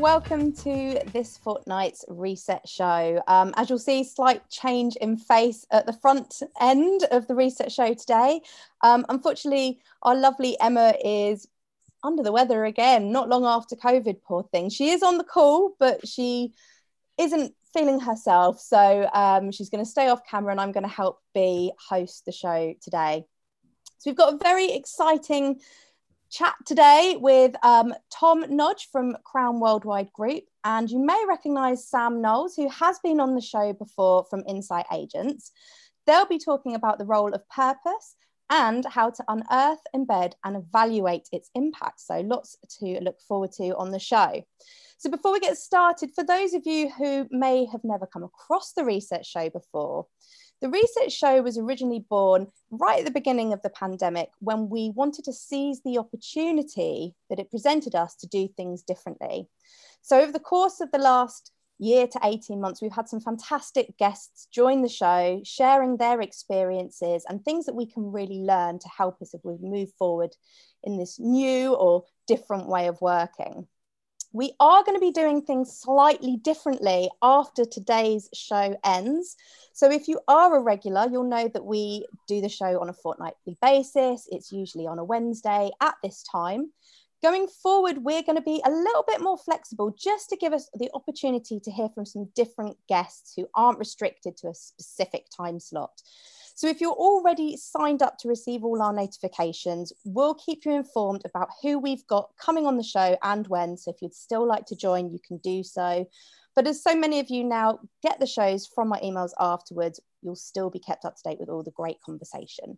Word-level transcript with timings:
welcome 0.00 0.52
to 0.52 1.00
this 1.12 1.36
fortnight's 1.38 2.04
reset 2.06 2.68
show. 2.68 3.20
Um, 3.26 3.52
as 3.56 3.68
you'll 3.68 3.80
see, 3.80 4.04
slight 4.04 4.48
change 4.48 4.94
in 4.96 5.16
face 5.16 5.66
at 5.72 5.86
the 5.86 5.92
front 5.92 6.40
end 6.60 7.04
of 7.10 7.26
the 7.26 7.34
reset 7.34 7.72
show 7.72 7.94
today. 7.94 8.40
Um, 8.82 9.04
unfortunately, 9.08 9.80
our 10.02 10.14
lovely 10.14 10.56
Emma 10.60 10.94
is 11.04 11.48
under 12.04 12.22
the 12.22 12.30
weather 12.30 12.64
again, 12.64 13.10
not 13.10 13.28
long 13.28 13.44
after 13.44 13.74
COVID, 13.74 14.22
poor 14.22 14.44
thing. 14.44 14.70
She 14.70 14.90
is 14.90 15.02
on 15.02 15.18
the 15.18 15.24
call, 15.24 15.74
but 15.80 16.06
she 16.06 16.52
isn't 17.18 17.52
feeling 17.72 17.98
herself. 17.98 18.60
So 18.60 19.10
um, 19.12 19.50
she's 19.50 19.68
going 19.68 19.84
to 19.84 19.90
stay 19.90 20.08
off 20.08 20.20
camera 20.24 20.52
and 20.52 20.60
I'm 20.60 20.72
going 20.72 20.86
to 20.86 20.88
help 20.88 21.20
be 21.34 21.72
host 21.88 22.24
the 22.24 22.32
show 22.32 22.72
today. 22.80 23.24
So 23.98 24.10
we've 24.10 24.16
got 24.16 24.34
a 24.34 24.38
very 24.38 24.70
exciting 24.70 25.58
chat 26.30 26.54
today 26.66 27.16
with 27.18 27.54
um, 27.64 27.94
Tom 28.10 28.44
Nagy 28.48 28.86
from 28.92 29.16
Crown 29.24 29.60
Worldwide 29.60 30.12
Group. 30.12 30.44
And 30.64 30.90
you 30.90 30.98
may 30.98 31.24
recognize 31.28 31.88
Sam 31.88 32.20
Knowles, 32.20 32.54
who 32.54 32.68
has 32.68 32.98
been 33.00 33.20
on 33.20 33.34
the 33.34 33.40
show 33.40 33.72
before 33.72 34.26
from 34.28 34.44
Insight 34.46 34.86
Agents. 34.92 35.52
They'll 36.06 36.26
be 36.26 36.38
talking 36.38 36.74
about 36.74 36.98
the 36.98 37.04
role 37.04 37.32
of 37.32 37.48
purpose 37.48 38.16
and 38.50 38.84
how 38.86 39.10
to 39.10 39.24
unearth, 39.28 39.80
embed, 39.94 40.32
and 40.44 40.56
evaluate 40.56 41.28
its 41.32 41.50
impact. 41.54 42.00
So, 42.00 42.20
lots 42.20 42.56
to 42.80 42.98
look 43.00 43.20
forward 43.20 43.52
to 43.52 43.76
on 43.76 43.90
the 43.90 43.98
show. 43.98 44.42
So, 44.96 45.10
before 45.10 45.32
we 45.32 45.40
get 45.40 45.58
started, 45.58 46.10
for 46.14 46.24
those 46.24 46.54
of 46.54 46.66
you 46.66 46.90
who 46.90 47.26
may 47.30 47.66
have 47.66 47.84
never 47.84 48.06
come 48.06 48.24
across 48.24 48.72
the 48.72 48.84
research 48.84 49.26
Show 49.26 49.50
before, 49.50 50.06
the 50.60 50.68
Research 50.68 51.12
Show 51.12 51.40
was 51.42 51.56
originally 51.56 52.04
born 52.10 52.48
right 52.70 52.98
at 52.98 53.04
the 53.04 53.10
beginning 53.10 53.52
of 53.52 53.62
the 53.62 53.70
pandemic 53.70 54.30
when 54.40 54.68
we 54.68 54.90
wanted 54.90 55.24
to 55.26 55.32
seize 55.32 55.80
the 55.82 55.98
opportunity 55.98 57.14
that 57.30 57.38
it 57.38 57.50
presented 57.50 57.94
us 57.94 58.16
to 58.16 58.26
do 58.26 58.48
things 58.48 58.82
differently. 58.82 59.48
So, 60.02 60.20
over 60.20 60.32
the 60.32 60.40
course 60.40 60.80
of 60.80 60.90
the 60.90 60.98
last 60.98 61.52
year 61.78 62.08
to 62.08 62.20
18 62.24 62.60
months, 62.60 62.82
we've 62.82 62.92
had 62.92 63.08
some 63.08 63.20
fantastic 63.20 63.96
guests 63.98 64.48
join 64.50 64.82
the 64.82 64.88
show, 64.88 65.40
sharing 65.44 65.96
their 65.96 66.20
experiences 66.20 67.24
and 67.28 67.44
things 67.44 67.66
that 67.66 67.76
we 67.76 67.86
can 67.86 68.10
really 68.10 68.40
learn 68.40 68.80
to 68.80 68.88
help 68.88 69.22
us 69.22 69.34
as 69.34 69.40
we 69.44 69.56
move 69.60 69.92
forward 69.96 70.34
in 70.82 70.98
this 70.98 71.20
new 71.20 71.74
or 71.74 72.04
different 72.26 72.68
way 72.68 72.88
of 72.88 73.00
working 73.00 73.68
we 74.32 74.52
are 74.60 74.84
going 74.84 74.96
to 74.96 75.00
be 75.00 75.10
doing 75.10 75.42
things 75.42 75.78
slightly 75.78 76.36
differently 76.36 77.10
after 77.22 77.64
today's 77.64 78.28
show 78.34 78.76
ends. 78.84 79.36
So, 79.72 79.90
if 79.90 80.08
you 80.08 80.20
are 80.28 80.56
a 80.56 80.62
regular, 80.62 81.08
you'll 81.10 81.24
know 81.24 81.48
that 81.48 81.64
we 81.64 82.06
do 82.26 82.40
the 82.40 82.48
show 82.48 82.80
on 82.80 82.88
a 82.88 82.92
fortnightly 82.92 83.56
basis. 83.62 84.28
It's 84.30 84.52
usually 84.52 84.86
on 84.86 84.98
a 84.98 85.04
Wednesday 85.04 85.70
at 85.80 85.94
this 86.02 86.22
time. 86.22 86.70
Going 87.22 87.48
forward, 87.48 87.98
we're 87.98 88.22
going 88.22 88.36
to 88.36 88.42
be 88.42 88.62
a 88.64 88.70
little 88.70 89.04
bit 89.08 89.20
more 89.20 89.38
flexible 89.38 89.92
just 89.98 90.28
to 90.28 90.36
give 90.36 90.52
us 90.52 90.68
the 90.74 90.90
opportunity 90.94 91.58
to 91.58 91.70
hear 91.70 91.88
from 91.88 92.06
some 92.06 92.28
different 92.36 92.76
guests 92.88 93.32
who 93.34 93.48
aren't 93.56 93.78
restricted 93.78 94.36
to 94.36 94.48
a 94.48 94.54
specific 94.54 95.26
time 95.36 95.58
slot. 95.58 96.00
So 96.58 96.66
if 96.66 96.80
you're 96.80 96.90
already 96.90 97.56
signed 97.56 98.02
up 98.02 98.18
to 98.18 98.28
receive 98.28 98.64
all 98.64 98.82
our 98.82 98.92
notifications, 98.92 99.92
we'll 100.04 100.34
keep 100.34 100.64
you 100.64 100.72
informed 100.72 101.22
about 101.24 101.50
who 101.62 101.78
we've 101.78 102.04
got 102.08 102.30
coming 102.36 102.66
on 102.66 102.76
the 102.76 102.82
show 102.82 103.16
and 103.22 103.46
when. 103.46 103.76
So 103.76 103.92
if 103.92 104.02
you'd 104.02 104.12
still 104.12 104.44
like 104.44 104.66
to 104.66 104.74
join, 104.74 105.12
you 105.12 105.20
can 105.24 105.36
do 105.36 105.62
so. 105.62 106.08
But 106.56 106.66
as 106.66 106.82
so 106.82 106.96
many 106.96 107.20
of 107.20 107.30
you 107.30 107.44
now 107.44 107.78
get 108.02 108.18
the 108.18 108.26
shows 108.26 108.66
from 108.66 108.88
my 108.88 108.98
emails 108.98 109.30
afterwards, 109.38 110.00
you'll 110.20 110.34
still 110.34 110.68
be 110.68 110.80
kept 110.80 111.04
up 111.04 111.14
to 111.14 111.22
date 111.28 111.38
with 111.38 111.48
all 111.48 111.62
the 111.62 111.70
great 111.70 112.00
conversation. 112.00 112.76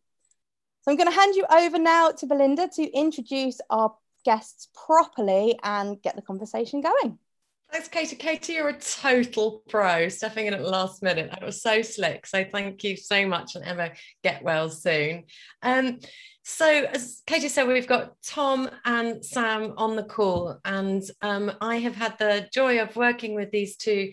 So 0.82 0.90
I'm 0.90 0.98
going 0.98 1.08
to 1.08 1.18
hand 1.18 1.34
you 1.34 1.46
over 1.50 1.78
now 1.78 2.10
to 2.10 2.26
Belinda 2.26 2.68
to 2.74 2.82
introduce 2.82 3.62
our 3.70 3.94
guests 4.26 4.68
properly 4.74 5.58
and 5.62 6.02
get 6.02 6.16
the 6.16 6.22
conversation 6.22 6.82
going. 6.82 7.18
Thanks, 7.72 7.88
Katie. 7.88 8.16
Katie, 8.16 8.54
you're 8.54 8.70
a 8.70 8.80
total 8.80 9.62
pro, 9.68 10.08
stepping 10.08 10.46
in 10.46 10.54
at 10.54 10.60
the 10.60 10.68
last 10.68 11.04
minute. 11.04 11.30
That 11.30 11.44
was 11.44 11.62
so 11.62 11.82
slick. 11.82 12.26
So 12.26 12.44
thank 12.44 12.82
you 12.82 12.96
so 12.96 13.28
much, 13.28 13.54
and 13.54 13.64
Emma, 13.64 13.90
get 14.24 14.42
well 14.42 14.68
soon. 14.68 15.24
Um, 15.62 16.00
so 16.42 16.66
as 16.66 17.22
Katie 17.26 17.48
said, 17.48 17.68
we've 17.68 17.86
got 17.86 18.14
Tom 18.26 18.68
and 18.84 19.24
Sam 19.24 19.74
on 19.76 19.94
the 19.94 20.02
call, 20.02 20.58
and 20.64 21.02
um, 21.22 21.52
I 21.60 21.76
have 21.76 21.94
had 21.94 22.18
the 22.18 22.48
joy 22.52 22.80
of 22.80 22.96
working 22.96 23.36
with 23.36 23.52
these 23.52 23.76
two 23.76 24.10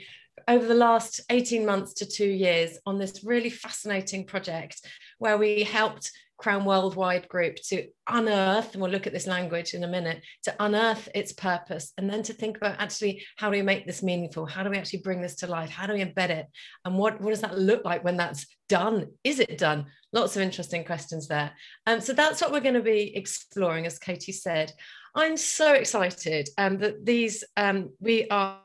over 0.48 0.68
the 0.68 0.76
last 0.76 1.22
18 1.32 1.66
months 1.66 1.94
to 1.96 2.06
two 2.06 2.30
years 2.30 2.78
on 2.86 3.00
this 3.00 3.24
really 3.24 3.50
fascinating 3.50 4.26
project 4.26 4.80
where 5.18 5.38
we 5.38 5.64
helped 5.64 6.12
Crown 6.38 6.66
Worldwide 6.66 7.28
Group 7.28 7.58
to 7.68 7.88
unearth, 8.08 8.74
and 8.74 8.82
we'll 8.82 8.92
look 8.92 9.08
at 9.08 9.14
this 9.14 9.28
language 9.28 9.74
in 9.74 9.84
a 9.84 9.88
minute, 9.88 10.22
to 10.44 10.56
unearth 10.60 11.10
its 11.16 11.34
purpose, 11.34 11.94
and 11.98 12.10
then 12.10 12.24
to 12.24 12.34
think 12.34 12.58
about 12.58 12.80
actually 12.80 13.24
how 13.38 13.50
do 13.50 13.58
we 13.58 13.64
make 13.64 13.86
this 13.86 14.04
meaningful? 14.04 14.46
How 14.46 14.64
do 14.64 14.70
we 14.70 14.78
actually 14.78 15.00
bring 15.00 15.22
this 15.22 15.36
to 15.38 15.48
life? 15.48 15.70
How 15.70 15.88
do 15.88 15.94
we 15.94 16.04
embed 16.04 16.30
it? 16.30 16.48
And 16.86 16.98
what, 16.98 17.20
what 17.20 17.32
does 17.32 17.42
that 17.42 17.58
look 17.58 17.84
like 17.84 18.04
when 18.04 18.18
that's 18.18 18.46
done? 18.70 19.08
Is 19.24 19.40
it 19.40 19.58
done? 19.58 19.88
Lots 20.14 20.36
of 20.36 20.42
interesting 20.42 20.86
questions 20.86 21.28
there. 21.28 21.52
Um, 21.86 22.00
so 22.00 22.14
that's 22.14 22.42
what 22.42 22.52
we're 22.52 22.60
going 22.60 22.76
to 22.76 22.82
be 22.82 23.16
exploring, 23.16 23.86
as 23.86 24.00
Katie 24.00 24.32
said. 24.32 24.72
I'm 25.16 25.38
so 25.38 25.74
excited 25.74 26.50
um, 26.58 26.78
that 26.78 27.04
these, 27.04 27.44
um, 27.58 27.92
we 28.00 28.28
are 28.30 28.60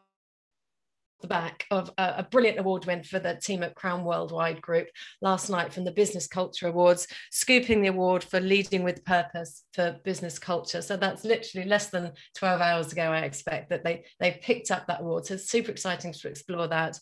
the 1.23 1.29
back 1.29 1.67
of 1.71 1.91
a, 1.97 2.15
a, 2.19 2.23
brilliant 2.25 2.59
award 2.59 2.85
win 2.85 3.03
for 3.03 3.19
the 3.19 3.37
team 3.37 3.63
at 3.63 3.75
Crown 3.75 4.05
Worldwide 4.05 4.61
Group 4.61 4.89
last 5.21 5.49
night 5.49 5.73
from 5.73 5.85
the 5.85 5.93
Business 5.93 6.27
Culture 6.27 6.69
Awards, 6.69 7.07
scooping 7.31 7.81
the 7.81 7.89
award 7.89 8.23
for 8.23 8.41
leading 8.41 8.83
with 8.83 9.05
purpose 9.05 9.65
for 9.73 9.99
business 10.05 10.39
culture. 10.39 10.83
So 10.83 10.97
that's 10.97 11.25
literally 11.25 11.67
less 11.67 11.89
than 11.89 12.13
12 12.37 12.61
hours 12.61 12.93
ago, 12.93 13.05
I 13.05 13.21
expect 13.21 13.71
that 13.71 13.85
they, 13.85 14.05
they 14.21 14.41
picked 14.43 14.71
up 14.71 14.87
that 14.87 15.01
award. 15.01 15.27
So 15.27 15.35
it's 15.35 15.49
super 15.49 15.71
exciting 15.71 16.13
to 16.13 16.29
explore 16.29 16.67
that. 16.69 16.99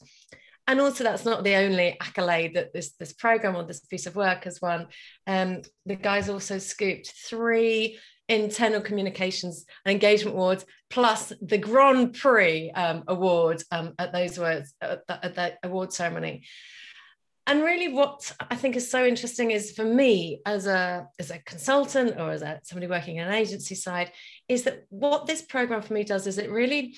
And 0.67 0.81
also, 0.81 1.03
that's 1.03 1.25
not 1.25 1.43
the 1.43 1.57
only 1.57 1.97
accolade 2.01 2.55
that 2.55 2.73
this, 2.73 2.93
this 2.93 3.13
program 3.13 3.57
or 3.57 3.65
this 3.65 3.81
piece 3.81 4.07
of 4.07 4.15
work 4.15 4.45
has 4.45 4.61
won. 4.61 4.87
Um, 5.27 5.63
the 5.85 5.97
guys 5.97 6.29
also 6.29 6.59
scooped 6.59 7.13
three 7.27 7.99
internal 8.31 8.81
communications 8.81 9.67
and 9.85 9.93
engagement 9.93 10.37
awards 10.37 10.65
plus 10.89 11.33
the 11.43 11.59
grand 11.59 12.15
prix 12.15 12.71
um, 12.71 13.03
award 13.09 13.63
um, 13.73 13.93
at 13.99 14.13
those 14.13 14.39
words 14.39 14.73
at 14.81 15.07
the, 15.07 15.25
at 15.25 15.35
that 15.35 15.59
award 15.65 15.93
ceremony. 15.93 16.45
And 17.47 17.65
really 17.65 17.89
what 17.93 18.33
i 18.49 18.55
think 18.55 18.77
is 18.77 18.89
so 18.89 19.05
interesting 19.05 19.51
is 19.51 19.73
for 19.73 19.85
me 19.85 20.41
as 20.47 20.69
a 20.69 21.09
as 21.19 21.33
a 21.33 21.41
consultant 21.41 22.21
or 22.21 22.31
as 22.31 22.43
a, 22.43 22.61
somebody 22.63 22.87
working 22.87 23.17
in 23.17 23.27
an 23.27 23.35
agency 23.35 23.75
side 23.75 24.13
is 24.49 24.63
that 24.65 24.85
what 24.91 25.27
this 25.27 25.43
program 25.43 25.83
for 25.83 25.95
me 25.95 26.05
does 26.05 26.29
is 26.29 26.39
it 26.39 26.51
really 26.51 26.95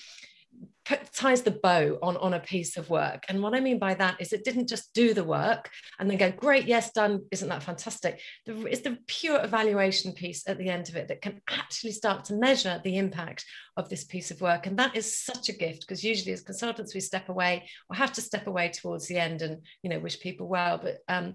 put, 0.85 1.13
ties 1.13 1.43
the 1.43 1.51
bow 1.51 1.99
on, 2.03 2.17
on 2.17 2.35
a 2.35 2.41
piece 2.41 2.77
of 2.77 2.91
work. 2.91 3.25
And 3.29 3.43
what 3.43 3.55
I 3.55 3.61
mean 3.61 3.79
by 3.79 3.95
that 3.95 4.21
is 4.21 4.33
it 4.33 4.45
didn't 4.45 4.69
just 4.69 4.93
do 4.95 5.15
the 5.15 5.25
work 5.25 5.71
and 5.99 6.11
then 6.11 6.19
go, 6.19 6.31
great, 6.31 6.67
yes, 6.67 6.93
done. 6.93 7.23
Isn't 7.31 7.49
that 7.49 7.63
fantastic? 7.63 8.21
The, 8.47 8.67
it's 8.67 8.83
the 8.83 8.99
pure 9.07 9.43
evaluation 9.43 10.13
piece 10.13 10.47
at 10.49 10.59
the 10.59 10.69
end 10.69 10.89
of 10.89 10.97
it 10.97 11.09
that 11.09 11.23
can 11.23 11.41
actually 11.49 11.93
start 11.93 12.25
to 12.27 12.35
measure 12.35 12.81
the 12.85 12.99
impact 12.99 13.45
of 13.77 13.89
this 13.89 14.05
piece 14.05 14.31
of 14.31 14.41
work. 14.41 14.67
And 14.67 14.79
that 14.79 14.97
is 14.97 15.19
such 15.19 15.49
a 15.49 15.53
gift 15.53 15.81
because 15.81 16.05
usually 16.05 16.33
as 16.33 16.43
consultants, 16.43 16.95
we 16.95 17.01
step 17.01 17.29
away 17.29 17.69
or 17.89 17.97
have 17.97 18.13
to 18.15 18.21
step 18.21 18.47
away 18.47 18.69
towards 18.71 19.07
the 19.07 19.19
end 19.19 19.43
and, 19.43 19.63
you 19.83 19.91
know, 19.91 19.99
wish 19.99 20.21
people 20.21 20.49
well. 20.49 20.79
But 20.79 20.99
um, 21.09 21.35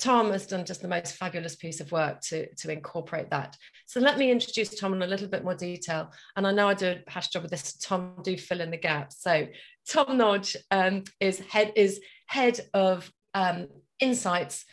Tom 0.00 0.32
has 0.32 0.46
done 0.46 0.64
just 0.64 0.80
the 0.80 0.88
most 0.88 1.16
fabulous 1.16 1.56
piece 1.56 1.80
of 1.80 1.92
work 1.92 2.22
to, 2.22 2.52
to 2.54 2.72
incorporate 2.72 3.28
that. 3.30 3.54
So 3.84 4.00
let 4.00 4.16
me 4.18 4.30
introduce 4.30 4.78
Tom 4.78 4.94
in 4.94 5.02
a 5.02 5.06
little 5.06 5.28
bit 5.28 5.44
more 5.44 5.54
detail. 5.54 6.10
And 6.36 6.46
I 6.46 6.52
know 6.52 6.68
I 6.68 6.74
do 6.74 6.88
a 7.06 7.10
hash 7.10 7.28
job 7.28 7.42
with 7.42 7.50
this. 7.50 7.74
Tom, 7.74 8.14
do 8.24 8.36
fill 8.36 8.62
in 8.62 8.70
the 8.70 8.78
gaps. 8.78 9.20
So 9.20 9.46
Tom 9.86 10.16
Nagy 10.16 10.58
um, 10.70 11.04
is 11.20 11.40
head 11.40 11.72
is 11.76 12.00
head 12.26 12.60
of 12.72 13.12
um, 13.34 13.68
insights 14.00 14.64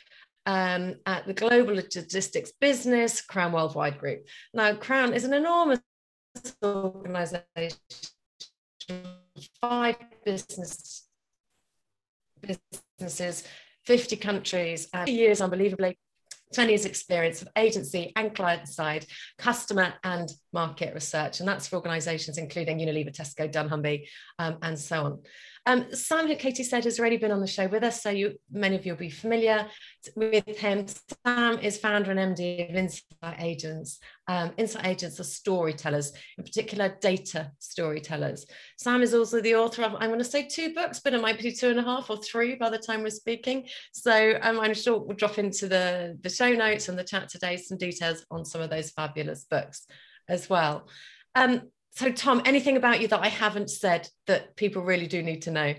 um, 0.46 0.96
at 1.06 1.28
the 1.28 1.34
Global 1.34 1.76
Logistics 1.76 2.54
Business 2.62 3.22
Crown 3.22 3.52
Worldwide 3.52 4.00
Group. 4.00 4.28
Now, 4.54 4.74
Crown 4.76 5.14
is 5.14 5.26
an 5.26 5.34
enormous 5.34 5.82
organization, 6.64 7.44
five 9.62 9.98
business 10.24 11.04
businesses 12.98 13.44
50 13.88 14.18
countries, 14.18 14.90
and 14.94 15.08
years 15.08 15.40
unbelievably 15.40 15.98
20 16.54 16.72
years 16.72 16.86
experience 16.86 17.42
of 17.42 17.48
agency 17.58 18.12
and 18.16 18.36
client 18.36 18.68
side, 18.68 19.06
customer 19.38 19.94
and 20.04 20.30
market 20.54 20.94
research. 20.94 21.40
And 21.40 21.48
that's 21.48 21.68
for 21.68 21.78
organizations 21.78 22.38
including 22.38 22.80
Unilever, 22.80 23.16
Tesco, 23.16 23.52
Dunnhumby, 23.52 24.08
um, 24.40 24.58
and 24.62 24.78
so 24.78 25.04
on. 25.06 25.20
Um, 25.68 25.94
Sam, 25.94 26.28
who 26.28 26.36
Katie 26.38 26.64
said, 26.64 26.86
has 26.86 26.98
already 26.98 27.18
been 27.18 27.34
on 27.34 27.42
the 27.42 27.46
show 27.46 27.68
with 27.68 27.84
us, 27.84 28.02
so 28.02 28.10
you, 28.10 28.40
many 28.50 28.78
of 28.78 28.86
you 28.86 28.94
will 28.94 29.00
be 29.00 29.10
familiar 29.10 29.68
with 30.16 30.58
him. 30.58 30.86
Sam 31.26 31.60
is 31.60 31.78
founder 31.78 32.10
and 32.10 32.38
MD 32.38 32.70
of 32.70 32.76
Insight 32.78 33.36
Agents. 33.40 34.00
Um, 34.30 34.54
Insight 34.56 34.86
Agents 34.86 35.20
are 35.20 35.26
storytellers, 35.26 36.14
in 36.38 36.46
particular 36.46 36.96
data 37.02 37.52
storytellers. 37.60 38.46
Sam 38.78 39.02
is 39.02 39.14
also 39.14 39.42
the 39.42 39.56
author 39.56 39.84
of, 39.84 39.96
I'm 39.96 40.08
going 40.08 40.20
to 40.20 40.26
say 40.26 40.48
two 40.48 40.74
books, 40.74 41.02
but 41.02 41.14
it 41.14 41.22
might 41.22 41.38
be 41.38 41.52
two 41.52 41.70
and 41.70 41.80
a 41.80 41.84
half 41.84 42.10
or 42.10 42.16
three 42.16 42.56
by 42.56 42.70
the 42.70 42.78
time 42.78 43.04
we're 43.04 43.10
speaking. 43.10 43.68
So 43.92 44.40
um, 44.42 44.62
I'm 44.62 44.74
sure 44.74 45.00
we'll 45.00 45.18
drop 45.18 45.38
into 45.38 45.68
the, 45.68 46.18
the 46.22 46.30
show 46.30 46.54
notes 46.54 46.88
and 46.88 46.98
the 46.98 47.04
chat 47.04 47.28
today 47.28 47.58
some 47.58 47.78
details 47.78 48.26
on 48.32 48.46
some 48.46 48.62
of 48.62 48.70
those 48.70 48.92
fabulous 48.92 49.44
books 49.44 49.86
as 50.30 50.50
well. 50.50 50.88
Um, 51.36 51.64
so 51.98 52.12
Tom, 52.12 52.44
anything 52.46 52.78
about 52.78 53.02
you 53.02 53.08
that 53.08 53.24
I 53.24 53.28
haven't 53.28 53.72
said 53.72 54.08
that 54.28 54.56
people 54.56 54.84
really 54.84 55.08
do 55.08 55.24
need 55.24 55.42
to 55.44 55.52
know? 55.52 55.74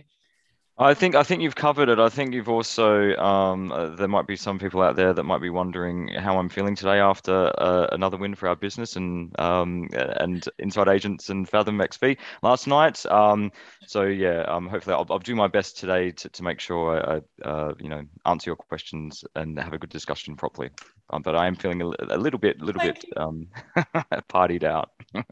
I 0.80 0.94
think 0.94 1.14
I 1.14 1.22
think 1.22 1.42
you've 1.42 1.54
covered 1.54 1.88
it. 1.88 2.00
I 2.00 2.08
think 2.08 2.34
you've 2.34 2.48
also 2.48 3.14
um, 3.16 3.70
uh, 3.70 3.90
there 3.90 4.08
might 4.08 4.26
be 4.26 4.34
some 4.34 4.58
people 4.58 4.82
out 4.82 4.96
there 4.96 5.12
that 5.12 5.22
might 5.22 5.40
be 5.40 5.50
wondering 5.50 6.08
how 6.08 6.38
I'm 6.38 6.48
feeling 6.48 6.74
today 6.74 6.98
after 6.98 7.52
uh, 7.58 7.88
another 7.92 8.16
win 8.16 8.34
for 8.34 8.48
our 8.48 8.56
business 8.56 8.96
and 8.96 9.38
um, 9.40 9.88
and 9.92 10.44
Insight 10.58 10.88
Agents 10.88 11.30
and 11.30 11.48
Fathom 11.48 11.78
XP 11.78 12.16
last 12.42 12.66
night. 12.66 13.04
Um, 13.06 13.52
so 13.86 14.02
yeah, 14.02 14.42
um, 14.42 14.68
hopefully 14.68 14.94
I'll, 14.94 15.06
I'll, 15.10 15.18
do 15.18 15.36
my 15.36 15.48
best 15.48 15.78
today 15.78 16.10
to, 16.12 16.28
to 16.28 16.42
make 16.42 16.58
sure 16.58 17.24
I, 17.44 17.48
uh, 17.48 17.74
you 17.78 17.88
know 17.88 18.02
answer 18.26 18.50
your 18.50 18.56
questions 18.56 19.24
and 19.36 19.58
have 19.58 19.72
a 19.72 19.78
good 19.78 19.90
discussion 19.90 20.34
properly. 20.36 20.70
Um, 21.10 21.22
but 21.22 21.36
I 21.36 21.46
am 21.46 21.54
feeling 21.54 21.82
a, 21.82 21.90
a 22.08 22.18
little 22.18 22.40
bit, 22.40 22.60
little 22.60 22.80
Thank 22.80 23.00
bit 23.00 23.12
um, 23.16 23.48
partied 24.28 24.64
out. 24.64 24.90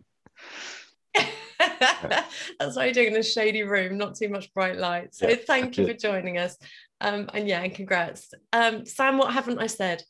That's 2.59 2.77
why 2.77 2.85
you're 2.85 2.95
doing 2.95 3.09
in 3.09 3.17
a 3.17 3.23
shady 3.23 3.63
room, 3.63 3.99
not 3.99 4.15
too 4.15 4.29
much 4.29 4.53
bright 4.55 4.77
light. 4.77 5.15
So 5.15 5.29
yeah, 5.29 5.37
thank 5.37 5.79
you 5.79 5.87
for 5.87 5.95
joining 5.95 6.39
us. 6.39 6.57
Um, 7.01 7.29
and 7.35 7.49
yeah, 7.49 7.63
and 7.63 7.75
congrats. 7.75 8.33
Um, 8.53 8.87
Sam, 8.87 9.19
what 9.19 9.33
haven't 9.33 9.59
I 9.59 9.67
said? 9.67 10.03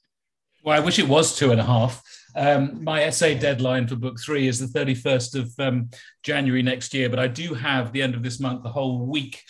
Well, 0.62 0.76
I 0.76 0.84
wish 0.84 0.98
it 0.98 1.08
was 1.08 1.36
two 1.36 1.52
and 1.52 1.60
a 1.60 1.64
half. 1.64 2.02
Um, 2.34 2.82
my 2.82 3.04
essay 3.04 3.38
deadline 3.38 3.86
for 3.86 3.96
book 3.96 4.18
three 4.20 4.48
is 4.48 4.58
the 4.58 4.66
31st 4.66 5.40
of 5.40 5.54
um, 5.58 5.90
January 6.22 6.62
next 6.62 6.92
year, 6.92 7.08
but 7.08 7.18
I 7.18 7.28
do 7.28 7.54
have 7.54 7.92
the 7.92 8.02
end 8.02 8.14
of 8.14 8.22
this 8.22 8.40
month, 8.40 8.62
the 8.62 8.68
whole 8.68 9.06
week 9.06 9.42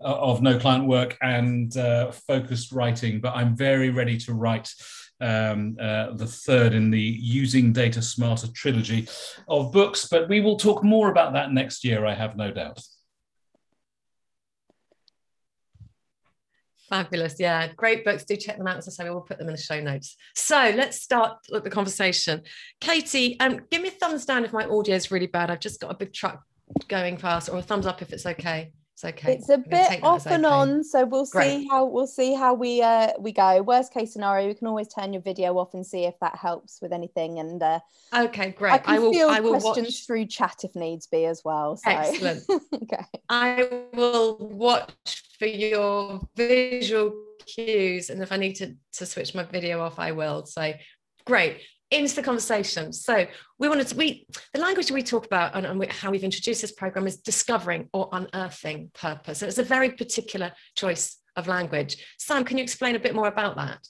uh, 0.00 0.14
of 0.14 0.40
no 0.40 0.58
client 0.58 0.86
work 0.86 1.18
and 1.20 1.76
uh, 1.76 2.12
focused 2.12 2.72
writing. 2.72 3.20
But 3.20 3.36
I'm 3.36 3.56
very 3.56 3.90
ready 3.90 4.16
to 4.18 4.32
write 4.32 4.72
um, 5.20 5.76
uh, 5.80 6.12
the 6.12 6.26
third 6.26 6.74
in 6.74 6.90
the 6.90 7.00
Using 7.00 7.72
Data 7.72 8.02
Smarter 8.02 8.48
trilogy 8.48 9.08
of 9.48 9.72
books. 9.72 10.08
But 10.10 10.28
we 10.28 10.40
will 10.40 10.56
talk 10.56 10.82
more 10.82 11.10
about 11.10 11.32
that 11.34 11.52
next 11.52 11.84
year, 11.84 12.06
I 12.06 12.14
have 12.14 12.36
no 12.36 12.50
doubt. 12.50 12.80
Fabulous. 16.88 17.36
Yeah, 17.38 17.68
great 17.76 18.04
books. 18.04 18.24
Do 18.24 18.34
check 18.34 18.58
them 18.58 18.66
out. 18.66 18.78
As 18.78 18.88
I 18.88 18.90
say, 18.90 19.10
we'll 19.10 19.20
put 19.20 19.38
them 19.38 19.46
in 19.46 19.54
the 19.54 19.60
show 19.60 19.80
notes. 19.80 20.16
So 20.34 20.72
let's 20.74 21.00
start 21.00 21.38
the 21.48 21.70
conversation. 21.70 22.42
Katie, 22.80 23.38
um, 23.38 23.60
give 23.70 23.80
me 23.80 23.88
a 23.88 23.92
thumbs 23.92 24.24
down 24.24 24.44
if 24.44 24.52
my 24.52 24.64
audio 24.64 24.96
is 24.96 25.12
really 25.12 25.28
bad. 25.28 25.52
I've 25.52 25.60
just 25.60 25.80
got 25.80 25.92
a 25.92 25.96
big 25.96 26.12
truck 26.12 26.42
going 26.88 27.16
past, 27.16 27.48
or 27.48 27.58
a 27.58 27.62
thumbs 27.62 27.86
up 27.86 28.02
if 28.02 28.12
it's 28.12 28.26
okay. 28.26 28.72
It's 29.02 29.18
okay. 29.18 29.32
It's 29.32 29.48
a 29.48 29.56
bit 29.56 30.02
off 30.02 30.26
and 30.26 30.44
on, 30.44 30.84
so 30.84 31.06
we'll 31.06 31.24
Great. 31.24 31.60
see 31.60 31.68
how 31.68 31.86
we'll 31.86 32.06
see 32.06 32.34
how 32.34 32.52
we 32.52 32.82
uh 32.82 33.12
we 33.18 33.32
go. 33.32 33.62
Worst 33.62 33.94
case 33.94 34.12
scenario, 34.12 34.48
we 34.48 34.54
can 34.54 34.66
always 34.66 34.88
turn 34.88 35.14
your 35.14 35.22
video 35.22 35.56
off 35.56 35.72
and 35.72 35.86
see 35.86 36.04
if 36.04 36.18
that 36.20 36.36
helps 36.36 36.82
with 36.82 36.92
anything. 36.92 37.38
And 37.38 37.62
uh, 37.62 37.80
okay, 38.14 38.50
great. 38.50 38.72
I, 38.72 38.78
can 38.78 38.94
I 38.94 38.98
will. 38.98 39.30
I 39.30 39.40
will 39.40 39.58
questions 39.58 39.86
watch 39.86 40.06
through 40.06 40.26
chat 40.26 40.64
if 40.64 40.74
needs 40.74 41.06
be 41.06 41.24
as 41.24 41.42
well. 41.44 41.78
So. 41.78 41.90
Excellent. 41.90 42.44
okay. 42.74 43.04
I 43.30 43.86
will 43.94 44.36
watch 44.38 44.92
for 45.38 45.46
your 45.46 46.20
visual 46.36 47.14
cues, 47.46 48.10
and 48.10 48.22
if 48.22 48.32
I 48.32 48.36
need 48.36 48.56
to 48.56 48.74
to 48.94 49.06
switch 49.06 49.34
my 49.34 49.44
video 49.44 49.80
off, 49.80 49.98
I 49.98 50.12
will. 50.12 50.44
So 50.44 50.74
great 51.24 51.62
into 51.90 52.14
the 52.14 52.22
conversation. 52.22 52.92
So 52.92 53.26
we 53.58 53.68
wanted 53.68 53.88
to, 53.88 53.96
we, 53.96 54.26
the 54.54 54.60
language 54.60 54.90
we 54.90 55.02
talk 55.02 55.26
about 55.26 55.54
and, 55.54 55.66
and 55.66 55.92
how 55.92 56.10
we've 56.10 56.24
introduced 56.24 56.60
this 56.62 56.72
program 56.72 57.06
is 57.06 57.16
discovering 57.16 57.88
or 57.92 58.08
unearthing 58.12 58.90
purpose. 58.94 59.42
And 59.42 59.48
it's 59.48 59.58
a 59.58 59.64
very 59.64 59.90
particular 59.90 60.52
choice 60.76 61.18
of 61.36 61.48
language. 61.48 62.04
Sam, 62.18 62.44
can 62.44 62.58
you 62.58 62.62
explain 62.62 62.96
a 62.96 63.00
bit 63.00 63.14
more 63.14 63.28
about 63.28 63.56
that? 63.56 63.86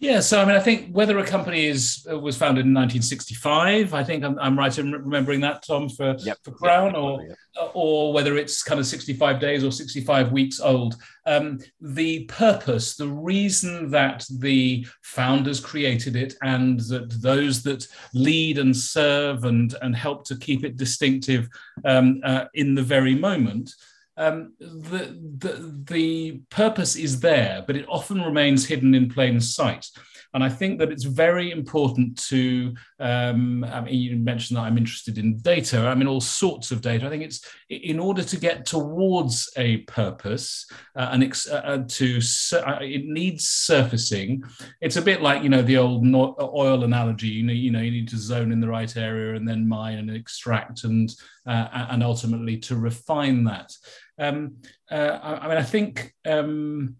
Yeah, 0.00 0.20
so 0.20 0.42
I 0.42 0.44
mean, 0.44 0.56
I 0.56 0.60
think 0.60 0.90
whether 0.90 1.18
a 1.18 1.26
company 1.26 1.66
is 1.66 2.04
uh, 2.10 2.18
was 2.18 2.36
founded 2.36 2.66
in 2.66 2.74
1965, 2.74 3.94
I 3.94 4.02
think 4.02 4.24
I'm, 4.24 4.36
I'm 4.40 4.58
right 4.58 4.76
in 4.76 4.90
remembering 4.90 5.40
that, 5.40 5.64
Tom, 5.64 5.88
for 5.88 6.16
yep. 6.18 6.36
for 6.42 6.50
Crown, 6.50 6.94
yep. 6.94 6.96
or 6.96 7.22
yep. 7.22 7.36
Uh, 7.56 7.68
or 7.74 8.12
whether 8.12 8.36
it's 8.36 8.64
kind 8.64 8.80
of 8.80 8.86
65 8.86 9.38
days 9.38 9.62
or 9.62 9.70
65 9.70 10.32
weeks 10.32 10.58
old. 10.58 10.96
Um, 11.26 11.60
the 11.80 12.24
purpose, 12.24 12.96
the 12.96 13.08
reason 13.08 13.88
that 13.92 14.26
the 14.40 14.84
founders 15.02 15.60
created 15.60 16.16
it, 16.16 16.34
and 16.42 16.80
that 16.80 17.10
those 17.22 17.62
that 17.62 17.86
lead 18.12 18.58
and 18.58 18.76
serve 18.76 19.44
and 19.44 19.74
and 19.80 19.94
help 19.94 20.24
to 20.26 20.36
keep 20.36 20.64
it 20.64 20.76
distinctive 20.76 21.48
um, 21.84 22.20
uh, 22.24 22.46
in 22.54 22.74
the 22.74 22.82
very 22.82 23.14
moment 23.14 23.72
um, 24.16 24.54
the, 24.58 25.18
the, 25.38 25.84
the 25.88 26.40
purpose 26.50 26.96
is 26.96 27.20
there, 27.20 27.64
but 27.66 27.76
it 27.76 27.86
often 27.88 28.22
remains 28.22 28.66
hidden 28.66 28.94
in 28.94 29.08
plain 29.08 29.40
sight. 29.40 29.86
And 30.34 30.42
I 30.42 30.48
think 30.48 30.80
that 30.80 30.90
it's 30.90 31.04
very 31.04 31.52
important 31.52 32.20
to, 32.24 32.74
um, 32.98 33.62
I 33.62 33.82
mean, 33.82 33.94
you 33.94 34.16
mentioned 34.16 34.56
that 34.56 34.62
I'm 34.62 34.76
interested 34.76 35.16
in 35.16 35.38
data. 35.38 35.86
I 35.86 35.94
mean, 35.94 36.08
all 36.08 36.20
sorts 36.20 36.72
of 36.72 36.80
data. 36.80 37.06
I 37.06 37.08
think 37.08 37.22
it's 37.22 37.40
in 37.70 38.00
order 38.00 38.24
to 38.24 38.36
get 38.36 38.66
towards 38.66 39.48
a 39.56 39.78
purpose 39.78 40.68
uh, 40.96 41.10
and 41.12 41.22
ex- 41.22 41.48
uh, 41.48 41.62
uh 41.64 41.84
to, 41.86 42.20
uh, 42.54 42.78
it 42.80 43.06
needs 43.06 43.48
surfacing. 43.48 44.42
It's 44.80 44.96
a 44.96 45.02
bit 45.02 45.22
like, 45.22 45.44
you 45.44 45.48
know, 45.48 45.62
the 45.62 45.78
old 45.78 46.04
no- 46.04 46.34
oil 46.40 46.82
analogy, 46.82 47.28
you 47.28 47.44
know, 47.44 47.52
you 47.52 47.70
know, 47.70 47.80
you 47.80 47.92
need 47.92 48.08
to 48.08 48.18
zone 48.18 48.50
in 48.50 48.58
the 48.58 48.68
right 48.68 48.96
area 48.96 49.36
and 49.36 49.46
then 49.46 49.68
mine 49.68 49.98
and 49.98 50.10
extract 50.10 50.82
and, 50.82 51.14
uh, 51.46 51.86
and 51.90 52.02
ultimately 52.02 52.56
to 52.56 52.74
refine 52.74 53.44
that. 53.44 53.72
Um, 54.18 54.56
uh, 54.90 55.18
I, 55.22 55.34
I, 55.38 55.48
mean, 55.48 55.58
I 55.58 55.62
think 55.62 56.14
um, 56.24 56.96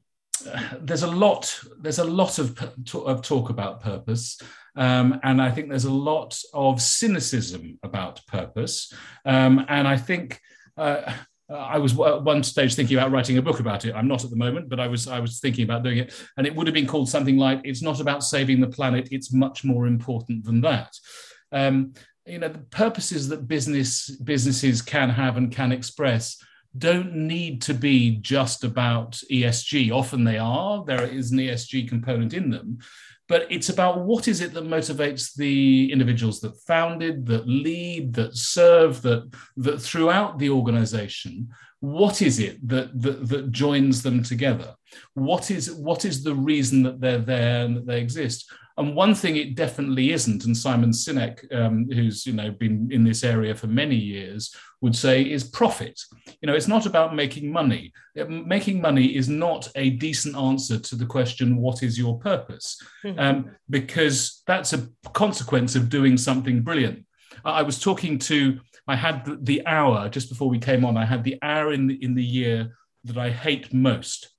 there's 0.80 1.02
a 1.02 1.10
lot 1.10 1.60
there's 1.80 1.98
a 1.98 2.04
lot 2.04 2.38
of, 2.38 2.58
of 2.94 3.22
talk 3.22 3.50
about 3.50 3.80
purpose 3.80 4.40
um, 4.76 5.20
and 5.22 5.40
i 5.40 5.50
think 5.50 5.68
there's 5.68 5.84
a 5.84 5.92
lot 5.92 6.38
of 6.52 6.80
cynicism 6.82 7.78
about 7.82 8.20
purpose 8.26 8.92
um, 9.24 9.64
and 9.68 9.86
i 9.86 9.96
think 9.96 10.40
uh, 10.76 11.12
I 11.48 11.76
was 11.76 11.92
at 12.00 12.22
one 12.22 12.42
stage 12.42 12.74
thinking 12.74 12.96
about 12.96 13.10
writing 13.10 13.36
a 13.36 13.42
book 13.42 13.60
about 13.60 13.84
it. 13.84 13.94
I'm 13.94 14.08
not 14.08 14.24
at 14.24 14.30
the 14.30 14.36
moment, 14.36 14.70
but 14.70 14.80
I 14.80 14.88
was 14.88 15.06
I 15.06 15.20
was 15.20 15.40
thinking 15.40 15.64
about 15.64 15.82
doing 15.82 15.98
it, 15.98 16.14
and 16.38 16.46
it 16.46 16.54
would 16.56 16.66
have 16.66 16.74
been 16.74 16.86
called 16.86 17.08
something 17.08 17.36
like 17.36 17.60
"It's 17.64 17.82
not 17.82 18.00
about 18.00 18.24
saving 18.24 18.60
the 18.60 18.66
planet; 18.66 19.08
it's 19.10 19.32
much 19.32 19.62
more 19.62 19.86
important 19.86 20.44
than 20.44 20.62
that." 20.62 20.96
Um, 21.52 21.92
you 22.24 22.38
know, 22.38 22.48
the 22.48 22.60
purposes 22.60 23.28
that 23.28 23.46
business 23.46 24.08
businesses 24.08 24.80
can 24.80 25.10
have 25.10 25.36
and 25.36 25.52
can 25.52 25.70
express 25.70 26.42
don't 26.76 27.14
need 27.14 27.62
to 27.62 27.74
be 27.74 28.16
just 28.16 28.64
about 28.64 29.12
ESG. 29.30 29.92
Often 29.92 30.24
they 30.24 30.38
are, 30.38 30.84
there 30.84 31.04
is 31.04 31.30
an 31.30 31.38
ESG 31.38 31.88
component 31.88 32.34
in 32.34 32.50
them, 32.50 32.78
but 33.28 33.46
it's 33.50 33.68
about 33.68 34.00
what 34.00 34.28
is 34.28 34.40
it 34.40 34.52
that 34.52 34.64
motivates 34.64 35.34
the 35.34 35.90
individuals 35.90 36.40
that 36.40 36.60
founded, 36.66 37.26
that 37.26 37.48
lead, 37.48 38.12
that 38.14 38.36
serve, 38.36 39.02
that, 39.02 39.32
that 39.56 39.80
throughout 39.80 40.38
the 40.38 40.50
organization, 40.50 41.48
what 41.80 42.22
is 42.22 42.38
it 42.38 42.66
that, 42.68 43.00
that, 43.00 43.28
that 43.28 43.52
joins 43.52 44.02
them 44.02 44.22
together? 44.22 44.74
What 45.14 45.50
is, 45.50 45.72
what 45.72 46.04
is 46.04 46.22
the 46.22 46.34
reason 46.34 46.82
that 46.82 47.00
they're 47.00 47.18
there 47.18 47.64
and 47.64 47.76
that 47.76 47.86
they 47.86 48.00
exist? 48.00 48.50
And 48.76 48.96
one 48.96 49.14
thing 49.14 49.36
it 49.36 49.54
definitely 49.54 50.12
isn't, 50.12 50.44
and 50.44 50.56
Simon 50.56 50.90
Sinek, 50.90 51.52
um, 51.54 51.88
who's 51.90 52.26
you 52.26 52.32
know 52.32 52.50
been 52.50 52.88
in 52.90 53.04
this 53.04 53.22
area 53.22 53.54
for 53.54 53.68
many 53.68 53.94
years, 53.94 54.54
would 54.80 54.96
say 54.96 55.22
is 55.22 55.44
profit. 55.44 56.00
You 56.40 56.48
know, 56.48 56.54
it's 56.54 56.68
not 56.68 56.84
about 56.84 57.14
making 57.14 57.52
money. 57.52 57.92
Making 58.28 58.80
money 58.80 59.16
is 59.16 59.28
not 59.28 59.68
a 59.76 59.90
decent 59.90 60.36
answer 60.36 60.78
to 60.78 60.96
the 60.96 61.06
question, 61.06 61.56
"What 61.56 61.84
is 61.84 61.96
your 61.96 62.18
purpose?" 62.18 62.80
Mm-hmm. 63.04 63.18
Um, 63.18 63.50
because 63.70 64.42
that's 64.46 64.72
a 64.72 64.88
consequence 65.12 65.76
of 65.76 65.88
doing 65.88 66.16
something 66.16 66.62
brilliant. 66.62 67.06
I 67.44 67.62
was 67.62 67.80
talking 67.80 68.18
to. 68.20 68.58
I 68.88 68.96
had 68.96 69.46
the 69.46 69.64
hour 69.66 70.08
just 70.08 70.28
before 70.28 70.48
we 70.48 70.58
came 70.58 70.84
on. 70.84 70.96
I 70.96 71.04
had 71.04 71.24
the 71.24 71.38
hour 71.42 71.72
in 71.72 71.86
the, 71.86 71.94
in 72.04 72.14
the 72.14 72.24
year 72.24 72.76
that 73.04 73.16
I 73.16 73.30
hate 73.30 73.72
most 73.72 74.33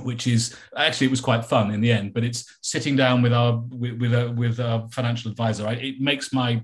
which 0.00 0.26
is 0.26 0.56
actually 0.76 1.06
it 1.06 1.10
was 1.10 1.20
quite 1.20 1.44
fun 1.44 1.70
in 1.70 1.80
the 1.80 1.92
end 1.92 2.12
but 2.12 2.24
it's 2.24 2.58
sitting 2.62 2.96
down 2.96 3.22
with 3.22 3.32
our 3.32 3.58
with 3.70 4.00
with, 4.00 4.14
a, 4.14 4.30
with 4.32 4.60
our 4.60 4.88
financial 4.88 5.30
advisor 5.30 5.66
I, 5.66 5.74
it 5.74 6.00
makes 6.00 6.32
my 6.32 6.62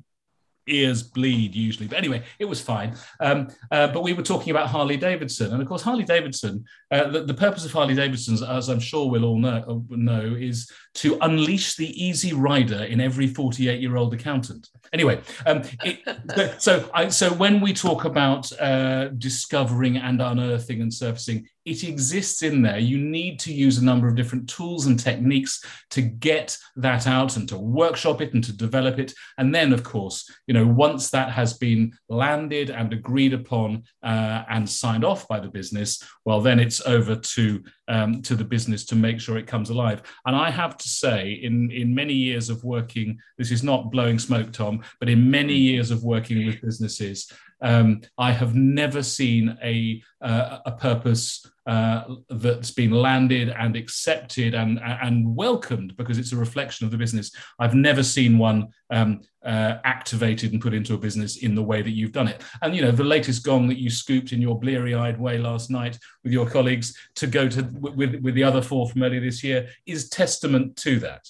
ears 0.69 1.03
bleed 1.03 1.55
usually. 1.55 1.89
But 1.89 1.99
anyway, 1.99 2.23
it 2.39 2.45
was 2.45 2.61
fine. 2.61 2.97
Um, 3.21 3.49
uh, 3.71 3.89
but 3.89 4.03
we 4.03 4.13
were 4.13 4.23
talking 4.23 4.51
about 4.51 4.69
Harley 4.69 4.97
Davidson, 4.97 5.53
and 5.53 5.61
of 5.61 5.69
course, 5.69 5.83
Harley 5.83 6.05
Davidson. 6.05 6.65
Uh, 6.91 7.09
the, 7.11 7.25
the, 7.25 7.35
purpose 7.35 7.65
of 7.65 7.73
Harley 7.73 7.95
Davidson's, 7.95 8.43
as 8.43 8.69
I'm 8.69 8.81
sure 8.81 9.09
we'll 9.09 9.25
all 9.25 9.39
know, 9.39 9.85
uh, 9.91 9.97
know, 9.97 10.37
is 10.39 10.71
to 10.99 11.17
unleash 11.21 11.76
the 11.76 12.05
easy 12.05 12.33
rider 12.33 12.83
in 12.83 13.00
every 13.00 13.28
48 13.28 13.81
year 13.81 13.97
old 13.97 14.12
accountant. 14.14 14.69
Anyway, 14.93 15.21
um, 15.47 15.62
it, 15.85 16.61
so 16.61 16.88
I, 16.93 17.09
so 17.09 17.31
when 17.35 17.61
we 17.61 17.73
talk 17.73 18.05
about 18.05 18.50
uh, 18.61 19.09
discovering 19.09 19.99
and 19.99 20.21
unearthing 20.21 20.81
and 20.83 20.93
surfacing, 20.93 21.47
it 21.64 21.85
exists 21.85 22.43
in 22.43 22.62
there. 22.62 22.78
You 22.78 22.99
need 22.99 23.38
to 23.40 23.52
use 23.52 23.78
a 23.78 23.85
number 23.85 24.09
of 24.09 24.17
different 24.17 24.49
tools 24.49 24.87
and 24.87 24.99
techniques 24.99 25.62
to 25.90 26.00
get 26.00 26.57
that 26.76 27.07
out 27.07 27.37
and 27.37 27.49
to 27.50 27.59
workshop 27.59 28.23
it 28.23 28.33
and 28.33 28.43
to 28.45 28.57
develop 28.57 28.99
it. 28.99 29.12
And 29.37 29.55
then, 29.55 29.73
of 29.73 29.85
course, 29.85 30.28
you 30.47 30.55
know, 30.55 30.67
once 30.67 31.11
that 31.11 31.31
has 31.31 31.52
been 31.52 31.93
landed 32.09 32.71
and 32.71 32.93
agreed 32.93 33.35
upon 33.35 33.85
uh, 34.02 34.45
and 34.49 34.69
signed 34.69 35.05
off 35.05 35.28
by 35.28 35.38
the 35.38 35.49
business, 35.49 36.02
well, 36.25 36.40
then 36.40 36.59
it's 36.59 36.81
over 36.87 37.14
to 37.14 37.62
um, 37.88 38.23
to 38.23 38.37
the 38.37 38.45
business 38.45 38.85
to 38.87 38.97
make 38.97 39.21
sure 39.21 39.38
it 39.38 39.47
comes 39.47 39.71
alive. 39.71 40.02
And 40.26 40.37
I 40.37 40.50
have 40.50 40.76
to 40.76 40.88
say, 40.88 41.33
in 41.33 41.71
in 41.71 41.95
many 41.95 42.14
years 42.14 42.50
of 42.50 42.62
working, 42.62 43.18
this 43.37 43.50
is 43.50 43.62
not 43.62 43.90
blowing 43.90 44.18
smoke, 44.18 44.52
Tom, 44.52 44.83
but 45.00 45.09
in 45.09 45.30
many 45.30 45.54
years 45.54 45.90
of 45.90 46.04
working 46.04 46.47
with 46.47 46.61
businesses, 46.61 47.33
um, 47.61 48.03
I 48.17 48.33
have 48.33 48.55
never 48.55 49.03
seen 49.03 49.59
a 49.62 50.03
uh, 50.21 50.59
a 50.67 50.73
purpose 50.73 51.47
uh, 51.67 52.15
that's 52.31 52.71
been 52.71 52.91
landed 52.91 53.50
and 53.50 53.77
accepted 53.77 54.55
and 54.55 54.81
and 54.83 55.37
welcomed 55.37 55.97
because 55.97 56.19
it's 56.19 56.33
a 56.33 56.37
reflection 56.37 56.87
of 56.87 56.91
the 56.91 56.99
business. 56.99 57.31
I've 57.59 57.75
never 57.75 58.03
seen 58.03 58.38
one 58.38 58.69
um, 58.91 59.21
uh, 59.45 59.79
activated 59.85 60.53
and 60.53 60.62
put 60.62 60.75
into 60.75 60.95
a 60.95 60.99
business 60.99 61.38
in 61.38 61.55
the 61.55 61.62
way 61.62 61.83
that 61.83 61.91
you've 61.91 62.12
done 62.12 62.29
it. 62.29 62.43
And 62.62 62.75
you 62.75 62.83
know, 62.83 62.91
the 62.91 63.05
latest 63.05 63.45
gong 63.45 63.69
that 63.69 63.79
you 63.79 63.91
scooped 63.91 64.33
in 64.33 64.41
your 64.41 64.59
bleary-eyed 64.59 65.21
way 65.21 65.38
last 65.38 65.71
night 65.71 65.99
with 66.25 66.33
your 66.33 66.49
colleagues 66.49 66.97
to 67.17 67.27
go 67.27 67.49
to 67.49 67.62
with 67.81 68.17
with 68.23 68.35
the 68.35 68.45
other 68.45 68.62
four 68.62 68.88
from 68.88 69.03
earlier 69.03 69.21
this 69.21 69.43
year 69.45 69.69
is 69.87 70.09
testament 70.09 70.77
to 70.77 70.99
that. 71.00 71.29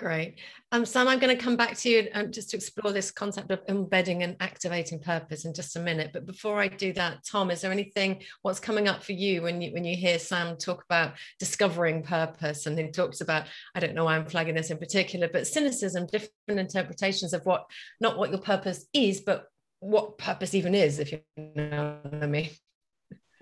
Great. 0.00 0.38
Um, 0.72 0.86
Sam, 0.86 1.08
I'm 1.08 1.18
going 1.18 1.36
to 1.36 1.42
come 1.42 1.58
back 1.58 1.76
to 1.76 1.90
you 1.90 2.08
um, 2.14 2.32
just 2.32 2.48
to 2.50 2.56
explore 2.56 2.90
this 2.90 3.10
concept 3.10 3.50
of 3.50 3.60
embedding 3.68 4.22
and 4.22 4.34
activating 4.40 4.98
purpose 4.98 5.44
in 5.44 5.52
just 5.52 5.76
a 5.76 5.78
minute. 5.78 6.08
But 6.14 6.24
before 6.24 6.58
I 6.58 6.68
do 6.68 6.94
that, 6.94 7.22
Tom, 7.22 7.50
is 7.50 7.60
there 7.60 7.70
anything 7.70 8.22
what's 8.40 8.60
coming 8.60 8.88
up 8.88 9.04
for 9.04 9.12
you 9.12 9.42
when 9.42 9.60
you 9.60 9.74
when 9.74 9.84
you 9.84 9.94
hear 9.94 10.18
Sam 10.18 10.56
talk 10.56 10.82
about 10.88 11.16
discovering 11.38 12.02
purpose 12.02 12.64
and 12.64 12.78
he 12.78 12.90
talks 12.90 13.20
about 13.20 13.44
I 13.74 13.80
don't 13.80 13.94
know 13.94 14.06
why 14.06 14.16
I'm 14.16 14.24
flagging 14.24 14.54
this 14.54 14.70
in 14.70 14.78
particular, 14.78 15.28
but 15.30 15.46
cynicism, 15.46 16.06
different 16.06 16.30
interpretations 16.48 17.34
of 17.34 17.44
what 17.44 17.66
not 18.00 18.16
what 18.16 18.30
your 18.30 18.40
purpose 18.40 18.86
is, 18.94 19.20
but 19.20 19.48
what 19.80 20.16
purpose 20.16 20.54
even 20.54 20.74
is, 20.74 20.98
if 20.98 21.12
you 21.12 21.20
know 21.36 21.98
what 22.04 22.22
I 22.24 22.26
mean. 22.26 22.48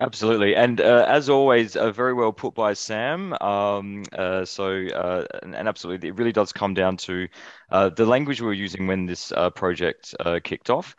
Absolutely, 0.01 0.55
and 0.55 0.79
uh, 0.79 1.05
as 1.09 1.29
always, 1.29 1.75
uh, 1.75 1.91
very 1.91 2.13
well 2.13 2.31
put 2.31 2.55
by 2.55 2.71
Sam. 2.71 3.33
Um, 3.41 4.03
uh, 4.13 4.45
so, 4.45 4.87
uh, 4.87 5.25
and, 5.43 5.53
and, 5.53 5.67
absolutely, 5.67 6.07
it 6.07 6.15
really 6.15 6.31
does 6.31 6.53
come 6.53 6.73
down 6.73 6.95
to 6.97 7.27
uh, 7.69 7.89
the 7.89 8.05
language 8.05 8.39
we 8.39 8.47
were 8.47 8.53
using 8.53 8.87
when 8.87 9.05
this 9.05 9.33
uh, 9.33 9.49
project 9.49 10.15
kicked 10.45 10.69
off. 10.69 10.95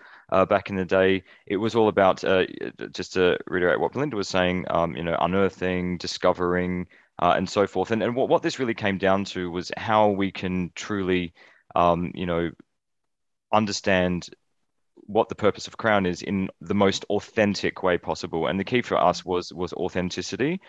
back 0.50 0.68
in 0.68 0.76
the 0.76 0.84
day, 0.84 1.24
it 1.46 1.56
was 1.56 1.74
all 1.74 1.88
about 1.88 2.22
just 2.92 3.14
to 3.14 3.38
reiterate 3.46 3.80
what 3.80 3.92
Belinda 3.92 4.16
was 4.16 4.28
saying. 4.28 4.66
Um, 4.68 4.94
you 4.94 5.02
know, 5.02 5.16
unearthing, 5.18 5.96
discovering, 5.96 6.86
and 7.18 7.48
so 7.48 7.66
forth. 7.66 7.92
And 7.92 8.02
and 8.02 8.14
what, 8.14 8.28
what 8.28 8.42
this 8.42 8.58
really 8.58 8.74
came 8.74 8.98
down 8.98 9.24
to 9.26 9.50
was 9.50 9.72
how 9.78 10.10
we 10.10 10.30
can 10.30 10.72
truly, 10.74 11.32
um, 11.74 12.12
you 12.14 12.26
know, 12.26 12.50
understand 13.52 14.28
what 15.10 15.28
the 15.28 15.34
purpose 15.34 15.66
of 15.66 15.76
Crown 15.76 16.06
is 16.06 16.22
in 16.22 16.48
the 16.60 16.74
most 16.74 17.04
authentic 17.10 17.82
way 17.82 17.98
possible. 17.98 18.46
And 18.46 18.58
the 18.58 18.64
key 18.64 18.82
for 18.82 18.96
us 18.96 19.24
was 19.24 19.52
was 19.52 19.72
authenticity 19.72 20.60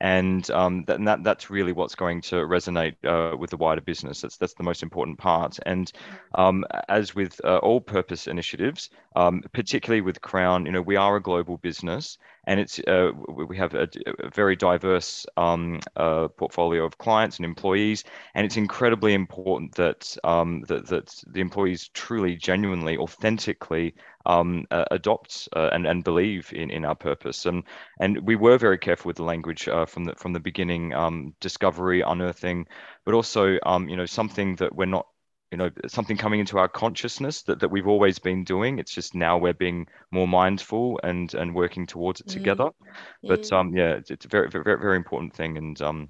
and 0.00 0.50
um, 0.50 0.84
that, 0.86 0.96
and 0.98 1.08
that 1.08 1.22
that's 1.22 1.50
really 1.50 1.72
what's 1.72 1.94
going 1.94 2.22
to 2.22 2.36
resonate 2.36 2.96
uh, 3.04 3.36
with 3.36 3.50
the 3.50 3.58
wider 3.58 3.82
business. 3.82 4.22
That's 4.22 4.38
that's 4.38 4.54
the 4.54 4.62
most 4.62 4.82
important 4.82 5.18
part. 5.18 5.58
And 5.66 5.92
um, 6.34 6.64
as 6.88 7.14
with 7.14 7.38
uh, 7.44 7.58
all 7.58 7.80
purpose 7.80 8.26
initiatives, 8.26 8.88
um, 9.14 9.42
particularly 9.52 10.00
with 10.00 10.22
Crown, 10.22 10.64
you 10.64 10.72
know, 10.72 10.80
we 10.80 10.96
are 10.96 11.16
a 11.16 11.22
global 11.22 11.58
business, 11.58 12.16
and 12.50 12.58
it's 12.58 12.80
uh, 12.80 13.12
we 13.28 13.56
have 13.56 13.74
a, 13.74 13.88
a 14.24 14.28
very 14.28 14.56
diverse 14.56 15.24
um, 15.36 15.78
uh, 15.94 16.26
portfolio 16.26 16.84
of 16.84 16.98
clients 16.98 17.36
and 17.36 17.44
employees, 17.44 18.02
and 18.34 18.44
it's 18.44 18.56
incredibly 18.56 19.14
important 19.14 19.72
that 19.76 20.16
um, 20.24 20.62
that 20.66 20.88
that 20.88 21.14
the 21.28 21.40
employees 21.40 21.90
truly, 21.94 22.34
genuinely, 22.34 22.98
authentically 22.98 23.94
um, 24.26 24.64
uh, 24.72 24.84
adopt 24.90 25.48
uh, 25.54 25.70
and, 25.72 25.86
and 25.86 26.02
believe 26.02 26.52
in, 26.52 26.70
in 26.70 26.84
our 26.84 26.96
purpose. 26.96 27.46
And 27.46 27.62
and 28.00 28.26
we 28.26 28.34
were 28.34 28.58
very 28.58 28.78
careful 28.78 29.10
with 29.10 29.18
the 29.18 29.22
language 29.22 29.68
uh, 29.68 29.86
from 29.86 30.02
the 30.02 30.16
from 30.16 30.32
the 30.32 30.40
beginning, 30.40 30.92
um, 30.92 31.34
discovery, 31.38 32.00
unearthing, 32.00 32.66
but 33.04 33.14
also 33.14 33.58
um, 33.64 33.88
you 33.88 33.96
know 33.96 34.06
something 34.06 34.56
that 34.56 34.74
we're 34.74 34.86
not 34.86 35.06
you 35.50 35.58
know 35.58 35.70
something 35.86 36.16
coming 36.16 36.40
into 36.40 36.58
our 36.58 36.68
consciousness 36.68 37.42
that, 37.42 37.60
that 37.60 37.70
we've 37.70 37.88
always 37.88 38.18
been 38.18 38.44
doing 38.44 38.78
it's 38.78 38.94
just 38.94 39.14
now 39.14 39.36
we're 39.36 39.52
being 39.52 39.86
more 40.10 40.28
mindful 40.28 41.00
and 41.02 41.34
and 41.34 41.54
working 41.54 41.86
towards 41.86 42.20
it 42.20 42.26
mm. 42.26 42.32
together 42.32 42.64
mm. 42.64 43.28
but 43.28 43.52
um 43.52 43.74
yeah 43.74 43.90
it's, 43.90 44.10
it's, 44.10 44.24
a 44.24 44.28
very 44.28 44.48
very 44.48 44.64
very 44.64 44.96
important 44.96 45.34
thing 45.34 45.56
and 45.56 45.80
um 45.82 46.08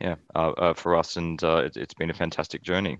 yeah 0.00 0.16
uh, 0.34 0.50
uh, 0.50 0.74
for 0.74 0.96
us 0.96 1.16
and 1.16 1.42
uh, 1.44 1.58
it, 1.58 1.76
it's 1.76 1.94
been 1.94 2.10
a 2.10 2.14
fantastic 2.14 2.62
journey 2.62 2.98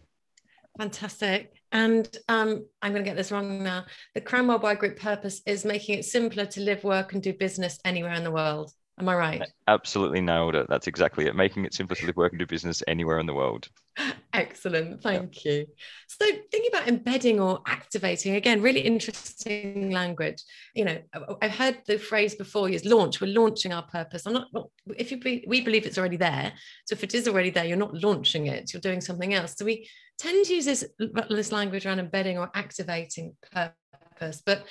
fantastic 0.79 1.53
and 1.75 2.17
um, 2.29 2.65
I'm 2.83 2.93
going 2.93 3.03
to 3.03 3.11
get 3.11 3.17
this 3.17 3.33
wrong 3.33 3.65
now. 3.65 3.85
The 4.15 4.21
Crown 4.21 4.47
by 4.61 4.77
Group 4.77 4.97
purpose 4.97 5.43
is 5.45 5.65
making 5.65 5.99
it 5.99 6.05
simpler 6.05 6.47
to 6.47 6.61
live, 6.61 6.85
work, 6.85 7.13
and 7.13 7.23
do 7.23 7.33
business 7.33 7.81
anywhere 7.85 8.13
in 8.13 8.23
the 8.23 8.31
world. 8.31 8.71
Am 8.99 9.09
I 9.09 9.17
right? 9.17 9.43
Absolutely 9.67 10.21
nailed 10.21 10.55
it. 10.55 10.69
That's 10.69 10.87
exactly 10.87 11.27
it. 11.27 11.35
Making 11.35 11.65
it 11.65 11.75
simpler 11.75 11.97
to 11.97 12.07
live, 12.07 12.17
work, 12.17 12.33
and 12.33 12.39
do 12.39 12.47
business 12.47 12.81
anywhere 12.87 13.19
in 13.19 13.27
the 13.27 13.35
world. 13.35 13.69
Excellent. 14.33 15.03
Thank 15.03 15.45
yeah. 15.45 15.53
you. 15.53 15.67
So, 16.07 16.25
thinking 16.25 16.71
about 16.73 16.87
embedding 16.87 17.41
or 17.41 17.61
activating, 17.67 18.37
again, 18.37 18.63
really 18.63 18.81
interesting 18.81 19.91
language. 19.91 20.43
You 20.77 20.85
know, 20.85 20.99
I've 21.43 21.57
heard 21.57 21.79
the 21.87 21.99
phrase 21.99 22.37
before 22.37 22.69
is 22.69 22.85
launch. 22.85 23.21
We're 23.21 23.35
launching 23.35 23.73
our 23.73 23.83
purpose. 23.83 24.27
I'm 24.27 24.35
not, 24.35 24.49
if 24.97 25.11
you 25.11 25.19
be, 25.19 25.45
we 25.49 25.61
believe 25.61 25.87
it's 25.87 25.99
already 25.99 26.17
there. 26.17 26.53
So, 26.87 26.95
if 26.95 27.03
it 27.03 27.15
is 27.15 27.27
already 27.27 27.51
there, 27.51 27.65
you're 27.65 27.77
not 27.77 27.95
launching 27.95 28.47
it, 28.47 28.73
you're 28.73 28.81
doing 28.81 29.01
something 29.01 29.35
else. 29.35 29.55
So, 29.57 29.65
we 29.65 29.89
tend 30.19 30.47
to 30.47 30.55
use 30.55 30.67
this, 30.67 30.85
this 31.31 31.51
language 31.51 31.85
around 31.85 31.99
embedding 31.99 32.39
or 32.39 32.49
activating 32.55 33.35
purpose. 33.51 34.41
But, 34.47 34.67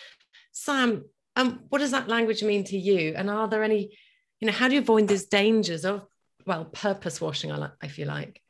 Sam, 0.54 1.04
um, 1.36 1.62
what 1.70 1.80
does 1.80 1.92
that 1.92 2.08
language 2.08 2.42
mean 2.42 2.64
to 2.66 2.78
you? 2.78 3.14
And 3.18 3.30
are 3.30 3.50
there 3.50 3.64
any 3.64 3.98
you 4.44 4.48
know 4.48 4.52
how 4.54 4.68
do 4.68 4.76
you 4.76 4.82
avoid 4.82 5.08
these 5.08 5.26
dangers 5.28 5.86
of 5.86 6.06
well 6.46 6.66
purpose 6.66 7.22
washing 7.22 7.50
i, 7.50 7.70
I 7.82 7.88
feel 7.88 8.10
like? 8.10 8.42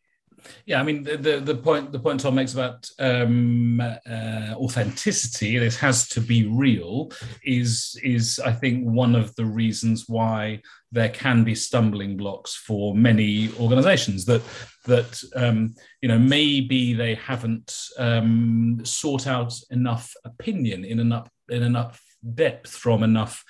Yeah 0.65 0.79
i 0.79 0.83
mean 0.83 1.03
the, 1.03 1.17
the, 1.17 1.39
the 1.39 1.55
point 1.55 1.91
the 1.91 2.00
point 2.00 2.19
tom 2.19 2.33
makes 2.33 2.55
about 2.55 2.89
um, 2.97 3.79
uh, 3.79 4.55
authenticity 4.55 5.59
this 5.59 5.77
has 5.77 6.07
to 6.09 6.19
be 6.19 6.47
real 6.47 7.12
is 7.43 7.95
is 8.03 8.39
i 8.39 8.51
think 8.51 8.83
one 8.85 9.13
of 9.13 9.35
the 9.35 9.45
reasons 9.45 10.05
why 10.09 10.59
there 10.91 11.09
can 11.09 11.43
be 11.43 11.53
stumbling 11.53 12.17
blocks 12.17 12.55
for 12.55 12.95
many 12.95 13.51
organizations 13.59 14.25
that 14.25 14.41
that 14.85 15.23
um, 15.35 15.75
you 16.01 16.09
know 16.09 16.17
maybe 16.17 16.95
they 16.95 17.13
haven't 17.13 17.71
um, 18.00 18.81
sought 18.83 19.27
out 19.27 19.53
enough 19.69 20.12
opinion 20.25 20.83
in 20.85 21.00
enough 21.00 21.29
in 21.50 21.62
enough 21.62 22.01
depth 22.33 22.71
from 22.71 23.03
enough 23.03 23.43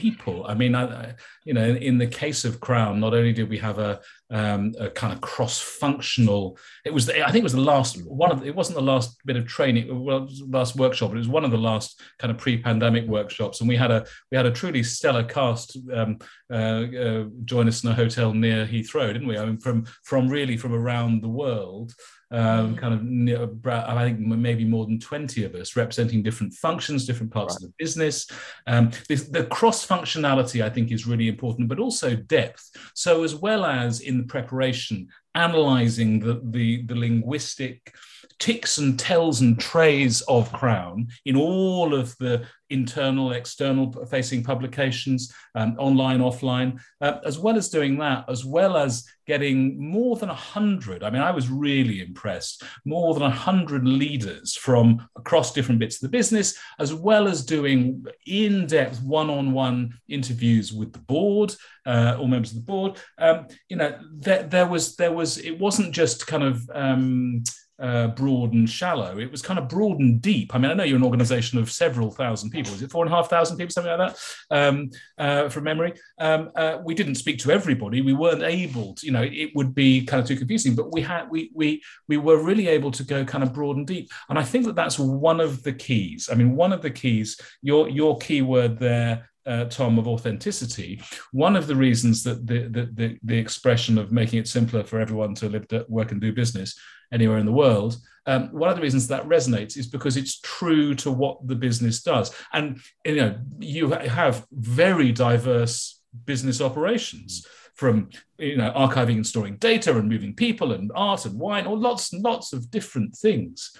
people. 0.00 0.46
I 0.46 0.54
mean, 0.54 0.74
I, 0.74 1.14
you 1.44 1.54
know, 1.54 1.68
in 1.88 1.98
the 1.98 2.06
case 2.06 2.44
of 2.44 2.60
Crown, 2.60 3.00
not 3.00 3.12
only 3.12 3.32
did 3.32 3.50
we 3.50 3.58
have 3.58 3.78
a, 3.78 4.00
um, 4.30 4.72
a 4.78 4.88
kind 4.88 5.12
of 5.12 5.20
cross-functional, 5.20 6.56
it 6.84 6.94
was, 6.94 7.10
I 7.10 7.30
think 7.30 7.42
it 7.44 7.50
was 7.50 7.52
the 7.52 7.60
last 7.74 7.92
one 8.06 8.32
of, 8.32 8.46
it 8.46 8.54
wasn't 8.54 8.76
the 8.76 8.92
last 8.92 9.18
bit 9.26 9.36
of 9.36 9.46
training, 9.46 9.84
well, 10.04 10.28
last 10.48 10.76
workshop, 10.76 11.10
but 11.10 11.16
it 11.16 11.26
was 11.26 11.36
one 11.36 11.44
of 11.44 11.50
the 11.50 11.58
last 11.70 12.00
kind 12.18 12.30
of 12.30 12.38
pre-pandemic 12.38 13.06
workshops, 13.06 13.60
and 13.60 13.68
we 13.68 13.76
had 13.76 13.90
a 13.90 14.06
we 14.30 14.36
had 14.36 14.46
a 14.46 14.52
truly 14.60 14.82
stellar 14.82 15.24
cast 15.24 15.76
um, 15.92 16.18
uh, 16.50 16.84
uh, 17.04 17.24
join 17.44 17.68
us 17.68 17.84
in 17.84 17.90
a 17.90 17.94
hotel 17.94 18.32
near 18.32 18.66
Heathrow, 18.66 19.12
didn't 19.12 19.28
we? 19.28 19.38
I 19.38 19.44
mean, 19.44 19.58
from 19.58 19.86
from 20.04 20.28
really 20.28 20.56
from 20.56 20.72
around 20.72 21.22
the 21.22 21.28
world 21.28 21.92
um, 22.30 22.76
mm. 22.76 22.78
kind 22.78 22.94
of 22.94 23.66
I 23.66 24.04
think 24.04 24.20
maybe 24.20 24.64
more 24.64 24.86
than 24.86 25.00
20 25.00 25.44
of 25.44 25.54
us 25.54 25.76
representing 25.76 26.22
different 26.22 26.54
functions, 26.54 27.06
different 27.06 27.32
parts 27.32 27.54
right. 27.54 27.64
of 27.64 27.70
the 27.70 27.74
business. 27.78 28.26
Um, 28.66 28.90
this, 29.08 29.24
the 29.24 29.44
cross 29.44 29.86
functionality, 29.86 30.62
I 30.62 30.70
think, 30.70 30.92
is 30.92 31.06
really 31.06 31.28
important, 31.28 31.68
but 31.68 31.80
also 31.80 32.14
depth. 32.14 32.70
So, 32.94 33.24
as 33.24 33.34
well 33.34 33.64
as 33.64 34.00
in 34.00 34.18
the 34.18 34.24
preparation, 34.24 35.08
analyzing 35.34 36.20
the, 36.20 36.40
the, 36.44 36.82
the 36.82 36.94
linguistic 36.94 37.94
tics 38.40 38.78
and 38.78 38.98
tells 38.98 39.42
and 39.42 39.60
trays 39.60 40.22
of 40.22 40.52
Crown 40.52 41.06
in 41.26 41.36
all 41.36 41.94
of 41.94 42.16
the 42.18 42.46
internal, 42.70 43.32
external 43.32 43.92
facing 44.06 44.42
publications, 44.42 45.32
um, 45.54 45.76
online, 45.78 46.20
offline, 46.20 46.80
uh, 47.00 47.18
as 47.24 47.38
well 47.38 47.56
as 47.56 47.68
doing 47.68 47.98
that, 47.98 48.24
as 48.28 48.44
well 48.44 48.76
as 48.76 49.06
getting 49.26 49.78
more 49.78 50.16
than 50.16 50.28
100. 50.28 51.02
I 51.02 51.10
mean, 51.10 51.20
I 51.20 51.32
was 51.32 51.50
really 51.50 52.00
impressed, 52.00 52.62
more 52.84 53.12
than 53.12 53.24
100 53.24 53.86
leaders 53.86 54.56
from 54.56 55.06
across 55.16 55.52
different 55.52 55.80
bits 55.80 55.96
of 55.96 56.02
the 56.02 56.16
business, 56.16 56.58
as 56.78 56.94
well 56.94 57.28
as 57.28 57.44
doing 57.44 58.04
in 58.26 58.66
depth 58.66 59.02
one 59.02 59.30
on 59.30 59.52
one 59.52 59.94
interviews 60.08 60.72
with 60.72 60.92
the 60.92 61.00
board, 61.00 61.54
uh, 61.86 62.16
all 62.18 62.28
members 62.28 62.50
of 62.50 62.56
the 62.56 62.72
board. 62.72 62.98
Um, 63.18 63.46
you 63.68 63.76
know, 63.76 63.98
there, 64.12 64.44
there, 64.44 64.66
was, 64.66 64.96
there 64.96 65.12
was, 65.12 65.38
it 65.38 65.58
wasn't 65.58 65.92
just 65.92 66.26
kind 66.26 66.44
of, 66.44 66.70
um, 66.72 67.42
uh, 67.80 68.08
broad 68.08 68.52
and 68.52 68.68
shallow. 68.68 69.18
It 69.18 69.30
was 69.30 69.42
kind 69.42 69.58
of 69.58 69.68
broad 69.68 69.98
and 70.00 70.20
deep. 70.20 70.54
I 70.54 70.58
mean, 70.58 70.70
I 70.70 70.74
know 70.74 70.84
you're 70.84 70.96
an 70.96 71.04
organization 71.04 71.58
of 71.58 71.70
several 71.70 72.10
thousand 72.10 72.50
people. 72.50 72.74
Is 72.74 72.82
it 72.82 72.90
four 72.90 73.04
and 73.04 73.12
a 73.12 73.16
half 73.16 73.30
thousand 73.30 73.56
people, 73.56 73.72
something 73.72 73.96
like 73.96 74.14
that, 74.14 74.18
um, 74.50 74.90
uh, 75.18 75.48
from 75.48 75.64
memory? 75.64 75.94
Um, 76.18 76.50
uh, 76.54 76.78
we 76.84 76.94
didn't 76.94 77.14
speak 77.14 77.38
to 77.40 77.50
everybody. 77.50 78.02
We 78.02 78.12
weren't 78.12 78.42
able 78.42 78.94
to, 78.94 79.06
you 79.06 79.12
know, 79.12 79.22
it 79.22 79.50
would 79.54 79.74
be 79.74 80.04
kind 80.04 80.20
of 80.20 80.28
too 80.28 80.36
confusing, 80.36 80.74
but 80.74 80.92
we 80.92 81.00
had, 81.00 81.30
we, 81.30 81.50
we, 81.54 81.82
we 82.08 82.18
were 82.18 82.42
really 82.42 82.68
able 82.68 82.90
to 82.92 83.02
go 83.02 83.24
kind 83.24 83.42
of 83.42 83.52
broad 83.52 83.76
and 83.76 83.86
deep. 83.86 84.10
And 84.28 84.38
I 84.38 84.42
think 84.42 84.66
that 84.66 84.74
that's 84.74 84.98
one 84.98 85.40
of 85.40 85.62
the 85.62 85.72
keys. 85.72 86.28
I 86.30 86.34
mean, 86.34 86.54
one 86.56 86.72
of 86.72 86.82
the 86.82 86.90
keys, 86.90 87.40
your, 87.62 87.88
your 87.88 88.18
keyword 88.18 88.78
there, 88.78 89.29
uh, 89.46 89.64
Tom, 89.64 89.98
of 89.98 90.06
authenticity, 90.06 91.00
one 91.32 91.56
of 91.56 91.66
the 91.66 91.76
reasons 91.76 92.22
that 92.24 92.46
the, 92.46 92.68
the, 92.68 92.90
the, 92.92 93.18
the, 93.22 93.38
expression 93.38 93.98
of 93.98 94.12
making 94.12 94.38
it 94.38 94.48
simpler 94.48 94.84
for 94.84 95.00
everyone 95.00 95.34
to 95.36 95.48
live, 95.48 95.66
work, 95.88 96.12
and 96.12 96.20
do 96.20 96.32
business 96.32 96.78
anywhere 97.12 97.38
in 97.38 97.46
the 97.46 97.52
world, 97.52 97.96
um, 98.26 98.48
one 98.52 98.68
of 98.68 98.76
the 98.76 98.82
reasons 98.82 99.08
that 99.08 99.26
resonates 99.26 99.76
is 99.76 99.86
because 99.86 100.16
it's 100.16 100.40
true 100.40 100.94
to 100.96 101.10
what 101.10 101.46
the 101.46 101.54
business 101.54 102.02
does. 102.02 102.34
And 102.52 102.80
you 103.04 103.16
know, 103.16 103.38
you 103.58 103.90
have 103.90 104.46
very 104.52 105.10
diverse 105.10 106.00
business 106.26 106.60
operations 106.60 107.46
from 107.74 108.10
you 108.36 108.56
know 108.56 108.70
archiving 108.76 109.16
and 109.16 109.26
storing 109.26 109.56
data 109.56 109.96
and 109.96 110.08
moving 110.08 110.34
people 110.34 110.72
and 110.72 110.90
art 110.94 111.24
and 111.24 111.38
wine 111.38 111.66
or 111.66 111.78
lots 111.78 112.12
and 112.12 112.22
lots 112.22 112.52
of 112.52 112.70
different 112.70 113.14
things 113.16 113.72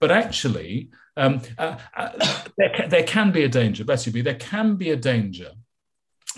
but 0.00 0.10
actually, 0.10 0.88
um, 1.16 1.40
uh, 1.58 1.76
uh, 1.96 2.42
there, 2.56 2.86
there, 2.88 3.02
can 3.02 3.32
be 3.32 3.44
a 3.44 3.48
danger, 3.48 3.84
bless 3.84 4.06
you 4.06 4.22
there 4.22 4.34
can 4.34 4.76
be 4.76 4.90
a 4.90 4.96
danger, 4.96 5.50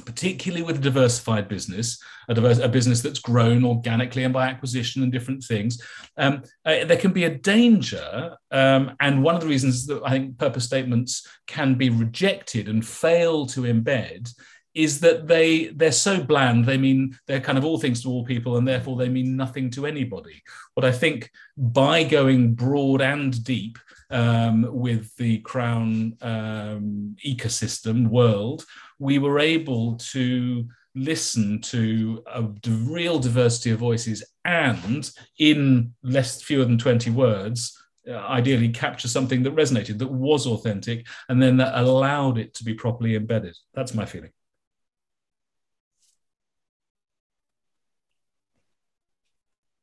particularly 0.05 0.63
with 0.63 0.77
a 0.77 0.81
diversified 0.81 1.49
business, 1.49 2.03
a, 2.29 2.35
diverse, 2.35 2.59
a 2.59 2.69
business 2.69 3.03
that's 3.03 3.19
grown 3.19 3.65
organically 3.65 4.25
and 4.25 4.33
by 4.33 4.49
acquisition 4.49 5.03
and 5.03 5.13
different 5.13 5.43
things. 5.45 5.83
Um, 6.17 6.43
uh, 6.65 6.85
there 6.85 6.97
can 6.97 7.13
be 7.13 7.25
a 7.25 7.35
danger, 7.35 8.37
um, 8.51 8.97
and 9.01 9.23
one 9.23 9.35
of 9.35 9.41
the 9.41 9.49
reasons 9.49 9.87
that 9.87 10.03
I 10.05 10.11
think 10.11 10.39
purpose 10.39 10.65
statements 10.65 11.27
can 11.47 11.75
be 11.75 11.91
rejected 11.91 12.69
and 12.69 12.87
fail 12.87 13.47
to 13.47 13.63
embed 13.63 14.33
is 14.75 15.01
that 15.01 15.27
they 15.27 15.67
they're 15.67 15.93
so 15.93 16.23
bland 16.23 16.65
they 16.65 16.79
mean 16.79 17.17
they're 17.27 17.41
kind 17.41 17.59
of 17.59 17.65
all 17.65 17.79
things 17.79 18.03
to 18.03 18.09
all 18.09 18.25
people 18.25 18.57
and 18.57 18.67
therefore 18.67 18.97
they 18.97 19.09
mean 19.09 19.37
nothing 19.37 19.69
to 19.71 19.87
anybody 19.87 20.43
what 20.75 20.85
i 20.85 20.93
think 20.93 21.31
by 21.57 22.03
going 22.03 22.55
broad 22.55 23.03
and 23.03 23.45
deep 23.45 23.79
um, 24.13 24.69
with 24.71 25.15
the 25.17 25.39
crown 25.39 26.17
um, 26.23 27.17
ecosystem 27.27 28.09
world 28.09 28.65
we 28.99 29.19
were 29.19 29.41
able 29.41 29.97
to 29.97 30.69
listen 30.95 31.61
to 31.61 32.23
a 32.35 32.45
real 32.69 33.19
diversity 33.19 33.71
of 33.71 33.79
voices 33.79 34.23
and 34.45 35.11
in 35.39 35.93
less 36.03 36.43
fewer 36.43 36.65
than 36.65 36.79
20 36.79 37.11
words 37.11 37.79
uh, 38.09 38.13
ideally 38.13 38.69
capture 38.69 39.09
something 39.09 39.43
that 39.43 39.57
resonated 39.57 39.99
that 39.99 40.11
was 40.11 40.47
authentic 40.47 41.07
and 41.29 41.43
then 41.43 41.57
that 41.57 41.79
allowed 41.79 42.37
it 42.37 42.53
to 42.53 42.65
be 42.65 42.75
properly 42.75 43.17
embedded 43.17 43.57
that's 43.75 43.95
my 43.95 44.05
feeling 44.05 44.31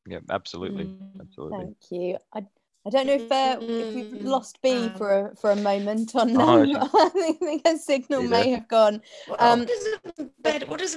yeah, 0.10 0.20
absolutely, 0.32 0.86
mm, 0.86 1.22
absolutely. 1.22 1.60
Thank 1.60 1.78
you. 1.92 2.18
I, 2.34 2.44
I 2.90 2.92
don't 2.92 3.06
know 3.06 3.14
if 3.14 3.32
uh, 3.32 3.58
if 3.62 3.94
we've 3.94 4.24
lost 4.24 4.60
B 4.64 4.72
um, 4.72 4.94
for 4.96 5.28
a, 5.28 5.36
for 5.36 5.52
a 5.52 5.56
moment 5.56 6.16
on. 6.16 6.36
Oh, 6.36 6.64
um, 6.64 6.90
I 6.96 7.10
think 7.40 7.62
a 7.68 7.78
signal 7.78 8.24
may 8.24 8.50
have 8.50 8.68
gone. 8.68 9.04
Um, 9.38 9.60
what 9.60 9.68
does 9.68 9.88
embed, 10.18 10.68
what 10.68 10.80
does? 10.80 10.96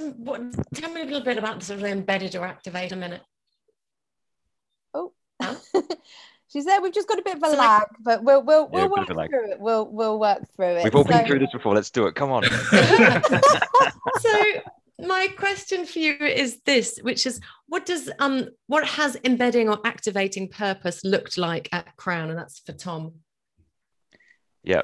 Tell 0.73 0.91
me 0.91 1.01
a 1.01 1.05
little 1.05 1.21
bit 1.21 1.37
about 1.37 1.59
the 1.59 1.65
sort 1.65 1.81
of 1.81 1.85
embedded 1.85 2.35
or 2.35 2.45
activate 2.45 2.93
a 2.93 2.95
minute. 2.95 3.21
Oh. 4.95 5.13
Huh? 5.39 5.55
She 6.51 6.61
said 6.61 6.81
we've 6.81 6.93
just 6.93 7.07
got 7.07 7.17
a 7.17 7.23
bit 7.23 7.37
of 7.37 7.41
a 7.41 7.49
so 7.49 7.57
lag, 7.57 7.81
like, 7.81 7.89
but 7.99 8.23
we'll 8.23 8.43
we'll 8.43 8.67
we'll 8.67 8.83
yeah, 8.83 8.87
work 8.87 9.07
through 9.07 9.51
it. 9.53 9.59
We'll 9.59 9.87
we'll 9.87 10.19
work 10.19 10.47
through 10.55 10.75
it. 10.75 10.83
We've 10.83 10.95
all 10.95 11.03
so, 11.03 11.09
been 11.09 11.25
through 11.25 11.39
this 11.39 11.51
before. 11.51 11.73
Let's 11.73 11.89
do 11.89 12.05
it. 12.05 12.13
Come 12.13 12.31
on. 12.31 12.43
so 14.19 14.43
my 14.99 15.27
question 15.37 15.85
for 15.85 15.99
you 15.99 16.13
is 16.13 16.61
this, 16.65 16.99
which 17.01 17.25
is 17.25 17.39
what 17.67 17.85
does 17.85 18.09
um 18.19 18.49
what 18.67 18.85
has 18.85 19.17
embedding 19.23 19.69
or 19.69 19.79
activating 19.85 20.49
purpose 20.49 21.03
looked 21.03 21.37
like 21.37 21.69
at 21.71 21.95
Crown? 21.97 22.29
And 22.29 22.37
that's 22.37 22.59
for 22.59 22.73
Tom. 22.73 23.13
Yeah. 24.63 24.83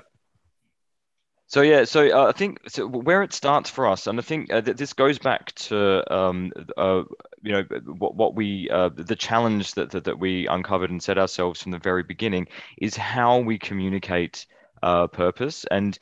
So 1.47 1.61
yeah, 1.61 1.85
so 1.85 2.07
uh, 2.15 2.27
I 2.27 2.31
think 2.31 2.59
so 2.67 2.87
where 2.87 3.23
it 3.23 3.33
starts 3.33 3.71
for 3.71 3.87
us, 3.87 4.05
and 4.05 4.19
I 4.19 4.21
think 4.21 4.53
uh, 4.53 4.61
that 4.61 4.77
this 4.77 4.93
goes 4.93 5.17
back 5.17 5.51
to 5.55 6.13
um, 6.13 6.51
uh, 6.77 7.01
you 7.41 7.51
know 7.51 7.63
what, 7.97 8.15
what 8.15 8.35
we 8.35 8.69
uh, 8.69 8.89
the 8.93 9.15
challenge 9.15 9.73
that, 9.73 9.89
that, 9.89 10.03
that 10.03 10.19
we 10.19 10.45
uncovered 10.45 10.91
and 10.91 11.01
set 11.01 11.17
ourselves 11.17 11.59
from 11.59 11.71
the 11.71 11.79
very 11.79 12.03
beginning 12.03 12.47
is 12.79 12.95
how 12.95 13.39
we 13.39 13.57
communicate 13.57 14.45
uh, 14.83 15.07
purpose 15.07 15.65
and 15.71 15.97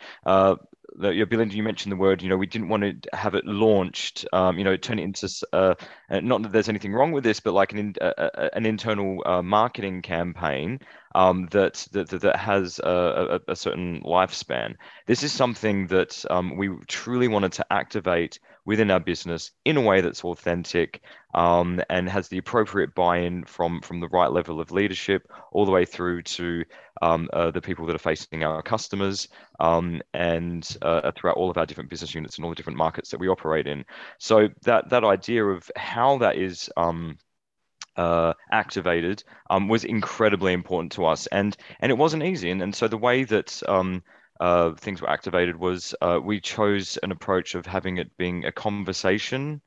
uh, 0.98 1.02
the, 1.02 1.14
you 1.14 1.26
Belinda, 1.26 1.56
you 1.56 1.64
mentioned 1.64 1.92
the 1.92 1.98
word, 1.98 2.22
you 2.22 2.30
know, 2.30 2.38
we 2.38 2.48
didn't 2.48 2.70
want 2.70 2.84
to 2.84 3.18
have 3.18 3.36
it 3.36 3.46
launched, 3.46 4.26
um, 4.34 4.58
you 4.58 4.64
know, 4.64 4.78
turn 4.78 5.00
it 5.00 5.04
into, 5.04 5.30
uh, 5.54 5.76
uh, 6.10 6.20
not 6.20 6.42
that 6.44 6.52
there's 6.52 6.70
anything 6.70 6.94
wrong 6.94 7.12
with 7.12 7.24
this, 7.24 7.40
but 7.40 7.54
like 7.54 7.74
an, 7.74 7.96
uh, 8.02 8.50
an 8.54 8.66
internal 8.66 9.22
uh, 9.26 9.42
marketing 9.42 10.02
campaign 10.02 10.80
um, 11.18 11.48
that, 11.50 11.88
that, 11.94 12.10
that 12.10 12.36
has 12.36 12.78
a, 12.78 13.40
a, 13.48 13.52
a, 13.52 13.56
certain 13.56 14.04
lifespan. 14.04 14.76
This 15.08 15.24
is 15.24 15.34
something 15.34 15.88
that 15.88 16.24
um, 16.30 16.56
we 16.58 16.70
truly 16.88 17.28
wanted 17.28 17.54
to 17.54 17.66
activate 17.74 18.40
within 18.66 18.92
our 18.92 19.00
business 19.00 19.50
in 19.66 19.78
a 19.78 19.82
way 19.82 20.02
that's 20.02 20.24
authentic 20.24 21.02
um, 21.34 21.82
and 21.90 22.08
has 22.08 22.28
the 22.28 22.38
appropriate 22.38 22.94
buy-in 22.94 23.46
from 23.46 23.82
from 23.82 24.00
the 24.00 24.08
right 24.10 24.32
level 24.32 24.62
of 24.62 24.72
leadership 24.72 25.28
all 25.52 25.66
the 25.66 25.72
way 25.72 25.86
through 25.86 26.22
to 26.22 26.64
um, 27.02 27.30
uh, 27.34 27.50
the 27.50 27.62
people 27.62 27.88
that 27.88 27.96
are 27.96 28.10
facing 28.14 28.44
our 28.44 28.62
customers 28.62 29.28
um, 29.60 30.00
and 30.14 30.78
uh, 30.84 31.12
throughout 31.16 31.38
all 31.38 31.50
of 31.50 31.58
our 31.58 31.66
different 31.66 31.90
business 31.90 32.14
units 32.14 32.36
and 32.36 32.46
all 32.46 32.52
the 32.52 32.56
different 32.56 32.78
markets 32.78 33.10
that 33.10 33.20
we 33.20 33.28
operate 33.28 33.66
in. 33.66 33.84
So 34.20 34.50
that 34.66 34.90
that 34.90 35.04
idea 35.04 35.44
of 35.44 35.72
how 35.76 36.20
that 36.20 36.36
is 36.36 36.70
um, 36.78 37.18
uh, 37.98 38.34
activated 38.52 39.24
um, 39.50 39.68
was 39.68 39.84
incredibly 39.84 40.54
important 40.54 40.92
to 40.94 41.06
us, 41.06 41.28
and 41.28 41.58
and 41.80 41.92
it 41.92 41.98
wasn't 41.98 42.24
easy. 42.24 42.50
And, 42.52 42.62
and 42.62 42.74
so 42.74 42.88
the 42.88 42.98
way 42.98 43.24
that 43.24 43.62
um, 43.68 44.04
uh, 44.40 44.74
things 44.76 45.02
were 45.02 45.10
activated 45.10 45.58
was 45.58 45.96
uh, 46.02 46.20
we 46.24 46.40
chose 46.40 46.98
an 47.04 47.12
approach 47.12 47.56
of 47.56 47.66
having 47.66 47.98
it 47.98 48.16
being 48.18 48.46
a 48.46 48.52
conversation 48.52 49.62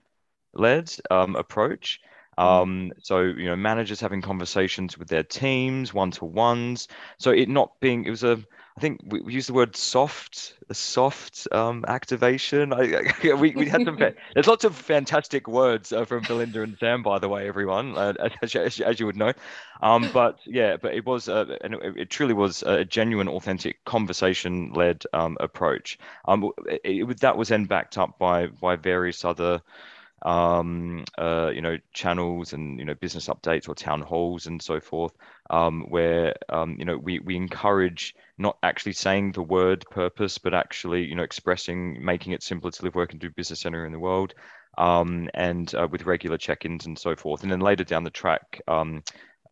led 0.55 0.93
um, 1.11 1.37
approach. 1.37 2.01
Mm. 2.38 2.45
Um, 2.45 2.93
so 3.03 3.21
you 3.21 3.47
know, 3.47 3.57
managers 3.57 4.01
having 4.01 4.23
conversations 4.23 4.97
with 4.97 5.09
their 5.09 5.23
teams, 5.25 5.93
one 5.93 6.11
to 6.12 6.25
ones. 6.25 6.88
So 7.19 7.31
it 7.31 7.49
not 7.49 7.79
being 7.81 8.05
it 8.05 8.11
was 8.11 8.25
a 8.25 8.43
I 8.81 8.83
think 8.83 9.03
we, 9.05 9.21
we 9.21 9.35
use 9.35 9.47
the 9.47 9.53
word 9.53 9.77
soft, 9.77 10.55
a 10.71 10.75
soft 10.75 11.47
um, 11.53 11.85
activation. 11.87 12.73
I, 12.73 13.12
I, 13.23 13.35
we, 13.35 13.51
we 13.51 13.69
had 13.69 13.85
some. 13.85 13.97
there's 14.35 14.47
lots 14.47 14.64
of 14.64 14.75
fantastic 14.75 15.47
words 15.47 15.93
uh, 15.93 16.07
from 16.07 16.23
Belinda 16.23 16.62
and 16.62 16.79
Sam, 16.81 17.03
by 17.03 17.19
the 17.19 17.29
way, 17.29 17.47
everyone, 17.47 17.99
uh, 17.99 18.14
as, 18.40 18.57
as, 18.57 18.81
as, 18.81 18.99
you 18.99 19.05
would 19.05 19.19
know. 19.19 19.35
Um, 19.83 20.09
but 20.14 20.38
yeah, 20.47 20.79
but 20.79 20.95
it 20.95 21.05
was, 21.05 21.29
uh, 21.29 21.59
and 21.61 21.75
it, 21.75 21.95
it, 21.99 22.09
truly 22.09 22.33
was 22.33 22.62
a 22.62 22.87
genuine, 22.87 23.29
authentic, 23.29 23.85
conversation-led 23.85 25.05
um, 25.12 25.37
approach. 25.40 25.99
Um, 26.25 26.51
it, 26.66 26.81
it, 26.83 27.21
that 27.21 27.37
was 27.37 27.49
then 27.49 27.66
backed 27.66 27.99
up 27.99 28.19
by 28.19 28.47
by 28.47 28.77
various 28.77 29.27
other 29.27 29.61
um, 30.23 31.05
uh, 31.19 31.51
you 31.55 31.63
know, 31.63 31.79
channels 31.93 32.53
and 32.53 32.79
you 32.79 32.85
know 32.85 32.95
business 32.95 33.29
updates 33.29 33.69
or 33.69 33.75
town 33.75 34.01
halls 34.01 34.47
and 34.47 34.61
so 34.61 34.81
forth, 34.81 35.13
um, 35.49 35.87
where 35.89 36.35
um, 36.49 36.77
you 36.79 36.85
know 36.85 36.97
we 36.97 37.19
we 37.21 37.37
encourage 37.37 38.15
not 38.39 38.59
actually 38.63 38.93
saying 38.93 39.33
the 39.33 39.43
word 39.43 39.85
purpose, 39.91 40.39
but 40.39 40.55
actually 40.55 41.05
you 41.05 41.15
know 41.15 41.23
expressing, 41.23 42.05
making 42.05 42.33
it 42.33 42.43
simpler 42.43 42.71
to 42.71 42.85
live, 42.85 42.95
work, 42.95 43.13
and 43.13 43.21
do 43.21 43.31
business 43.31 43.65
anywhere 43.65 43.87
in 43.87 43.93
the 43.93 43.99
world, 43.99 44.35
um, 44.77 45.31
and 45.35 45.75
uh, 45.75 45.89
with 45.91 46.07
regular 46.07 46.37
check-ins 46.39 46.87
and 46.87 46.99
so 46.99 47.17
forth. 47.17 47.43
And 47.43 47.51
then 47.51 47.61
later 47.61 47.85
down 47.85 48.05
the 48.05 48.11
track. 48.11 48.61
Um, 48.69 49.03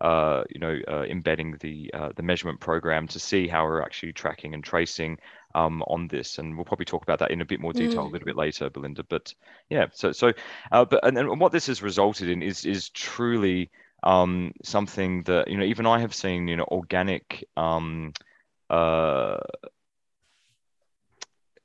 uh, 0.00 0.44
you 0.48 0.60
know, 0.60 0.78
uh, 0.86 1.02
embedding 1.02 1.56
the 1.60 1.90
uh, 1.92 2.10
the 2.14 2.22
measurement 2.22 2.60
program 2.60 3.08
to 3.08 3.18
see 3.18 3.48
how 3.48 3.64
we're 3.64 3.82
actually 3.82 4.12
tracking 4.12 4.54
and 4.54 4.62
tracing 4.62 5.18
um, 5.58 5.82
on 5.86 6.08
this, 6.08 6.38
and 6.38 6.56
we'll 6.56 6.64
probably 6.64 6.84
talk 6.84 7.02
about 7.02 7.18
that 7.18 7.30
in 7.30 7.40
a 7.40 7.44
bit 7.44 7.60
more 7.60 7.72
detail 7.72 8.04
mm. 8.04 8.08
a 8.08 8.12
little 8.12 8.26
bit 8.26 8.36
later, 8.36 8.70
Belinda. 8.70 9.02
But 9.02 9.34
yeah, 9.68 9.86
so 9.92 10.12
so, 10.12 10.32
uh, 10.70 10.84
but 10.84 11.04
and, 11.04 11.18
and 11.18 11.40
what 11.40 11.52
this 11.52 11.66
has 11.66 11.82
resulted 11.82 12.28
in 12.28 12.42
is 12.42 12.64
is 12.64 12.90
truly 12.90 13.70
um, 14.02 14.52
something 14.62 15.22
that 15.24 15.48
you 15.48 15.56
know 15.56 15.64
even 15.64 15.86
I 15.86 16.00
have 16.00 16.14
seen 16.14 16.48
you 16.48 16.56
know 16.56 16.66
organic. 16.70 17.44
Um, 17.56 18.12
uh, 18.70 19.38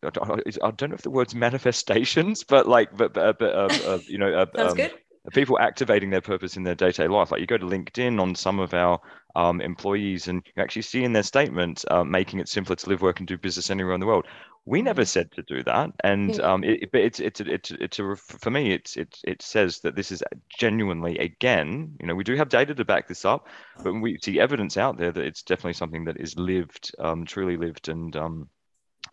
I 0.03 0.09
don't 0.09 0.89
know 0.89 0.95
if 0.95 1.01
the 1.01 1.09
words 1.09 1.33
manifestations, 1.33 2.43
but 2.43 2.67
like, 2.67 2.95
but 2.95 3.13
but, 3.13 3.39
but 3.39 3.55
uh, 3.55 3.69
uh, 3.87 3.99
you 4.07 4.17
know, 4.17 4.33
uh, 4.33 4.45
um, 4.57 4.75
good 4.75 4.91
people 5.31 5.57
activating 5.59 6.09
their 6.09 6.21
purpose 6.21 6.57
in 6.57 6.63
their 6.63 6.75
day-to-day 6.75 7.07
life. 7.07 7.31
Like 7.31 7.41
you 7.41 7.47
go 7.47 7.57
to 7.57 7.65
linkedin 7.65 8.19
on 8.19 8.35
some 8.35 8.59
of 8.59 8.73
our 8.73 8.99
um, 9.35 9.61
employees 9.61 10.27
and 10.27 10.43
you 10.45 10.61
actually 10.61 10.81
see 10.81 11.03
in 11.03 11.13
their 11.13 11.23
statement 11.23 11.85
uh, 11.89 12.03
making 12.03 12.39
it 12.39 12.49
simpler 12.49 12.75
to 12.75 12.89
live 12.89 13.01
work 13.01 13.19
and 13.19 13.27
do 13.27 13.37
business 13.37 13.69
anywhere 13.69 13.93
in 13.93 13.99
the 13.99 14.05
world. 14.05 14.25
We 14.65 14.81
never 14.81 15.05
said 15.05 15.31
to 15.33 15.41
do 15.43 15.61
that. 15.63 15.91
And 16.03 16.39
um 16.39 16.63
it, 16.63 16.89
but 16.91 17.01
it's 17.01 17.19
it's 17.19 17.41
it's 17.41 17.71
it's 17.71 17.99
a 17.99 18.15
for 18.15 18.49
me 18.49 18.71
it's 18.71 18.95
it 18.95 19.17
it 19.25 19.41
says 19.41 19.79
that 19.79 19.95
this 19.95 20.09
is 20.09 20.23
genuinely 20.57 21.17
again 21.17 21.97
you 21.99 22.07
know 22.07 22.15
we 22.15 22.23
do 22.23 22.35
have 22.37 22.47
data 22.47 22.73
to 22.73 22.85
back 22.85 23.09
this 23.09 23.25
up 23.25 23.47
but 23.83 23.93
we 23.93 24.17
see 24.21 24.39
evidence 24.39 24.77
out 24.77 24.97
there 24.97 25.11
that 25.11 25.25
it's 25.25 25.43
definitely 25.43 25.73
something 25.73 26.05
that 26.05 26.17
is 26.17 26.37
lived 26.37 26.95
um 26.99 27.25
truly 27.25 27.57
lived 27.57 27.89
and 27.89 28.15
um 28.15 28.47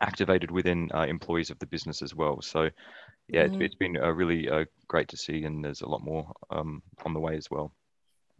activated 0.01 0.51
within 0.51 0.91
uh, 0.95 1.03
employees 1.03 1.51
of 1.51 1.59
the 1.59 1.67
business 1.67 2.03
as 2.03 2.15
well. 2.15 2.41
So 2.41 2.71
yeah 3.33 3.45
mm-hmm. 3.45 3.55
it's, 3.55 3.65
it's 3.67 3.75
been 3.75 3.97
uh, 3.97 4.11
really 4.11 4.49
uh, 4.49 4.65
great 4.89 5.09
to 5.09 5.17
see 5.17 5.45
and 5.45 5.65
there's 5.65 5.81
a 5.81 5.89
lot 5.89 6.03
more 6.03 6.33
um 6.51 6.83
on 7.05 7.13
the 7.13 7.21
way 7.21 7.37
as 7.37 7.51
well 7.51 7.73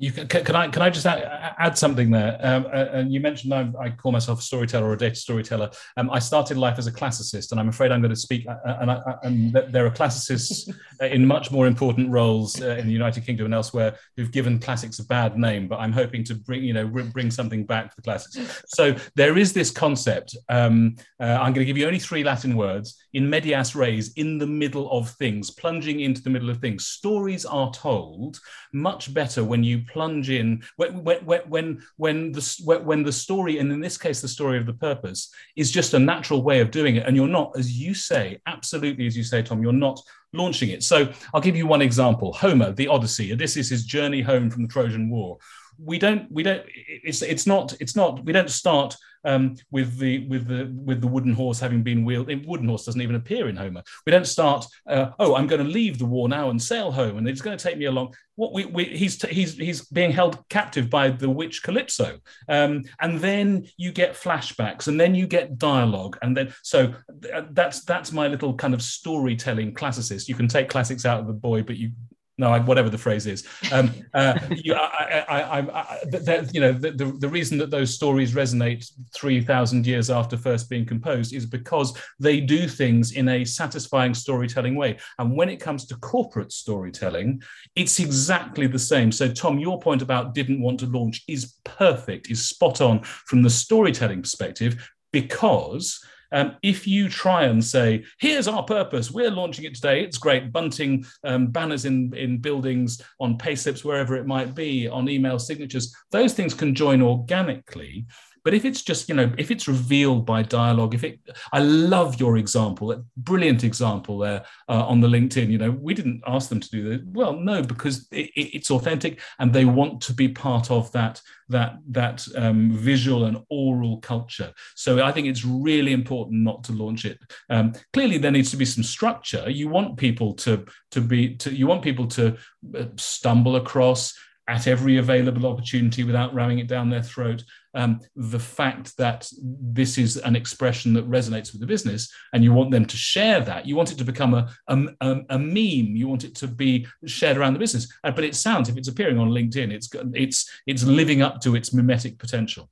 you 0.01 0.11
can, 0.13 0.27
can 0.27 0.57
I 0.57 0.67
can 0.69 0.81
I 0.81 0.89
just 0.89 1.05
add, 1.05 1.55
add 1.59 1.77
something 1.77 2.11
there? 2.11 2.39
Um, 2.41 2.65
uh, 2.67 2.87
and 2.93 3.13
you 3.13 3.21
mentioned 3.21 3.53
I, 3.53 3.71
I, 3.79 3.91
call 3.91 4.13
myself 4.13 4.39
a 4.39 4.43
storyteller 4.43 4.87
or 4.87 4.95
a 4.95 4.99
data 4.99 5.15
storyteller. 5.15 5.71
Um, 5.99 6.11
I 6.11 6.19
started 6.19 6.57
life 6.57 6.79
as 6.79 6.87
a 6.87 6.93
classicist, 6.93 7.51
and 7.51 7.61
I'm 7.61 7.69
afraid 7.69 7.93
I'm 7.93 8.01
going 8.01 8.15
to 8.15 8.17
speak. 8.17 8.47
Uh, 8.49 8.57
uh 8.67 8.79
and, 8.81 8.91
I, 8.91 9.03
and, 9.25 9.53
there 9.53 9.85
are 9.85 9.91
classicists 9.91 10.73
in 11.03 11.27
much 11.27 11.51
more 11.51 11.67
important 11.67 12.09
roles 12.09 12.63
uh, 12.63 12.77
in 12.77 12.87
the 12.87 12.93
United 12.95 13.27
Kingdom 13.27 13.45
and 13.45 13.55
elsewhere 13.55 13.95
who've 14.17 14.33
given 14.33 14.59
classics 14.59 15.01
a 15.01 15.05
bad 15.05 15.37
name. 15.37 15.69
But 15.69 15.81
I'm 15.81 15.93
hoping 15.93 16.25
to 16.25 16.35
bring 16.35 16.65
you 16.65 16.73
know 16.73 16.87
bring 16.87 17.31
something 17.31 17.67
back 17.67 17.91
to 17.91 17.97
the 17.97 18.03
classics. 18.03 18.63
So 18.69 18.97
there 19.17 19.37
is 19.37 19.53
this 19.53 19.71
concept. 19.71 20.35
Um, 20.49 20.97
uh, 21.21 21.25
I'm 21.25 21.53
going 21.53 21.57
to 21.57 21.67
give 21.67 21.77
you 21.77 21.87
only 21.87 21.99
three 21.99 22.25
Latin 22.25 22.57
words 22.57 22.97
in 23.13 23.29
medias 23.29 23.75
res, 23.75 24.13
in 24.15 24.39
the 24.39 24.47
middle 24.47 24.91
of 24.91 25.11
things, 25.11 25.51
plunging 25.51 26.01
into 26.01 26.23
the 26.23 26.31
middle 26.31 26.51
of 26.51 26.59
things. 26.59 26.87
Stories 26.87 27.45
are 27.45 27.73
told 27.73 28.39
much 28.73 29.13
better 29.13 29.45
when 29.45 29.65
you 29.65 29.83
plunge 29.93 30.31
in 30.31 30.63
when 30.77 31.03
when 31.03 31.41
when 31.49 31.83
when 31.97 32.33
the 32.33 32.81
when 32.85 33.03
the 33.03 33.13
story 33.13 33.59
and 33.59 33.73
in 33.73 33.81
this 33.81 33.99
case 33.99 34.21
the 34.21 34.29
story 34.29 34.59
of 34.59 34.67
the 34.67 34.73
purpose 34.73 35.33
is 35.57 35.71
just 35.71 35.95
a 35.95 35.99
natural 35.99 36.43
way 36.43 36.61
of 36.61 36.71
doing 36.71 36.97
it 36.97 37.07
and 37.07 37.17
you're 37.17 37.29
not 37.29 37.53
as 37.59 37.73
you 37.73 37.95
say 37.95 38.41
absolutely 38.47 39.07
as 39.07 39.17
you 39.17 39.25
say 39.25 39.43
tom 39.43 39.63
you're 39.63 39.73
not 39.73 40.01
launching 40.33 40.71
it. 40.71 40.83
So 40.83 41.13
i'll 41.35 41.41
give 41.41 41.57
you 41.57 41.67
one 41.67 41.83
example. 41.83 42.33
Homer 42.33 42.73
the 42.73 42.89
odyssey. 42.89 43.35
This 43.35 43.57
is 43.57 43.69
his 43.69 43.85
journey 43.85 44.21
home 44.21 44.51
from 44.51 44.63
the 44.63 44.69
trojan 44.69 45.11
war 45.11 45.39
we 45.83 45.99
don't 45.99 46.31
we 46.31 46.43
don't 46.43 46.63
it's 46.67 47.23
it's 47.23 47.47
not 47.47 47.75
it's 47.81 47.97
not 47.97 48.25
we 48.25 48.33
don't 48.33 48.51
start 48.51 48.97
um, 49.25 49.57
with 49.71 49.99
the 49.99 50.27
with 50.29 50.47
the 50.47 50.73
with 50.85 51.01
the 51.01 51.07
wooden 51.07 51.33
horse 51.33 51.61
having 51.61 51.83
been 51.83 52.05
wheeled. 52.05 52.29
The 52.29 52.37
wooden 52.37 52.69
horse 52.69 52.85
doesn't 52.85 53.01
even 53.01 53.17
appear 53.17 53.49
in 53.49 53.57
Homer. 53.57 53.83
We 54.07 54.13
don't 54.13 54.27
start. 54.27 54.67
Uh, 54.89 55.11
oh, 55.19 55.35
I'm 55.35 55.47
going 55.47 55.63
to 55.65 55.71
leave 55.71 55.99
the 55.99 56.07
war 56.07 56.29
now 56.29 56.51
and 56.51 56.61
sail 56.61 56.91
home, 56.91 57.19
and 57.19 57.29
it's 57.29 57.43
going 57.43 57.57
to 57.57 57.63
take 57.63 57.79
me 57.79 57.87
along. 57.87 58.15
What 58.37 58.53
we, 58.53 58.65
we 58.65 58.85
he's 58.85 59.21
he's 59.23 59.57
he's 59.57 59.85
being 59.87 60.13
held 60.13 60.43
captive 60.49 60.89
by 60.89 61.11
the 61.11 61.29
witch 61.29 61.63
Calypso, 61.63 62.19
um, 62.49 62.85
and 63.01 63.21
then 63.21 63.67
you 63.77 63.93
get 63.93 64.15
flashbacks, 64.15 64.89
and 64.89 64.99
then 64.99 65.15
you 65.15 65.27
get 65.27 65.59
dialogue, 65.59 66.17
and 66.23 66.37
then 66.37 66.55
so 66.63 66.95
uh, 67.33 67.43
that's 67.51 67.85
that's 67.85 68.13
my 68.13 68.29
little 68.29 68.55
kind 68.55 68.75
of 68.75 68.83
storytelling 68.83 69.75
classicist. 69.75 70.29
You 70.29 70.35
can 70.35 70.49
take 70.49 70.69
classics 70.69 71.05
out 71.05 71.21
of 71.21 71.27
the 71.27 71.35
boy, 71.35 71.63
but 71.63 71.77
you 71.77 71.93
no, 72.41 72.59
whatever 72.63 72.89
the 72.89 72.99
phrase 72.99 73.27
is. 73.27 73.47
Um, 73.71 73.93
uh, 74.15 74.39
you, 74.51 74.75
I, 74.75 75.25
I, 75.29 75.59
I, 75.61 76.47
you 76.53 76.61
know, 76.61 76.73
the, 76.73 76.91
the, 76.91 77.05
the, 77.19 77.29
reason 77.29 77.59
that 77.59 77.71
those 77.71 77.95
stories 77.95 78.35
resonate 78.35 78.91
3,000 79.15 79.87
years 79.87 80.09
after 80.11 80.39
first 80.39 80.71
being 80.71 80.87
composed 80.87 81.35
is 81.35 81.45
because 81.45 81.97
they 82.19 82.41
do 82.41 82.67
things 82.67 83.13
in 83.13 83.29
a 83.29 83.45
satisfying 83.45 84.15
storytelling 84.15 84.75
way. 84.75 84.99
And 85.19 85.37
when 85.37 85.51
it 85.51 85.61
comes 85.61 85.85
to 85.87 85.97
corporate 85.97 86.51
storytelling, 86.51 87.43
it's 87.77 88.01
exactly 88.01 88.67
the 88.67 88.79
same. 88.79 89.13
So, 89.13 89.31
Tom, 89.31 89.59
your 89.59 89.79
point 89.79 90.01
about 90.01 90.35
didn't 90.35 90.63
want 90.63 90.81
to 90.81 90.87
launch 90.87 91.23
is 91.29 91.55
perfect, 91.65 92.31
is 92.31 92.49
spot 92.49 92.81
on 92.81 93.03
from 93.03 93.43
the 93.43 93.51
storytelling 93.51 94.23
perspective, 94.23 94.91
because 95.13 96.03
um, 96.33 96.57
if 96.63 96.87
you 96.87 97.09
try 97.09 97.45
and 97.45 97.65
say, 97.65 98.05
here's 98.19 98.49
our 98.49 98.63
purpose, 98.63 99.11
we're 99.11 99.31
launching 99.31 99.65
it 99.65 99.75
today, 99.75 100.03
it's 100.03 100.19
great, 100.19 100.53
bunting 100.53 101.05
um, 101.25 101.49
banners 101.49 101.85
in, 101.85 102.15
in 102.15 102.39
buildings, 102.39 103.03
on 103.19 103.39
payslips, 103.39 103.85
wherever 103.85 104.17
it 104.17 104.27
might 104.27 104.55
be, 104.55 104.89
on 104.89 105.09
email 105.09 105.39
signatures, 105.39 105.95
those 106.11 106.33
things 106.33 106.55
can 106.55 106.75
join 106.75 107.03
organically. 107.03 108.07
But 108.45 108.55
if 108.55 108.65
it's 108.65 108.83
just, 108.83 109.09
you 109.09 109.15
know, 109.15 109.33
if 109.39 109.51
it's 109.51 109.69
revealed 109.69 110.27
by 110.27 110.43
dialogue, 110.43 110.95
if 110.95 111.05
it, 111.05 111.21
I 111.53 111.61
love 111.61 112.19
your 112.21 112.37
example, 112.37 112.89
that 112.89 113.05
brilliant 113.17 113.65
example 113.65 114.19
there 114.19 114.45
uh, 114.69 114.87
on 114.87 115.01
the 115.01 115.09
LinkedIn. 115.09 115.51
You 115.51 115.59
know, 115.59 115.71
we 115.71 115.95
didn't 115.95 116.23
ask 116.27 116.49
them 116.49 116.61
to 116.61 116.71
do 116.71 116.89
that. 116.91 117.07
Well, 117.07 117.35
no, 117.35 117.63
because 117.63 118.09
it, 118.11 118.31
it's 118.35 118.71
authentic 118.71 119.21
and 119.39 119.53
they 119.53 119.65
want 119.65 120.01
to 120.03 120.13
be 120.13 120.29
part 120.29 120.71
of 120.71 120.91
that 120.93 121.21
that 121.51 121.79
that 121.91 122.27
um, 122.37 122.71
visual 122.71 123.25
and 123.25 123.39
oral 123.51 123.99
culture. 123.99 124.53
So 124.77 125.05
I 125.05 125.13
think 125.13 125.27
it's 125.27 125.45
really 125.45 125.93
important 125.93 126.43
not 126.43 126.65
to 126.65 126.73
launch 126.73 127.05
it. 127.05 127.19
Um, 127.51 127.73
clearly, 127.93 128.19
there 128.19 128.31
needs 128.31 128.51
to 128.53 128.57
be 128.57 128.65
some 128.65 128.85
structure. 128.85 129.51
You 129.51 129.69
want 129.69 129.97
people 129.97 130.35
to 130.35 130.65
to 130.93 131.01
be 131.01 131.37
to 131.37 131.55
you 131.55 131.67
want 131.67 131.83
people 131.83 132.07
to 132.09 132.37
uh, 132.77 132.85
stumble 132.97 133.57
across 133.57 134.15
at 134.51 134.67
every 134.67 134.97
available 134.97 135.47
opportunity 135.47 136.03
without 136.03 136.35
ramming 136.35 136.59
it 136.59 136.67
down 136.67 136.91
their 136.91 137.03
throat. 137.03 137.45
Um, 137.73 138.01
the 138.17 138.41
fact 138.41 138.97
that 138.97 139.31
this 139.41 139.97
is 139.97 140.17
an 140.17 140.35
expression 140.35 140.93
that 140.95 141.09
resonates 141.09 141.53
with 141.53 141.61
the 141.61 141.69
business 141.69 142.13
and 142.33 142.43
you 142.43 142.53
want 142.53 142.73
them 142.73 142.85
to 142.85 142.97
share 142.97 143.41
that, 143.43 143.65
you 143.65 143.77
want 143.77 143.93
it 143.93 143.99
to 143.99 144.05
become 144.05 144.35
a, 144.35 144.53
a, 144.67 145.21
a 145.31 145.39
meme, 145.39 145.95
you 145.95 146.09
want 146.09 146.25
it 146.25 146.35
to 146.37 146.49
be 146.49 146.85
shared 147.07 147.37
around 147.37 147.53
the 147.53 147.61
business. 147.61 147.87
Uh, 148.03 148.11
but 148.11 148.25
it 148.25 148.35
sounds, 148.35 148.69
if 148.69 148.77
it's 148.77 148.89
appearing 148.89 149.21
on 149.21 149.31
LinkedIn, 149.31 149.71
it's, 149.71 149.89
it's, 150.15 150.51
it's 150.67 150.83
living 150.83 151.23
up 151.23 151.41
to 151.43 151.55
its 151.55 151.73
mimetic 151.73 152.19
potential. 152.19 152.69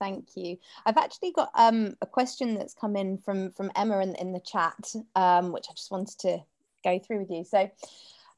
Thank 0.00 0.28
you. 0.34 0.56
I've 0.86 0.96
actually 0.96 1.32
got 1.32 1.50
um, 1.54 1.94
a 2.00 2.06
question 2.06 2.54
that's 2.54 2.74
come 2.74 2.96
in 2.96 3.18
from 3.18 3.52
from 3.52 3.70
Emma 3.74 4.00
in, 4.00 4.14
in 4.16 4.32
the 4.32 4.40
chat, 4.40 4.92
um, 5.14 5.52
which 5.52 5.66
I 5.70 5.72
just 5.72 5.90
wanted 5.90 6.18
to 6.20 6.40
go 6.84 6.98
through 6.98 7.20
with 7.20 7.30
you. 7.30 7.44
So 7.44 7.70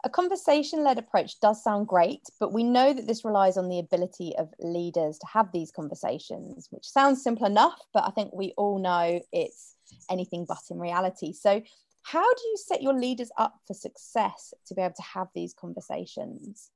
a 0.04 0.08
conversation 0.08 0.84
led 0.84 0.98
approach 0.98 1.40
does 1.40 1.62
sound 1.64 1.88
great, 1.88 2.22
but 2.38 2.52
we 2.52 2.62
know 2.62 2.92
that 2.92 3.06
this 3.06 3.24
relies 3.24 3.56
on 3.56 3.68
the 3.68 3.80
ability 3.80 4.34
of 4.38 4.54
leaders 4.60 5.18
to 5.18 5.26
have 5.26 5.50
these 5.52 5.72
conversations, 5.72 6.68
which 6.70 6.88
sounds 6.88 7.22
simple 7.22 7.46
enough, 7.46 7.80
but 7.92 8.04
I 8.06 8.10
think 8.10 8.32
we 8.32 8.52
all 8.56 8.78
know 8.78 9.20
it's 9.32 9.74
anything 10.08 10.44
but 10.46 10.58
in 10.70 10.78
reality. 10.78 11.32
So, 11.32 11.60
how 12.02 12.22
do 12.22 12.42
you 12.44 12.56
set 12.56 12.82
your 12.82 12.94
leaders 12.94 13.30
up 13.36 13.58
for 13.66 13.74
success 13.74 14.54
to 14.66 14.74
be 14.76 14.82
able 14.82 14.94
to 14.94 15.02
have 15.02 15.26
these 15.34 15.52
conversations? 15.52 16.70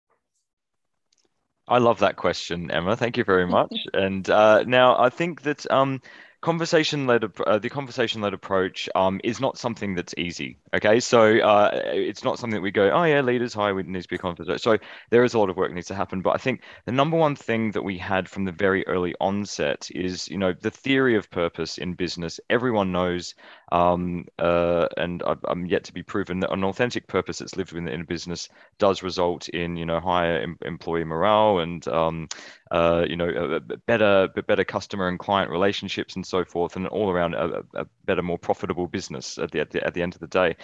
I 1.69 1.79
love 1.79 2.01
that 2.01 2.17
question, 2.17 2.69
Emma. 2.73 2.97
Thank 2.97 3.17
you 3.17 3.23
very 3.23 3.47
much. 3.59 3.73
and 3.95 4.29
uh, 4.29 4.65
now 4.65 4.99
I 4.99 5.09
think 5.09 5.43
that 5.43 5.71
um, 5.71 6.03
conversation 6.41 7.07
led 7.07 7.25
uh, 7.47 7.59
the 7.59 7.69
conversation 7.69 8.21
led 8.21 8.35
approach 8.35 8.89
um, 8.95 9.21
is 9.25 9.41
not 9.41 9.59
something 9.59 9.95
that's 9.95 10.15
easy 10.17 10.59
okay? 10.75 11.01
So 11.01 11.39
uh, 11.39 11.71
it's 11.75 12.25
not 12.25 12.39
something 12.39 12.57
that 12.57 12.63
we 12.63 12.71
go 12.71 12.91
oh 12.91 13.05
yeah 13.05 13.21
leaders 13.21 13.55
hi 13.55 13.73
we 13.73 13.83
need 13.83 14.03
to 14.03 14.09
be 14.09 14.19
conversation 14.19 14.59
so 14.59 14.79
there 15.11 15.25
is 15.25 15.35
a 15.35 15.39
lot 15.39 15.51
of 15.51 15.57
work 15.57 15.73
needs 15.73 15.89
to 15.89 15.95
happen 15.95 16.23
but 16.23 16.31
i 16.31 16.39
think 16.39 16.63
the 16.87 16.93
number 16.93 17.17
one 17.17 17.37
thing 17.37 17.71
that 17.73 17.83
we 17.83 17.99
had 17.99 18.29
from 18.29 18.45
the 18.45 18.53
very 18.53 18.87
early 18.87 19.15
onset 19.21 19.89
is 19.95 20.29
you 20.29 20.39
know 20.39 20.53
the 20.53 20.71
theory 20.71 21.17
of 21.17 21.31
purpose 21.31 21.79
in 21.79 21.95
business. 21.95 22.41
Everyone 22.49 22.93
knows 22.93 23.35
um, 23.73 24.27
uh, 24.39 24.89
and 24.97 25.23
I, 25.23 25.37
am 25.49 25.67
yet 25.67 25.85
to 25.85 25.93
be 25.93 26.03
proven 26.03 26.41
that 26.41 26.53
an 26.53 26.65
authentic 26.65 27.07
purpose 27.07 27.39
that's 27.39 27.57
lived 27.57 27.73
within 27.73 28.01
a 28.01 28.05
business 28.05 28.49
does 28.79 29.03
result 29.03 29.49
in 29.49 29.77
you 29.77 29.87
know 29.87 30.01
higher 30.01 30.41
em- 30.41 30.59
employee 30.63 31.05
morale 31.05 31.61
and 31.61 31.87
um, 31.89 32.29
uh, 32.71 33.05
you 33.09 33.17
know 33.17 33.61
better 33.87 34.29
better 34.47 34.65
customer 34.65 35.09
and 35.09 35.19
client 35.19 35.51
relationships 35.51 36.17
and 36.17 36.27
so 36.27 36.45
forth, 36.45 36.77
and 36.77 36.87
all 36.89 37.11
around 37.11 37.35
a, 37.35 37.63
a 37.75 37.87
better, 38.05 38.23
more 38.23 38.39
profitable 38.39 38.87
business 38.87 39.39
at 39.39 39.51
the, 39.51 39.61
at 39.61 39.71
the, 39.71 39.85
at 39.85 39.95
the 39.95 40.03
end 40.03 40.15
of 40.15 40.21
the 40.21 40.27
day. 40.27 40.57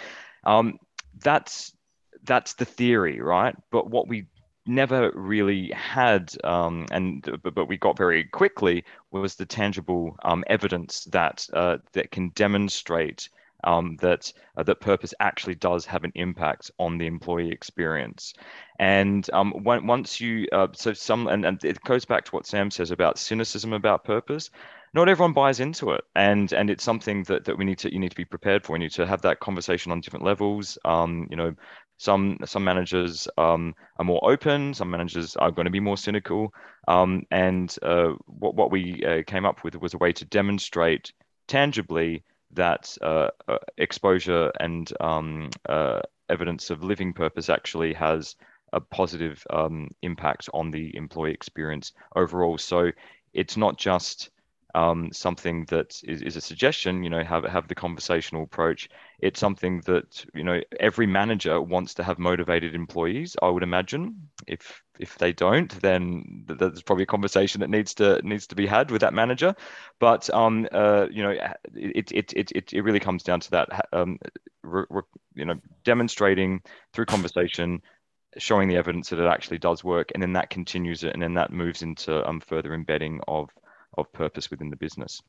Um, 0.44 0.78
that's 1.22 1.72
that's 2.22 2.54
the 2.54 2.64
theory, 2.64 3.20
right? 3.20 3.56
But 3.70 3.90
what 3.90 4.08
we 4.08 4.26
never 4.66 5.10
really 5.14 5.70
had, 5.70 6.32
um, 6.44 6.86
and 6.90 7.22
but, 7.42 7.54
but, 7.54 7.68
we 7.68 7.76
got 7.76 7.96
very 7.96 8.24
quickly 8.24 8.84
was 9.10 9.36
the 9.36 9.46
tangible 9.46 10.16
um, 10.24 10.44
evidence 10.48 11.04
that 11.04 11.46
uh, 11.52 11.78
that 11.92 12.10
can 12.10 12.30
demonstrate 12.30 13.28
um, 13.64 13.96
that 14.00 14.32
uh, 14.56 14.62
that 14.62 14.80
purpose 14.80 15.14
actually 15.20 15.54
does 15.54 15.86
have 15.86 16.04
an 16.04 16.12
impact 16.14 16.70
on 16.78 16.98
the 16.98 17.06
employee 17.06 17.50
experience. 17.50 18.34
And 18.78 19.28
um, 19.32 19.52
once 19.64 20.20
you 20.20 20.46
uh, 20.52 20.68
so 20.72 20.92
some 20.92 21.28
and, 21.28 21.44
and 21.44 21.64
it 21.64 21.82
goes 21.82 22.04
back 22.04 22.24
to 22.26 22.32
what 22.32 22.46
Sam 22.46 22.70
says 22.70 22.90
about 22.90 23.18
cynicism 23.18 23.72
about 23.72 24.04
purpose. 24.04 24.50
Not 24.94 25.08
everyone 25.08 25.34
buys 25.34 25.60
into 25.60 25.90
it 25.90 26.04
and 26.14 26.52
and 26.52 26.70
it's 26.70 26.84
something 26.84 27.24
that, 27.24 27.44
that 27.44 27.58
we 27.58 27.64
need 27.64 27.78
to 27.78 27.92
you 27.92 27.98
need 27.98 28.10
to 28.10 28.16
be 28.16 28.24
prepared 28.24 28.64
for. 28.64 28.76
You 28.76 28.80
need 28.80 28.92
to 28.92 29.06
have 29.06 29.22
that 29.22 29.40
conversation 29.40 29.92
on 29.92 30.00
different 30.00 30.24
levels. 30.24 30.78
Um, 30.84 31.26
you 31.30 31.36
know 31.36 31.54
some 31.98 32.38
some 32.44 32.64
managers 32.64 33.28
um, 33.38 33.74
are 33.98 34.04
more 34.04 34.20
open 34.30 34.74
some 34.74 34.90
managers 34.90 35.36
are 35.36 35.50
going 35.50 35.64
to 35.66 35.70
be 35.70 35.80
more 35.80 35.96
cynical. 35.96 36.52
Um, 36.88 37.24
and 37.30 37.74
uh, 37.82 38.12
what, 38.26 38.54
what 38.54 38.70
we 38.70 39.04
uh, 39.04 39.22
came 39.26 39.44
up 39.44 39.64
with 39.64 39.74
was 39.76 39.94
a 39.94 39.98
way 39.98 40.12
to 40.12 40.24
demonstrate 40.24 41.12
tangibly 41.48 42.22
that 42.52 42.96
uh, 43.02 43.28
uh 43.48 43.58
exposure 43.76 44.52
and 44.60 44.92
um, 45.00 45.50
uh, 45.68 46.00
evidence 46.28 46.70
of 46.70 46.82
living 46.82 47.12
purpose 47.12 47.48
actually 47.48 47.92
has 47.94 48.36
a 48.72 48.80
positive 48.80 49.44
um, 49.50 49.88
impact 50.02 50.48
on 50.52 50.70
the 50.70 50.94
employee 50.96 51.32
experience 51.32 51.92
overall 52.14 52.58
so 52.58 52.90
it's 53.32 53.56
not 53.56 53.78
just 53.78 54.30
um, 54.76 55.10
something 55.10 55.64
that 55.66 55.98
is, 56.04 56.20
is 56.20 56.36
a 56.36 56.40
suggestion, 56.40 57.02
you 57.02 57.08
know, 57.08 57.24
have 57.24 57.44
have 57.44 57.66
the 57.66 57.74
conversational 57.74 58.42
approach. 58.42 58.90
It's 59.20 59.40
something 59.40 59.80
that 59.86 60.22
you 60.34 60.44
know 60.44 60.60
every 60.78 61.06
manager 61.06 61.62
wants 61.62 61.94
to 61.94 62.02
have 62.02 62.18
motivated 62.18 62.74
employees. 62.74 63.36
I 63.40 63.48
would 63.48 63.62
imagine. 63.62 64.28
If 64.46 64.82
if 64.98 65.16
they 65.16 65.32
don't, 65.32 65.70
then 65.80 66.44
there's 66.46 66.82
probably 66.82 67.04
a 67.04 67.06
conversation 67.06 67.62
that 67.62 67.70
needs 67.70 67.94
to 67.94 68.20
needs 68.22 68.46
to 68.48 68.54
be 68.54 68.66
had 68.66 68.90
with 68.90 69.00
that 69.00 69.14
manager. 69.14 69.54
But 69.98 70.28
um, 70.34 70.68
uh, 70.70 71.06
you 71.10 71.22
know, 71.22 71.34
it 71.74 72.12
it 72.12 72.32
it 72.34 72.52
it, 72.54 72.72
it 72.74 72.82
really 72.82 73.00
comes 73.00 73.22
down 73.22 73.40
to 73.40 73.50
that. 73.52 73.86
Um, 73.94 74.18
re, 74.62 74.84
re, 74.90 75.02
you 75.34 75.46
know, 75.46 75.58
demonstrating 75.84 76.60
through 76.92 77.06
conversation 77.06 77.80
showing 78.38 78.68
the 78.68 78.76
evidence 78.76 79.10
that 79.10 79.18
it 79.18 79.26
actually 79.26 79.58
does 79.58 79.82
work 79.84 80.10
and 80.14 80.22
then 80.22 80.32
that 80.34 80.50
continues 80.50 81.04
it 81.04 81.12
and 81.12 81.22
then 81.22 81.34
that 81.34 81.52
moves 81.52 81.82
into 81.82 82.26
um, 82.28 82.40
further 82.40 82.74
embedding 82.74 83.20
of 83.28 83.50
of 83.96 84.12
purpose 84.12 84.50
within 84.50 84.70
the 84.70 84.76
business. 84.76 85.22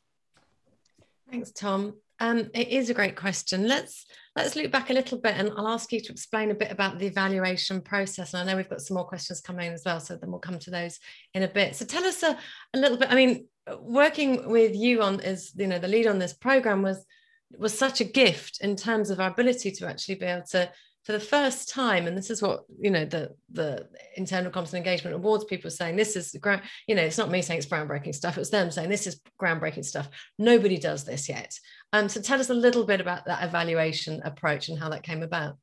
Thanks 1.30 1.52
tom. 1.52 1.93
Um, 2.20 2.50
it 2.56 2.70
is 2.70 2.89
a 2.89 2.93
great 2.93 3.15
question. 3.15 3.67
Let's 3.67 4.06
let's 4.36 4.56
look 4.56 4.72
back 4.72 4.89
a 4.89 4.93
little 4.93 5.17
bit 5.17 5.36
and 5.36 5.52
i'll 5.58 5.67
ask 5.67 5.91
you 5.91 6.00
to 6.00 6.12
explain 6.12 6.52
a 6.52 6.56
bit 6.56 6.72
about 6.72 7.00
the 7.00 7.08
evaluation 7.08 7.82
process 7.82 8.34
and 8.34 8.41
i 8.41 8.52
know 8.52 8.56
we've 8.56 8.70
got 8.70 8.82
some 8.82 8.96
more 8.96 9.04
questions 9.04 9.41
coming 9.41 9.74
as 9.74 9.82
well 9.84 10.00
so 10.00 10.15
then 10.15 10.30
we'll 10.30 10.39
come 10.39 10.60
to 10.60 10.70
those 10.70 11.00
in 11.34 11.41
a 11.41 11.48
bit. 11.48 11.76
So 11.76 11.86
tell 11.86 12.06
us 12.06 12.22
a, 12.22 12.38
a 12.74 12.78
little 12.78 12.98
bit 12.98 13.12
i 13.12 13.15
mean 13.15 13.48
working 13.80 14.50
with 14.50 14.76
you 14.76 15.02
on 15.02 15.20
as 15.22 15.52
you 15.56 15.67
know 15.67 15.80
the 15.80 15.88
lead 15.88 16.08
on 16.08 16.20
this 16.20 16.34
program 16.34 16.82
was 16.82 17.06
was 17.58 17.78
such 17.78 18.02
a 18.02 18.06
gift 18.06 18.60
in 18.62 18.76
terms 18.76 19.10
of 19.10 19.20
our 19.20 19.30
ability 19.30 19.72
to 19.72 19.88
actually 19.88 20.15
be 20.15 20.26
able 20.26 20.46
to 20.46 20.70
for 21.08 21.13
the 21.13 21.20
first 21.22 21.70
time, 21.70 22.06
and 22.06 22.17
this 22.17 22.30
is 22.30 22.41
what 22.41 22.65
you 22.82 22.91
know 22.91 23.06
the 23.06 23.34
the 23.54 23.88
internal 24.17 24.52
comms 24.52 24.74
and 24.74 24.86
engagement 24.86 25.15
awards 25.15 25.46
people 25.46 25.70
are 25.70 25.72
saying. 25.72 25.96
This 25.96 26.17
is 26.17 26.36
ground, 26.41 26.63
you 26.86 26.96
know, 26.96 27.02
it's 27.02 27.17
not 27.17 27.32
me 27.32 27.41
saying 27.41 27.60
it's 27.60 27.67
groundbreaking 27.67 28.13
stuff. 28.13 28.36
It 28.36 28.41
was 28.41 28.50
them 28.50 28.70
saying 28.72 28.89
this 28.89 29.08
is 29.08 29.22
groundbreaking 29.41 29.86
stuff. 29.86 30.10
Nobody 30.38 30.78
does 30.78 31.06
this 31.06 31.30
yet. 31.30 31.58
Um, 31.93 32.10
so 32.10 32.20
tell 32.20 32.41
us 32.41 32.50
a 32.50 32.54
little 32.54 32.84
bit 32.84 33.00
about 33.00 33.24
that 33.26 33.41
evaluation 33.48 34.22
approach 34.26 34.67
and 34.67 34.78
how 34.78 34.89
that 34.89 35.04
came 35.04 35.24
about. 35.24 35.56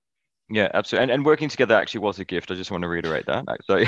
Yeah, 0.51 0.69
absolutely. 0.75 1.05
And, 1.05 1.11
and 1.11 1.25
working 1.25 1.49
together 1.49 1.75
actually 1.75 2.01
was 2.01 2.19
a 2.19 2.25
gift. 2.25 2.51
I 2.51 2.55
just 2.55 2.71
want 2.71 2.83
to 2.83 2.89
reiterate 2.89 3.25
that. 3.27 3.47
So, 3.67 3.83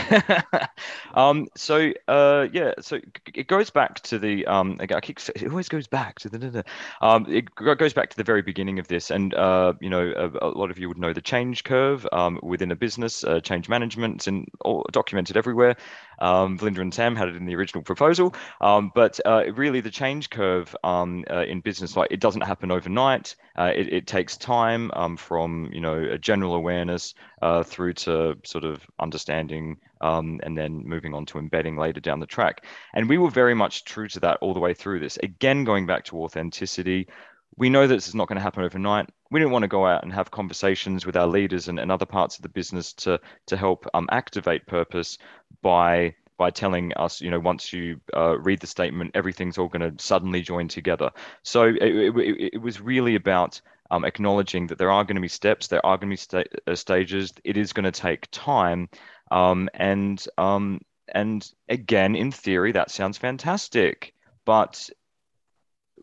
um, 1.14 1.49
so 1.55 1.92
uh, 2.09 2.49
yeah, 2.51 2.73
so 2.81 2.99
it 3.35 3.47
goes 3.47 3.69
back 3.69 4.01
to 4.05 4.19
the 4.19 4.47
um, 4.47 4.79
I 4.81 4.87
keep 5.01 5.19
it 5.37 5.49
always 5.51 5.69
goes 5.69 5.87
back 5.87 6.19
to 6.21 6.31
the 6.31 6.64
um, 7.03 7.27
it 7.29 7.55
goes 7.55 7.92
back 7.92 8.09
to 8.09 8.16
the 8.16 8.25
very 8.25 8.40
beginning 8.40 8.79
of 8.79 8.88
this, 8.88 9.11
and 9.11 9.35
uh, 9.35 9.75
you 9.83 9.90
know, 9.90 10.12
a, 10.16 10.47
a 10.47 10.49
lot 10.49 10.71
of 10.71 10.79
you 10.79 10.88
would 10.88 10.97
know 10.97 11.12
the 11.12 11.21
change 11.21 11.62
curve 11.64 12.07
um, 12.11 12.40
within 12.42 12.71
a 12.73 12.77
business, 12.77 13.23
uh, 13.23 13.38
change 13.40 13.69
management, 13.69 14.27
and 14.27 14.49
all 14.62 14.87
documented 14.92 15.37
everywhere. 15.37 15.77
Um, 16.19 16.59
and 16.61 16.95
Sam 16.95 17.17
had 17.17 17.29
it 17.29 17.37
in 17.37 17.47
the 17.47 17.55
original 17.55 17.83
proposal, 17.83 18.35
um, 18.61 18.91
but 18.95 19.21
uh, 19.25 19.53
really 19.53 19.81
the 19.81 19.91
change 19.91 20.31
curve 20.31 20.75
um, 20.85 21.25
uh, 21.31 21.45
in 21.45 21.61
business, 21.61 21.97
like 21.97 22.11
it 22.11 22.21
doesn't 22.21 22.43
happen 22.43 22.71
overnight. 22.71 23.35
Uh, 23.59 23.73
it, 23.75 23.93
it, 23.93 24.07
takes 24.07 24.37
time 24.37 24.91
um, 24.95 25.17
from 25.17 25.71
you 25.73 25.81
know 25.81 25.97
a 25.97 26.19
general 26.19 26.55
awareness 26.55 27.15
uh, 27.43 27.63
through 27.63 27.93
to 27.93 28.37
sort 28.45 28.65
of 28.65 28.87
understanding 29.01 29.77
um, 30.01 30.41
and 30.43 30.57
then 30.57 30.87
moving 30.87 31.15
on 31.15 31.27
to 31.27 31.39
embedding 31.39 31.77
later 31.77 32.01
down 32.01 32.21
the 32.21 32.27
track. 32.27 32.65
And 32.95 33.09
we 33.09 33.19
were 33.19 33.31
very 33.31 33.55
much 33.55 33.85
true 33.85 34.09
to 34.09 34.21
that 34.21 34.39
all 34.41 34.55
the 34.55 34.61
way 34.61 34.75
through 34.75 35.01
this. 35.01 35.17
Again, 35.23 35.65
going 35.65 35.87
back 35.87 36.05
to 36.07 36.23
authenticity, 36.23 37.09
we 37.57 37.71
know 37.71 37.87
that 37.87 37.95
this 37.95 38.09
is 38.09 38.15
not 38.15 38.29
going 38.29 38.37
to 38.37 38.43
happen 38.43 38.65
overnight. 38.65 39.09
We 39.31 39.41
didn't 39.41 39.53
want 39.53 39.63
to 39.63 39.69
go 39.69 39.87
out 39.87 40.03
and 40.05 40.13
have 40.13 40.31
conversations 40.31 41.07
with 41.07 41.17
our 41.17 41.27
leaders 41.27 41.69
and, 41.69 41.79
and 41.79 41.91
other 41.91 42.07
parts 42.07 42.37
of 42.37 42.43
the 42.43 42.49
business 42.49 42.93
to 42.95 43.21
to 43.47 43.57
help 43.57 43.87
um, 43.95 44.09
activate 44.11 44.67
purpose 44.67 45.19
by 45.63 46.15
by 46.39 46.51
telling 46.51 46.93
us, 46.95 47.21
you 47.21 47.31
know, 47.31 47.41
once 47.41 47.73
you 47.73 48.01
uh, 48.15 48.39
read 48.39 48.61
the 48.61 48.67
statement, 48.67 49.13
everything's 49.15 49.59
all 49.59 49.69
going 49.69 49.97
to 49.97 50.05
suddenly 50.05 50.43
join 50.43 50.69
together. 50.69 51.11
So 51.43 51.65
it, 51.65 51.77
it, 51.81 52.51
it 52.55 52.61
was 52.61 52.81
really 52.81 53.15
about 53.15 53.61
um, 53.91 54.05
acknowledging 54.05 54.67
that 54.67 54.79
there 54.79 54.91
are 54.91 55.05
going 55.05 55.17
to 55.17 55.23
be 55.23 55.29
steps, 55.29 55.69
there 55.69 55.85
are 55.85 55.97
going 55.97 56.11
to 56.11 56.13
be 56.13 56.17
sta- 56.17 56.45
uh, 56.67 56.75
stages. 56.75 57.33
It 57.45 57.57
is 57.57 57.73
going 57.73 57.85
to 57.85 57.93
take 57.93 58.29
time, 58.31 58.89
um, 59.31 59.69
and 59.75 60.23
um, 60.37 60.81
and 61.09 61.49
again, 61.69 62.17
in 62.17 62.33
theory, 62.33 62.73
that 62.73 62.91
sounds 62.91 63.17
fantastic, 63.17 64.13
but 64.45 64.91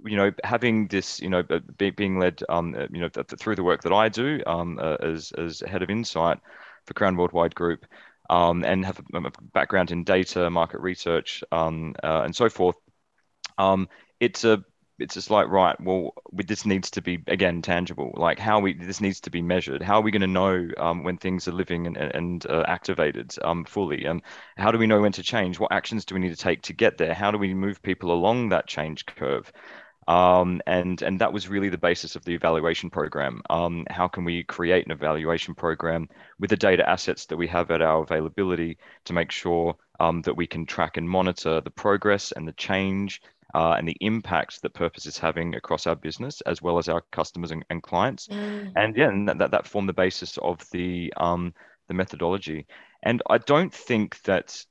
you 0.03 0.17
know, 0.17 0.31
having 0.43 0.87
this, 0.87 1.19
you 1.21 1.29
know, 1.29 1.43
be, 1.77 1.89
being 1.89 2.19
led, 2.19 2.41
um, 2.49 2.75
uh, 2.75 2.87
you 2.91 2.99
know, 2.99 3.09
th- 3.09 3.27
through 3.39 3.55
the 3.55 3.63
work 3.63 3.83
that 3.83 3.93
I 3.93 4.09
do 4.09 4.41
um, 4.45 4.79
uh, 4.79 4.95
as 4.95 5.31
as 5.37 5.61
head 5.61 5.83
of 5.83 5.89
insight 5.89 6.39
for 6.85 6.93
Crown 6.93 7.15
Worldwide 7.15 7.55
Group, 7.55 7.85
um, 8.29 8.63
and 8.63 8.85
have 8.85 8.99
a, 9.13 9.31
background 9.53 9.91
in 9.91 10.03
data, 10.03 10.49
market 10.49 10.81
research, 10.81 11.43
um, 11.51 11.95
uh, 12.03 12.21
and 12.23 12.35
so 12.35 12.49
forth. 12.49 12.75
Um, 13.57 13.87
it's 14.19 14.43
a 14.43 14.63
it's 14.99 15.15
just 15.15 15.31
like 15.31 15.47
right 15.47 15.79
well 15.81 16.13
this 16.31 16.65
needs 16.65 16.91
to 16.91 17.01
be 17.01 17.23
again 17.27 17.61
tangible. 17.61 18.13
Like 18.15 18.39
how 18.39 18.59
we 18.59 18.73
this 18.73 19.01
needs 19.01 19.19
to 19.21 19.29
be 19.29 19.41
measured. 19.41 19.81
How 19.81 19.95
are 19.95 20.01
we 20.01 20.11
going 20.11 20.21
to 20.21 20.27
know 20.27 20.69
um, 20.77 21.03
when 21.03 21.17
things 21.17 21.47
are 21.47 21.51
living 21.51 21.87
and, 21.87 21.97
and 21.97 22.45
uh, 22.45 22.63
activated 22.67 23.33
um, 23.43 23.65
fully? 23.65 24.05
And 24.05 24.21
how 24.57 24.71
do 24.71 24.77
we 24.77 24.87
know 24.87 25.01
when 25.01 25.11
to 25.13 25.23
change? 25.23 25.59
What 25.59 25.71
actions 25.71 26.05
do 26.05 26.15
we 26.15 26.21
need 26.21 26.29
to 26.29 26.35
take 26.35 26.61
to 26.63 26.73
get 26.73 26.97
there? 26.97 27.13
How 27.13 27.31
do 27.31 27.37
we 27.37 27.53
move 27.53 27.81
people 27.81 28.11
along 28.11 28.49
that 28.49 28.67
change 28.67 29.05
curve 29.05 29.51
um, 30.07 30.61
and 30.67 31.01
and 31.01 31.19
that 31.19 31.33
was 31.33 31.47
really 31.47 31.69
the 31.69 31.77
basis 31.77 32.15
of 32.15 32.25
the 32.25 32.33
evaluation 32.33 32.89
program. 32.89 33.41
Um, 33.49 33.85
how 33.89 34.07
can 34.07 34.23
we 34.23 34.43
create 34.43 34.85
an 34.85 34.91
evaluation 34.91 35.55
program 35.55 36.09
with 36.39 36.49
the 36.49 36.57
data 36.57 36.87
assets 36.87 37.25
that 37.27 37.37
we 37.37 37.47
have 37.47 37.71
at 37.71 37.81
our 37.81 38.03
availability 38.03 38.77
to 39.05 39.13
make 39.13 39.31
sure 39.31 39.75
um, 39.99 40.21
that 40.23 40.35
we 40.35 40.47
can 40.47 40.65
track 40.65 40.97
and 40.97 41.09
monitor 41.09 41.61
the 41.61 41.71
progress 41.71 42.31
and 42.31 42.47
the 42.47 42.53
change 42.53 43.21
uh, 43.53 43.75
and 43.77 43.87
the 43.87 43.97
impact 44.01 44.61
that 44.61 44.73
purpose 44.73 45.05
is 45.05 45.17
having 45.17 45.55
across 45.55 45.87
our 45.87 45.95
business 45.95 46.41
as 46.41 46.61
well 46.61 46.77
as 46.77 46.89
our 46.89 47.01
customers 47.11 47.51
and, 47.51 47.63
and 47.69 47.83
clients? 47.83 48.27
Mm. 48.27 48.73
and 48.75 48.97
yeah 48.97 49.09
and 49.09 49.29
that, 49.29 49.51
that 49.51 49.67
formed 49.67 49.89
the 49.89 49.93
basis 49.93 50.37
of 50.39 50.65
the 50.71 51.13
um, 51.17 51.53
the 51.87 51.93
methodology. 51.93 52.65
And 53.03 53.21
i 53.29 53.37
don't 53.37 53.73
think 53.73 54.21
that 54.23 54.65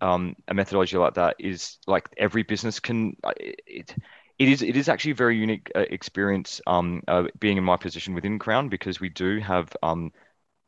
um, 0.00 0.36
a 0.46 0.54
methodology 0.54 0.96
like 0.96 1.14
that 1.14 1.36
is 1.38 1.78
like 1.86 2.08
every 2.16 2.42
business 2.42 2.80
can 2.80 3.16
uh, 3.24 3.32
it, 3.36 3.94
it 4.38 4.48
is 4.48 4.62
it 4.62 4.76
is 4.76 4.88
actually 4.88 5.12
a 5.12 5.16
very 5.16 5.36
unique 5.36 5.70
uh, 5.74 5.80
experience 5.80 6.60
um, 6.66 7.02
uh, 7.08 7.24
being 7.38 7.56
in 7.56 7.64
my 7.64 7.76
position 7.76 8.14
within 8.14 8.38
crown 8.38 8.68
because 8.68 9.00
we 9.00 9.08
do 9.08 9.40
have 9.40 9.74
um, 9.82 10.12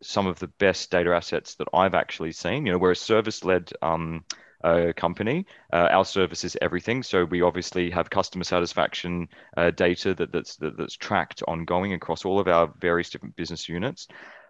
some 0.02 0.26
of 0.26 0.38
the 0.38 0.48
best 0.48 0.90
data 0.90 1.14
assets 1.14 1.54
that 1.56 1.68
i've 1.74 1.94
actually 1.94 2.32
seen 2.32 2.66
you 2.66 2.72
know 2.72 2.78
we're 2.78 2.92
a 2.92 2.96
service 2.96 3.44
led 3.44 3.70
um, 3.82 4.24
uh, 4.62 4.92
company. 4.96 5.46
Uh, 5.72 5.88
our 5.90 6.04
service 6.04 6.44
is 6.44 6.56
everything, 6.60 7.02
so 7.02 7.24
we 7.24 7.42
obviously 7.42 7.90
have 7.90 8.10
customer 8.10 8.44
satisfaction 8.44 9.28
uh, 9.56 9.70
data 9.70 10.14
that, 10.14 10.32
that's 10.32 10.56
that, 10.56 10.76
that's 10.76 10.96
tracked 10.96 11.42
ongoing 11.48 11.94
across 11.94 12.24
all 12.24 12.38
of 12.38 12.48
our 12.48 12.72
various 12.78 13.10
different 13.10 13.36
business 13.36 13.68
units. 13.68 14.06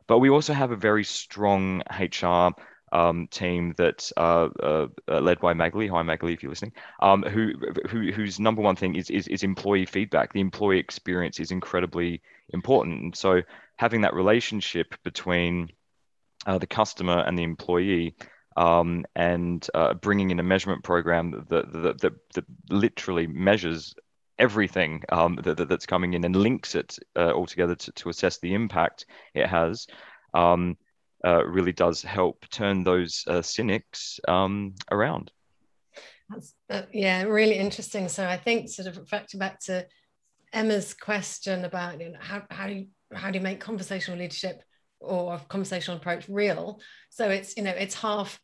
But 0.07 0.19
we 0.19 0.31
also 0.31 0.53
have 0.53 0.73
a 0.73 0.77
very 0.77 1.05
strong 1.05 1.83
HR 1.97 2.51
um, 2.93 3.29
team 3.29 3.75
that's 3.77 4.13
uh, 4.17 4.49
uh, 4.63 4.89
uh, 5.09 5.21
led 5.21 5.41
by 5.41 5.55
Magali. 5.55 5.89
Hi, 5.89 6.03
Magali, 6.03 6.33
if 6.33 6.43
you're 6.43 6.51
listening. 6.51 6.73
Um, 7.01 7.23
who, 7.23 7.53
who, 7.89 8.13
whose 8.13 8.41
number 8.41 8.63
one 8.63 8.77
thing 8.77 8.97
is, 8.97 9.11
is, 9.11 9.29
is 9.29 9.43
employee 9.43 9.87
feedback. 9.87 10.33
The 10.33 10.41
employee 10.41 10.79
experience 10.79 11.41
is 11.41 11.51
incredibly 11.51 12.23
important. 12.51 13.03
And 13.03 13.17
so 13.17 13.43
having 13.77 14.03
that 14.03 14.15
relationship 14.15 14.95
between 15.05 15.71
uh, 16.47 16.59
the 16.59 16.67
customer 16.67 17.21
and 17.21 17.39
the 17.39 17.43
employee 17.43 18.17
um, 18.57 19.05
and 19.15 19.67
uh, 19.75 19.95
bringing 19.95 20.31
in 20.31 20.41
a 20.41 20.45
measurement 20.45 20.83
program 20.83 21.47
that, 21.49 21.73
that, 21.73 22.01
that, 22.01 22.15
that 22.35 22.45
literally 22.69 23.27
measures 23.27 23.95
everything 24.39 25.03
um, 25.11 25.39
that, 25.43 25.69
that's 25.69 25.87
coming 25.87 26.15
in 26.15 26.25
and 26.25 26.35
links 26.35 26.75
it 26.75 26.99
uh, 27.15 27.31
all 27.31 27.47
together 27.47 27.75
to, 27.75 27.93
to 27.93 28.09
assess 28.09 28.39
the 28.39 28.55
impact 28.55 29.05
it 29.35 29.47
has 29.47 29.87
um, 30.35 30.77
uh, 31.25 31.45
really 31.47 31.73
does 31.73 32.03
help 32.03 32.49
turn 32.51 32.85
those 32.85 33.25
uh, 33.27 33.43
cynics 33.43 34.21
um, 34.29 34.75
around. 34.91 35.31
Uh, 36.69 36.83
yeah, 36.93 37.23
really 37.23 37.57
interesting. 37.57 38.09
So 38.09 38.27
I 38.27 38.37
think 38.37 38.69
sort 38.69 38.89
of 38.89 38.97
reflecting 38.97 39.41
back 39.41 39.61
to 39.61 39.87
Emma's 40.53 40.95
question 40.95 41.65
about 41.65 42.01
you 42.01 42.11
know, 42.11 42.19
how, 42.21 42.43
how, 42.51 42.67
do 42.67 42.75
you, 42.75 42.87
how 43.13 43.31
do 43.31 43.39
you 43.39 43.43
make 43.43 43.61
conversational 43.61 44.19
leadership 44.19 44.63
or 45.01 45.41
conversational 45.49 45.97
approach 45.97 46.29
real. 46.29 46.81
So 47.09 47.29
it's, 47.29 47.57
you 47.57 47.63
know, 47.63 47.71
it's 47.71 47.95
half 47.95 48.39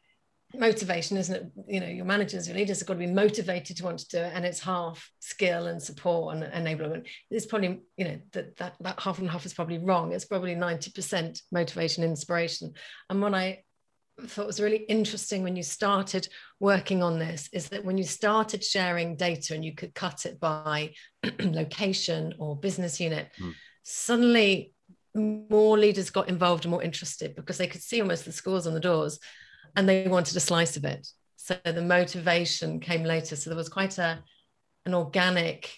motivation, 0.59 1.17
isn't 1.17 1.35
it? 1.35 1.53
You 1.67 1.81
know, 1.81 1.87
your 1.87 2.05
managers, 2.05 2.49
your 2.49 2.57
leaders 2.57 2.81
have 2.81 2.89
got 2.89 2.95
to 2.95 3.01
be 3.01 3.07
motivated 3.07 3.77
to 3.77 3.85
want 3.85 3.99
to 4.01 4.09
do 4.09 4.19
it, 4.19 4.33
and 4.35 4.45
it's 4.45 4.61
half 4.61 5.11
skill 5.21 5.67
and 5.67 5.83
support 5.83 6.37
and 6.37 6.45
enablement. 6.45 7.07
It's 7.31 7.47
probably, 7.47 7.81
you 7.97 8.05
know, 8.05 8.19
that 8.33 8.57
that, 8.57 8.75
that 8.81 9.01
half 9.01 9.19
and 9.19 9.31
half 9.31 9.47
is 9.47 9.55
probably 9.55 9.79
wrong. 9.79 10.13
It's 10.13 10.25
probably 10.25 10.55
90% 10.55 11.41
motivation, 11.53 12.05
inspiration. 12.05 12.73
And 13.11 13.21
what 13.21 13.35
I 13.35 13.63
thought 14.27 14.47
was 14.47 14.61
really 14.61 14.85
interesting 14.89 15.43
when 15.43 15.57
you 15.57 15.63
started 15.63 16.29
working 16.59 17.03
on 17.03 17.19
this 17.19 17.49
is 17.53 17.69
that 17.69 17.85
when 17.85 17.99
you 17.99 18.05
started 18.05 18.65
sharing 18.65 19.17
data 19.17 19.55
and 19.55 19.65
you 19.65 19.75
could 19.75 19.95
cut 19.95 20.25
it 20.25 20.41
by 20.41 20.95
location 21.41 22.35
or 22.39 22.57
business 22.57 22.99
unit, 22.99 23.29
mm. 23.41 23.55
suddenly 23.83 24.73
more 25.15 25.79
leaders 25.79 26.11
got 26.11 26.29
involved 26.29 26.65
and 26.65 26.71
more 26.71 26.83
interested 26.83 27.35
because 27.35 27.59
they 27.59 27.67
could 27.67 27.83
see 27.83 28.01
almost 28.01 28.25
the 28.25 28.33
scores 28.33 28.67
on 28.67 28.75
the 28.75 28.81
doors 28.81 29.19
and 29.77 29.89
they 29.89 30.09
wanted 30.09 30.37
a 30.37 30.41
slice 30.41 30.77
of 30.77 30.85
it. 30.85 31.07
So 31.37 31.57
the 31.65 31.83
motivation 31.83 32.81
came 32.81 33.05
later. 33.05 33.37
So 33.37 33.51
there 33.51 33.57
was 33.57 33.69
quite 33.69 33.99
a 33.99 34.23
an 34.85 34.95
organic 34.95 35.77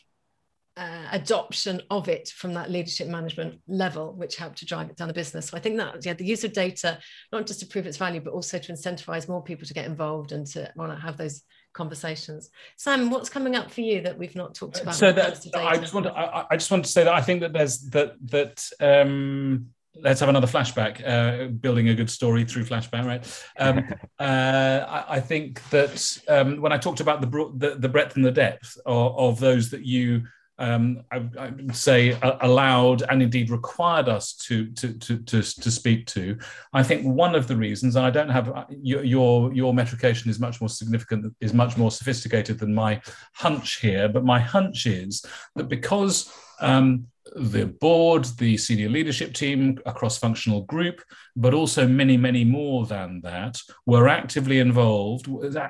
uh, 0.77 1.09
adoption 1.11 1.83
of 1.91 2.09
it 2.09 2.29
from 2.29 2.55
that 2.55 2.71
leadership 2.71 3.09
management 3.09 3.59
level, 3.67 4.15
which 4.15 4.37
helped 4.37 4.59
to 4.59 4.67
drive 4.67 4.89
it 4.89 4.97
down 4.97 5.09
the 5.09 5.15
business. 5.15 5.49
So 5.49 5.57
I 5.57 5.61
think 5.61 5.77
that 5.79 6.07
yeah, 6.07 6.13
the 6.13 6.25
use 6.25 6.45
of 6.45 6.53
data, 6.53 6.99
not 7.33 7.47
just 7.47 7.61
to 7.61 7.67
prove 7.67 7.87
its 7.87 7.97
value, 7.97 8.21
but 8.21 8.33
also 8.33 8.59
to 8.59 8.73
incentivize 8.73 9.29
more 9.29 9.43
people 9.43 9.67
to 9.67 9.75
get 9.75 9.87
involved 9.87 10.31
and 10.31 10.47
to 10.49 10.71
want 10.77 10.93
to 10.93 10.99
have 10.99 11.17
those 11.17 11.43
conversations. 11.73 12.51
Simon, 12.77 13.11
what's 13.11 13.29
coming 13.29 13.57
up 13.57 13.71
for 13.73 13.81
you 13.81 14.03
that 14.03 14.17
we've 14.17 14.37
not 14.37 14.55
talked 14.55 14.81
about? 14.81 14.95
So 14.95 15.13
that 15.13 15.45
I 15.57 15.77
just 15.79 15.95
want 15.95 16.07
to, 16.07 16.13
I, 16.13 16.47
I, 16.51 16.57
just 16.57 16.71
want 16.71 16.85
to 16.85 16.91
say 16.91 17.03
that 17.03 17.13
I 17.13 17.23
think 17.23 17.41
that 17.41 17.53
there's 17.53 17.81
that 17.91 18.15
that 18.27 18.69
um, 18.79 19.71
let's 20.01 20.21
have 20.21 20.29
another 20.29 20.47
flashback. 20.47 21.07
Uh, 21.07 21.49
building 21.49 21.89
a 21.89 21.95
good 21.95 22.11
story 22.11 22.45
through 22.45 22.65
flashback, 22.65 23.05
right? 23.05 23.45
Um, 23.59 23.85
uh, 24.19 24.85
I, 24.89 25.17
I, 25.17 25.21
think 25.21 25.69
that 25.71 26.19
um, 26.29 26.61
when 26.61 26.73
I 26.73 26.79
talked 26.79 27.01
about 27.01 27.21
the, 27.21 27.53
the, 27.57 27.77
the 27.77 27.89
breadth 27.89 28.17
and 28.17 28.25
the 28.25 28.33
depth 28.33 28.79
of, 28.87 29.19
of 29.19 29.41
those 29.41 29.71
that 29.71 29.85
you 29.85 30.23
um, 30.59 31.03
I, 31.13 31.23
I, 31.39 31.51
would 31.51 31.77
say 31.77 32.19
allowed 32.41 33.03
and 33.03 33.23
indeed 33.23 33.51
required 33.51 34.09
us 34.09 34.35
to, 34.47 34.67
to, 34.73 34.93
to, 34.99 35.19
to, 35.19 35.43
to 35.43 35.71
speak 35.71 36.07
to. 36.09 36.37
I 36.73 36.83
think 36.83 37.07
one 37.07 37.37
of 37.37 37.47
the 37.47 37.57
reasons, 37.57 37.95
and 37.95 38.05
I 38.05 38.11
don't 38.11 38.29
have 38.29 38.49
uh, 38.49 38.65
your, 38.71 39.05
your, 39.05 39.53
your 39.53 39.73
metrication 39.73 40.31
is 40.31 40.41
much 40.41 40.61
more 40.61 40.69
significant, 40.69 41.35
is 41.41 41.55
much 41.55 41.77
more 41.77 41.93
sophisticated 41.93 42.59
than 42.59 42.75
my 42.75 43.01
hunch 43.35 43.77
here, 43.77 44.09
but 44.09 44.25
my 44.25 44.41
hunch 44.41 44.87
is 44.87 45.25
that 45.55 45.69
because 45.69 46.33
um, 46.61 47.07
the 47.37 47.67
board, 47.67 48.25
the 48.39 48.57
senior 48.57 48.89
leadership 48.89 49.35
team, 49.35 49.79
a 49.87 49.93
cross 49.93 50.19
functional 50.19 50.63
group, 50.63 51.01
but 51.37 51.55
also 51.55 51.87
many, 51.87 52.17
many 52.17 52.45
more 52.45 52.85
than 52.87 53.21
that, 53.23 53.61
were 53.87 54.09
actively 54.09 54.59
involved, 54.59 55.29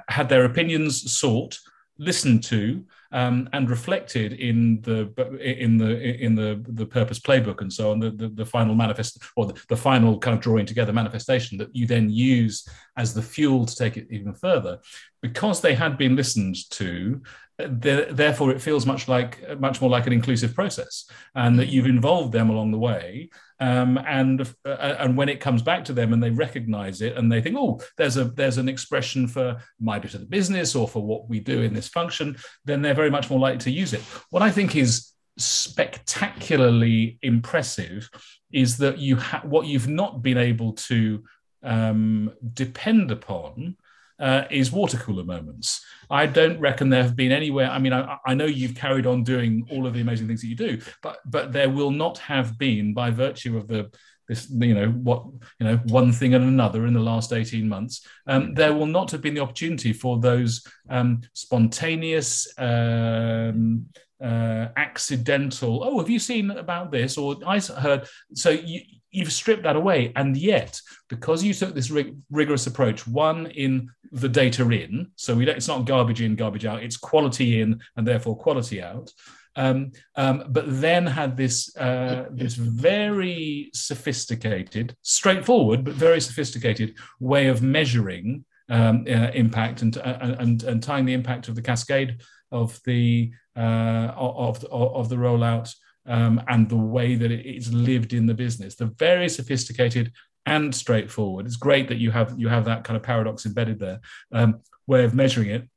had 0.08 0.30
their 0.30 0.44
opinions 0.44 1.12
sought, 1.12 1.58
listened 1.98 2.42
to, 2.44 2.84
um, 3.10 3.48
and 3.52 3.70
reflected 3.70 4.34
in 4.34 4.80
the 4.82 5.12
in 5.40 5.78
the 5.78 6.22
in 6.22 6.34
the 6.34 6.62
the 6.68 6.84
purpose 6.84 7.18
playbook 7.18 7.62
and 7.62 7.72
so 7.72 7.90
on 7.90 7.98
the 7.98 8.10
the, 8.10 8.28
the 8.28 8.44
final 8.44 8.74
manifest 8.74 9.22
or 9.36 9.46
the, 9.46 9.58
the, 9.68 9.76
final 9.76 10.18
kind 10.18 10.34
of 10.36 10.42
drawing 10.42 10.66
together 10.66 10.92
manifestation 10.92 11.56
that 11.56 11.74
you 11.74 11.86
then 11.86 12.10
use 12.10 12.68
as 12.96 13.14
the 13.14 13.22
fuel 13.22 13.64
to 13.64 13.74
take 13.74 13.96
it 13.96 14.06
even 14.10 14.34
further. 14.34 14.78
Because 15.22 15.60
they 15.60 15.74
had 15.74 15.96
been 15.96 16.16
listened 16.16 16.56
to 16.70 17.22
therefore 17.58 18.52
it 18.52 18.62
feels 18.62 18.86
much 18.86 19.08
like 19.08 19.58
much 19.58 19.80
more 19.80 19.90
like 19.90 20.06
an 20.06 20.12
inclusive 20.12 20.54
process 20.54 21.10
and 21.34 21.58
that 21.58 21.68
you've 21.68 21.86
involved 21.86 22.32
them 22.32 22.50
along 22.50 22.70
the 22.70 22.78
way 22.78 23.28
um, 23.58 23.98
and 24.06 24.42
uh, 24.64 24.94
and 24.98 25.16
when 25.16 25.28
it 25.28 25.40
comes 25.40 25.60
back 25.60 25.84
to 25.84 25.92
them 25.92 26.12
and 26.12 26.22
they 26.22 26.30
recognize 26.30 27.02
it 27.02 27.16
and 27.16 27.30
they 27.30 27.42
think 27.42 27.56
oh 27.58 27.80
there's 27.96 28.16
a 28.16 28.24
there's 28.24 28.58
an 28.58 28.68
expression 28.68 29.26
for 29.26 29.56
my 29.80 29.98
bit 29.98 30.14
of 30.14 30.20
the 30.20 30.26
business 30.26 30.76
or 30.76 30.86
for 30.86 31.02
what 31.02 31.28
we 31.28 31.40
do 31.40 31.62
in 31.62 31.74
this 31.74 31.88
function 31.88 32.36
then 32.64 32.80
they're 32.80 32.94
very 32.94 33.10
much 33.10 33.28
more 33.28 33.40
likely 33.40 33.58
to 33.58 33.70
use 33.70 33.92
it. 33.92 34.02
What 34.30 34.42
i 34.42 34.50
think 34.50 34.76
is 34.76 35.12
spectacularly 35.36 37.18
impressive 37.22 38.08
is 38.52 38.76
that 38.78 38.98
you 38.98 39.16
ha- 39.16 39.42
what 39.44 39.66
you've 39.66 39.88
not 39.88 40.22
been 40.22 40.38
able 40.38 40.72
to 40.74 41.24
um, 41.62 42.32
depend 42.54 43.10
upon 43.10 43.76
uh, 44.18 44.44
is 44.50 44.72
water 44.72 44.96
cooler 44.96 45.24
moments. 45.24 45.84
I 46.10 46.26
don't 46.26 46.58
reckon 46.60 46.88
there 46.88 47.02
have 47.02 47.16
been 47.16 47.32
anywhere. 47.32 47.70
I 47.70 47.78
mean, 47.78 47.92
I, 47.92 48.16
I, 48.26 48.34
know 48.34 48.46
you've 48.46 48.74
carried 48.74 49.06
on 49.06 49.22
doing 49.22 49.66
all 49.70 49.86
of 49.86 49.94
the 49.94 50.00
amazing 50.00 50.26
things 50.26 50.40
that 50.40 50.48
you 50.48 50.56
do, 50.56 50.80
but 51.02 51.18
but 51.26 51.52
there 51.52 51.70
will 51.70 51.90
not 51.90 52.18
have 52.18 52.58
been, 52.58 52.94
by 52.94 53.10
virtue 53.10 53.56
of 53.56 53.68
the 53.68 53.90
this 54.28 54.48
you 54.50 54.74
know 54.74 54.88
what 54.88 55.24
you 55.58 55.66
know 55.66 55.76
one 55.86 56.12
thing 56.12 56.34
and 56.34 56.44
another 56.44 56.86
in 56.86 56.92
the 56.92 57.00
last 57.00 57.32
18 57.32 57.66
months 57.66 58.06
um, 58.26 58.54
there 58.54 58.74
will 58.74 58.86
not 58.86 59.10
have 59.10 59.22
been 59.22 59.34
the 59.34 59.40
opportunity 59.40 59.92
for 59.92 60.20
those 60.20 60.64
um, 60.90 61.22
spontaneous 61.32 62.46
um, 62.58 63.86
uh, 64.22 64.68
accidental 64.76 65.82
oh 65.82 65.98
have 65.98 66.10
you 66.10 66.18
seen 66.18 66.50
about 66.50 66.90
this 66.92 67.16
or 67.16 67.36
i 67.46 67.58
heard 67.58 68.06
so 68.34 68.50
you, 68.50 68.80
you've 69.10 69.32
stripped 69.32 69.62
that 69.62 69.76
away. 69.76 70.12
And 70.16 70.36
yet, 70.36 70.80
because 71.08 71.42
you 71.42 71.54
took 71.54 71.74
this 71.74 71.90
rig- 71.90 72.16
rigorous 72.30 72.66
approach, 72.66 73.06
one 73.06 73.46
in 73.46 73.90
the 74.12 74.28
data 74.28 74.68
in, 74.70 75.10
so 75.16 75.34
we 75.34 75.48
it's 75.48 75.68
not 75.68 75.86
garbage 75.86 76.22
in, 76.22 76.36
garbage 76.36 76.66
out, 76.66 76.82
it's 76.82 76.96
quality 76.96 77.60
in 77.60 77.80
and 77.96 78.06
therefore 78.06 78.36
quality 78.36 78.82
out. 78.82 79.12
Um, 79.56 79.90
um, 80.14 80.44
but 80.50 80.64
then 80.68 81.04
had 81.06 81.36
this 81.36 81.76
uh, 81.76 82.26
this 82.30 82.54
very 82.54 83.70
sophisticated, 83.74 84.94
straightforward 85.02 85.84
but 85.84 85.94
very 85.94 86.20
sophisticated 86.20 86.94
way 87.18 87.48
of 87.48 87.60
measuring 87.60 88.44
um, 88.68 89.04
uh, 89.08 89.30
impact 89.34 89.82
and, 89.82 89.96
uh, 89.98 90.36
and 90.38 90.62
and 90.62 90.82
tying 90.82 91.06
the 91.06 91.14
impact 91.14 91.48
of 91.48 91.56
the 91.56 91.62
cascade 91.62 92.20
of 92.52 92.78
the 92.84 93.32
uh, 93.56 94.12
of, 94.14 94.64
of 94.64 95.08
the 95.08 95.16
rollout 95.16 95.74
um, 96.08 96.42
and 96.48 96.68
the 96.68 96.76
way 96.76 97.14
that 97.14 97.30
it's 97.30 97.70
lived 97.70 98.12
in 98.12 98.26
the 98.26 98.34
business. 98.34 98.74
They're 98.74 98.88
very 98.88 99.28
sophisticated 99.28 100.12
and 100.46 100.74
straightforward. 100.74 101.46
It's 101.46 101.56
great 101.56 101.88
that 101.88 101.98
you 101.98 102.10
have 102.10 102.34
you 102.38 102.48
have 102.48 102.64
that 102.64 102.84
kind 102.84 102.96
of 102.96 103.02
paradox 103.02 103.46
embedded 103.46 103.78
there. 103.78 104.00
Um, 104.32 104.60
way 104.86 105.04
of 105.04 105.14
measuring 105.14 105.50
it. 105.50 105.68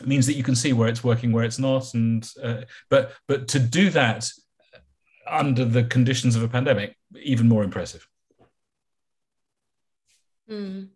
it 0.00 0.06
means 0.06 0.26
that 0.26 0.34
you 0.34 0.42
can 0.42 0.56
see 0.56 0.72
where 0.72 0.88
it's 0.88 1.04
working, 1.04 1.32
where 1.32 1.44
it's 1.44 1.58
not, 1.60 1.94
and 1.94 2.28
uh, 2.42 2.62
but 2.90 3.12
but 3.28 3.48
to 3.48 3.60
do 3.60 3.90
that 3.90 4.28
under 5.26 5.64
the 5.64 5.84
conditions 5.84 6.34
of 6.36 6.42
a 6.42 6.48
pandemic, 6.48 6.96
even 7.22 7.48
more 7.48 7.62
impressive. 7.62 8.06
Mm. 10.50 10.88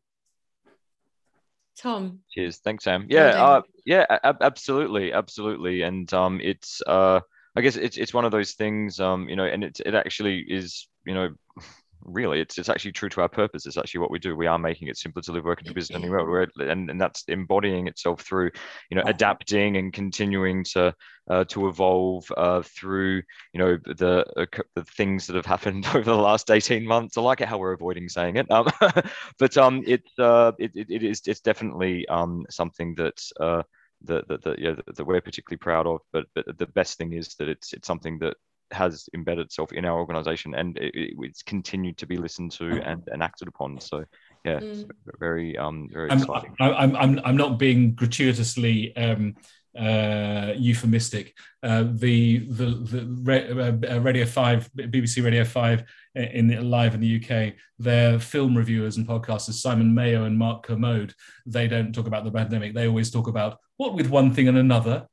Tom. 1.77 2.21
Cheers. 2.31 2.59
Thanks, 2.59 2.85
Sam. 2.85 3.07
Yeah, 3.09 3.43
uh, 3.43 3.63
yeah, 3.85 4.07
absolutely, 4.23 5.13
absolutely. 5.13 5.83
And 5.83 6.13
um, 6.15 6.41
it's 6.43 6.81
uh, 6.87 7.21
I 7.55 7.61
guess 7.61 7.77
it's 7.77 7.99
it's 7.99 8.15
one 8.15 8.25
of 8.25 8.33
those 8.33 8.53
things, 8.53 8.99
um, 8.99 9.29
you 9.29 9.37
know, 9.37 9.45
and 9.45 9.63
it 9.65 9.81
it 9.85 9.95
actually 9.95 10.45
is, 10.49 10.89
you 11.05 11.15
know, 11.15 11.31
really 12.05 12.41
it's 12.41 12.59
it's 12.59 12.69
actually 12.69 12.93
true 12.93 13.09
to 13.11 13.21
our 13.21 13.29
purpose. 13.29 13.67
It's 13.67 13.77
actually 13.77 14.01
what 14.01 14.11
we 14.11 14.19
do. 14.19 14.35
We 14.35 14.47
are 14.47 14.59
making 14.59 14.89
it 14.89 14.97
simpler 14.97 15.23
to 15.23 15.33
live, 15.33 15.45
work, 15.45 15.59
and 15.61 15.69
do 15.69 15.75
business 15.75 15.97
anywhere. 15.97 16.25
We're, 16.25 16.47
and 16.59 16.89
and 16.91 17.01
that's 17.01 17.25
embodying 17.29 17.89
itself 17.89 18.23
through, 18.23 18.51
you 18.91 18.97
know, 18.97 19.03
adapting 19.05 19.77
and 19.77 19.93
continuing 19.93 20.65
to 20.73 20.95
uh, 21.29 21.45
to 21.45 21.69
evolve 21.69 22.25
uh, 22.37 22.63
through, 22.63 23.23
you 23.53 23.59
know, 23.59 23.77
the 23.85 24.25
uh, 24.37 24.47
the 24.75 24.85
things 24.85 25.27
that 25.27 25.37
have 25.37 25.47
happened 25.47 25.87
over 25.95 26.03
the 26.03 26.15
last 26.15 26.51
eighteen 26.51 26.87
months. 26.87 27.19
I 27.19 27.21
like 27.21 27.43
it 27.43 27.49
how 27.49 27.59
we're 27.59 27.73
avoiding 27.73 28.09
saying 28.09 28.37
it, 28.37 28.51
um, 28.51 28.67
but 29.39 29.57
um, 29.59 29.83
it's 29.87 30.19
uh, 30.19 30.53
it, 30.59 30.73
it, 30.75 30.91
it 30.91 31.03
is 31.03 31.21
it's 31.27 31.41
definitely 31.41 32.09
um 32.09 32.47
something 32.49 32.95
that 32.95 33.23
uh 33.39 33.63
that 34.05 34.29
that, 34.29 34.43
that 34.45 34.59
yeah 34.59 34.73
that, 34.73 34.97
that 34.97 35.05
we're 35.05 35.21
particularly 35.21 35.59
proud 35.59 35.87
of. 35.87 36.01
But 36.13 36.27
but 36.35 36.59
the 36.59 36.67
best 36.67 36.99
thing 36.99 37.13
is 37.13 37.35
that 37.37 37.49
it's 37.49 37.73
it's 37.73 37.87
something 37.87 38.19
that 38.21 38.37
has 38.71 39.09
embedded 39.15 39.47
itself 39.47 39.73
in 39.73 39.85
our 39.85 39.99
organization 39.99 40.55
and 40.55 40.79
it, 40.79 40.93
it's 40.95 41.43
continued 41.43 41.99
to 41.99 42.07
be 42.07 42.17
listened 42.17 42.51
to 42.53 42.81
and, 42.83 43.03
and 43.09 43.23
acted 43.23 43.47
upon. 43.47 43.79
So 43.81 44.05
yeah, 44.45 44.61
mm. 44.61 44.91
very 45.19 45.57
um 45.59 45.89
very 45.93 46.11
I'm, 46.11 46.19
exciting. 46.19 46.57
I'm, 46.61 46.97
I'm 46.97 47.21
I'm 47.25 47.37
not 47.37 47.59
being 47.59 47.95
gratuitously 47.95 48.97
um 48.97 49.35
uh, 49.79 50.53
euphemistic. 50.57 51.35
Uh, 51.63 51.85
the 51.93 52.39
the, 52.39 52.65
the 52.65 53.91
uh, 53.91 54.01
Radio 54.01 54.27
Five, 54.27 54.71
BBC 54.77 55.25
Radio 55.25 55.45
Five, 55.45 55.85
in 56.15 56.71
live 56.71 56.95
in 56.95 57.01
the 57.01 57.23
UK, 57.23 57.55
their 57.79 58.19
film 58.19 58.57
reviewers 58.57 58.97
and 58.97 59.07
podcasters 59.07 59.55
Simon 59.55 59.95
Mayo 59.95 60.25
and 60.25 60.37
Mark 60.39 60.65
Kermode, 60.65 61.15
they 61.47 61.69
don't 61.69 61.95
talk 61.95 62.07
about 62.07 62.25
the 62.25 62.31
pandemic. 62.31 62.75
They 62.75 62.87
always 62.87 63.11
talk 63.11 63.29
about 63.29 63.59
what 63.77 63.95
with 63.95 64.09
one 64.09 64.35
thing 64.35 64.49
and 64.49 64.59
another. 64.59 65.07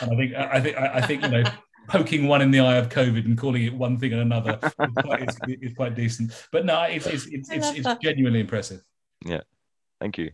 And 0.00 0.12
I 0.12 0.16
think 0.16 0.34
I 0.34 0.60
think 0.60 0.76
I 0.76 1.00
think 1.00 1.22
you 1.22 1.28
know. 1.28 1.44
Poking 1.88 2.26
one 2.26 2.42
in 2.42 2.50
the 2.50 2.58
eye 2.58 2.78
of 2.78 2.88
COVID 2.88 3.26
and 3.26 3.38
calling 3.38 3.62
it 3.62 3.72
one 3.72 3.96
thing 3.96 4.12
and 4.12 4.20
another 4.20 4.58
is 4.60 4.92
quite, 5.04 5.22
is, 5.22 5.38
is 5.46 5.76
quite 5.76 5.94
decent. 5.94 6.32
But 6.50 6.64
no, 6.64 6.82
it's 6.82 7.06
it's 7.06 7.28
it's, 7.28 7.48
it's, 7.48 7.70
it's 7.78 8.02
genuinely 8.02 8.40
impressive. 8.40 8.82
Yeah, 9.24 9.42
thank 10.00 10.18
you 10.18 10.32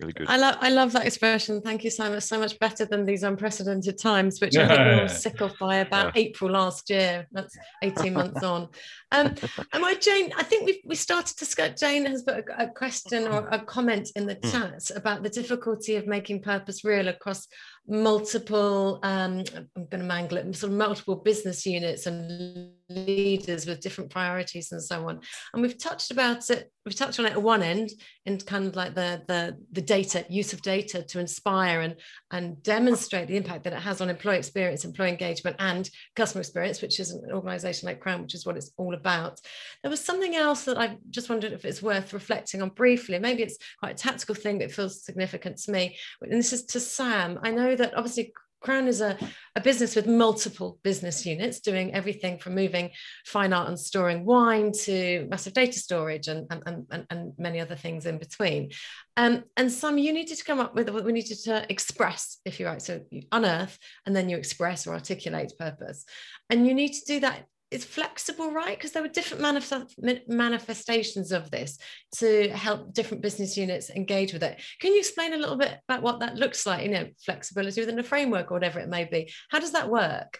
really 0.00 0.12
good. 0.12 0.26
I 0.28 0.36
love 0.36 0.56
I 0.60 0.70
love 0.70 0.92
that 0.92 1.06
expression. 1.06 1.60
Thank 1.60 1.84
you 1.84 1.90
so 1.90 2.10
much. 2.10 2.22
So 2.24 2.38
much 2.38 2.58
better 2.58 2.84
than 2.84 3.04
these 3.04 3.22
unprecedented 3.22 3.98
times, 3.98 4.40
which 4.40 4.56
I 4.56 4.66
think 4.66 4.80
we 4.80 5.00
were 5.02 5.08
sick 5.08 5.40
of 5.40 5.52
by 5.58 5.76
about 5.76 6.16
yeah. 6.16 6.22
April 6.22 6.50
last 6.50 6.90
year. 6.90 7.26
That's 7.32 7.56
18 7.82 8.14
months 8.14 8.42
on. 8.42 8.68
Um, 9.12 9.34
am 9.72 9.84
I 9.84 9.94
Jane? 9.94 10.32
I 10.36 10.42
think 10.42 10.66
we 10.66 10.82
we 10.84 10.94
started 10.94 11.36
to 11.38 11.44
skip. 11.44 11.76
Jane 11.76 12.06
has 12.06 12.22
put 12.22 12.44
a, 12.48 12.64
a 12.64 12.68
question 12.68 13.26
or 13.26 13.48
a 13.48 13.58
comment 13.58 14.10
in 14.16 14.26
the 14.26 14.34
hmm. 14.34 14.50
chat 14.50 14.90
about 14.94 15.22
the 15.22 15.30
difficulty 15.30 15.96
of 15.96 16.06
making 16.06 16.42
purpose 16.42 16.84
real 16.84 17.08
across 17.08 17.46
multiple 17.88 18.98
um, 19.02 19.44
i'm 19.76 19.86
going 19.86 20.00
to 20.00 20.04
mangle 20.04 20.38
it 20.38 20.56
sort 20.56 20.72
of 20.72 20.78
multiple 20.78 21.14
business 21.14 21.64
units 21.64 22.06
and 22.06 22.72
leaders 22.88 23.66
with 23.66 23.80
different 23.80 24.10
priorities 24.10 24.72
and 24.72 24.82
so 24.82 25.08
on. 25.08 25.20
And 25.52 25.62
we've 25.62 25.78
touched 25.78 26.10
about 26.10 26.50
it 26.50 26.70
we've 26.86 26.94
touched 26.94 27.18
on 27.18 27.26
it 27.26 27.32
at 27.32 27.42
one 27.42 27.62
end 27.62 27.90
in 28.24 28.38
kind 28.38 28.66
of 28.66 28.76
like 28.76 28.94
the 28.94 29.20
the 29.26 29.56
the 29.72 29.82
data 29.82 30.24
use 30.30 30.52
of 30.52 30.62
data 30.62 31.02
to 31.02 31.18
inspire 31.18 31.80
and 31.80 31.96
and 32.30 32.62
demonstrate 32.62 33.26
the 33.28 33.36
impact 33.36 33.64
that 33.64 33.72
it 33.72 33.80
has 33.80 34.00
on 34.00 34.08
employee 34.08 34.38
experience 34.38 34.84
employee 34.84 35.10
engagement 35.10 35.56
and 35.58 35.90
customer 36.14 36.40
experience 36.40 36.80
which 36.80 36.98
is 37.00 37.10
an 37.10 37.32
organization 37.32 37.88
like 37.88 38.00
crown 38.00 38.22
which 38.22 38.34
is 38.34 38.46
what 38.46 38.56
it's 38.56 38.70
all 38.78 38.94
about. 38.94 39.40
There 39.82 39.90
was 39.90 40.02
something 40.02 40.36
else 40.36 40.64
that 40.64 40.78
i 40.78 40.96
just 41.10 41.28
wondered 41.28 41.52
if 41.52 41.64
it's 41.64 41.82
worth 41.82 42.14
reflecting 42.14 42.62
on 42.62 42.70
briefly. 42.70 43.18
Maybe 43.18 43.42
it's 43.42 43.58
quite 43.80 43.92
a 43.92 44.02
tactical 44.02 44.36
thing 44.36 44.58
that 44.58 44.72
feels 44.72 45.04
significant 45.04 45.58
to 45.58 45.72
me. 45.72 45.98
And 46.22 46.32
this 46.32 46.52
is 46.52 46.64
to 46.66 46.80
sam. 46.80 47.40
I 47.42 47.50
know 47.50 47.74
that 47.74 47.96
obviously 47.96 48.32
Crown 48.66 48.88
is 48.88 49.00
a, 49.00 49.16
a 49.54 49.60
business 49.60 49.94
with 49.94 50.08
multiple 50.08 50.80
business 50.82 51.24
units 51.24 51.60
doing 51.60 51.94
everything 51.94 52.36
from 52.36 52.56
moving 52.56 52.90
fine 53.24 53.52
art 53.52 53.68
and 53.68 53.78
storing 53.78 54.26
wine 54.26 54.72
to 54.72 55.24
massive 55.30 55.52
data 55.52 55.78
storage 55.78 56.26
and, 56.26 56.48
and, 56.50 56.84
and, 56.90 57.06
and 57.08 57.32
many 57.38 57.60
other 57.60 57.76
things 57.76 58.06
in 58.06 58.18
between. 58.18 58.72
Um, 59.16 59.44
and 59.56 59.70
some 59.70 59.98
you 59.98 60.12
needed 60.12 60.36
to 60.38 60.44
come 60.44 60.58
up 60.58 60.74
with, 60.74 60.90
what 60.90 61.04
we 61.04 61.12
needed 61.12 61.38
to 61.44 61.64
express, 61.70 62.38
if 62.44 62.58
you 62.58 62.66
like, 62.66 62.80
so 62.80 63.00
you 63.08 63.22
unearth 63.30 63.78
and 64.04 64.16
then 64.16 64.28
you 64.28 64.36
express 64.36 64.84
or 64.84 64.94
articulate 64.94 65.52
purpose. 65.56 66.04
And 66.50 66.66
you 66.66 66.74
need 66.74 66.92
to 66.94 67.04
do 67.06 67.20
that 67.20 67.46
it's 67.76 67.84
flexible, 67.84 68.50
right? 68.52 68.74
Because 68.76 68.92
there 68.92 69.02
were 69.02 69.08
different 69.08 69.44
manif- 69.44 70.28
manifestations 70.28 71.30
of 71.30 71.50
this 71.50 71.78
to 72.16 72.48
help 72.48 72.94
different 72.94 73.22
business 73.22 73.54
units 73.54 73.90
engage 73.90 74.32
with 74.32 74.42
it. 74.42 74.62
Can 74.80 74.92
you 74.94 74.98
explain 74.98 75.34
a 75.34 75.36
little 75.36 75.58
bit 75.58 75.78
about 75.86 76.02
what 76.02 76.20
that 76.20 76.36
looks 76.36 76.64
like? 76.64 76.84
You 76.84 76.90
know, 76.90 77.06
flexibility 77.22 77.82
within 77.82 77.98
a 77.98 78.02
framework 78.02 78.50
or 78.50 78.54
whatever 78.54 78.80
it 78.80 78.88
may 78.88 79.04
be. 79.04 79.30
How 79.50 79.58
does 79.58 79.72
that 79.72 79.90
work? 79.90 80.38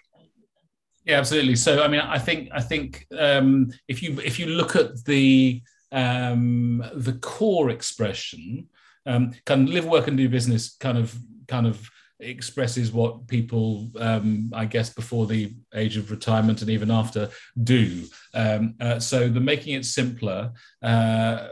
Yeah, 1.05 1.19
absolutely. 1.19 1.57
So, 1.57 1.83
I 1.83 1.89
mean, 1.89 2.01
I 2.01 2.19
think 2.19 2.49
I 2.53 2.63
think 2.63 3.07
um, 3.17 3.71
if 3.87 4.03
you 4.03 4.19
if 4.25 4.39
you 4.39 4.47
look 4.47 4.75
at 4.75 5.05
the 5.05 5.61
um, 5.93 6.83
the 6.95 7.19
core 7.21 7.69
expression, 7.69 8.69
um, 9.05 9.33
kind 9.45 9.69
of 9.69 9.75
live, 9.75 9.85
work, 9.85 10.09
and 10.09 10.17
do 10.17 10.29
business, 10.31 10.75
kind 10.81 10.97
of 10.97 11.15
kind 11.47 11.67
of 11.67 11.91
expresses 12.21 12.93
what 12.93 13.27
people, 13.27 13.91
um, 13.99 14.51
I 14.55 14.65
guess, 14.65 14.91
before 14.91 15.27
the 15.27 15.55
age 15.75 15.97
of 15.97 16.11
retirement 16.11 16.63
and 16.63 16.71
even 16.71 16.91
after 16.91 17.29
do. 17.63 18.05
Um, 18.35 18.75
uh, 18.81 18.99
so 19.01 19.29
the 19.29 19.41
making 19.41 19.75
it 19.75 19.85
simpler 19.85 20.53
uh, 20.83 21.49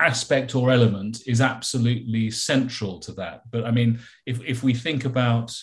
aspect 0.00 0.54
or 0.54 0.70
element 0.70 1.22
is 1.26 1.40
absolutely 1.40 2.30
central 2.30 2.98
to 3.00 3.12
that. 3.12 3.42
But 3.50 3.64
I 3.66 3.70
mean, 3.70 4.00
if, 4.26 4.42
if 4.44 4.62
we 4.62 4.74
think 4.74 5.04
about 5.04 5.54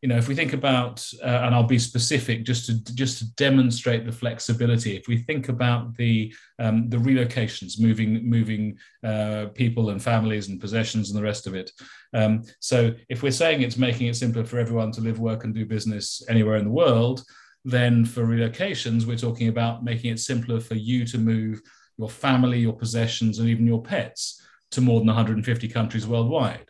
you 0.00 0.08
know, 0.08 0.16
if 0.16 0.28
we 0.28 0.34
think 0.36 0.52
about, 0.52 1.04
uh, 1.24 1.26
and 1.26 1.54
I'll 1.54 1.64
be 1.64 1.78
specific 1.78 2.44
just 2.44 2.66
to 2.66 2.94
just 2.94 3.18
to 3.18 3.34
demonstrate 3.34 4.06
the 4.06 4.12
flexibility. 4.12 4.96
If 4.96 5.08
we 5.08 5.18
think 5.18 5.48
about 5.48 5.96
the 5.96 6.32
um, 6.60 6.88
the 6.88 6.98
relocations, 6.98 7.80
moving 7.80 8.28
moving 8.28 8.78
uh, 9.02 9.46
people 9.54 9.90
and 9.90 10.00
families 10.00 10.48
and 10.48 10.60
possessions 10.60 11.10
and 11.10 11.18
the 11.18 11.24
rest 11.24 11.48
of 11.48 11.54
it. 11.54 11.72
Um, 12.14 12.44
so, 12.60 12.92
if 13.08 13.22
we're 13.24 13.32
saying 13.32 13.62
it's 13.62 13.76
making 13.76 14.06
it 14.06 14.14
simpler 14.14 14.44
for 14.44 14.58
everyone 14.60 14.92
to 14.92 15.00
live, 15.00 15.18
work, 15.18 15.42
and 15.42 15.52
do 15.52 15.66
business 15.66 16.22
anywhere 16.28 16.56
in 16.56 16.64
the 16.64 16.70
world, 16.70 17.24
then 17.64 18.04
for 18.04 18.24
relocations, 18.24 19.04
we're 19.04 19.16
talking 19.16 19.48
about 19.48 19.82
making 19.82 20.12
it 20.12 20.20
simpler 20.20 20.60
for 20.60 20.74
you 20.74 21.04
to 21.06 21.18
move 21.18 21.60
your 21.98 22.08
family, 22.08 22.60
your 22.60 22.72
possessions, 22.72 23.40
and 23.40 23.48
even 23.48 23.66
your 23.66 23.82
pets 23.82 24.40
to 24.70 24.80
more 24.80 25.00
than 25.00 25.08
150 25.08 25.68
countries 25.68 26.06
worldwide. 26.06 26.68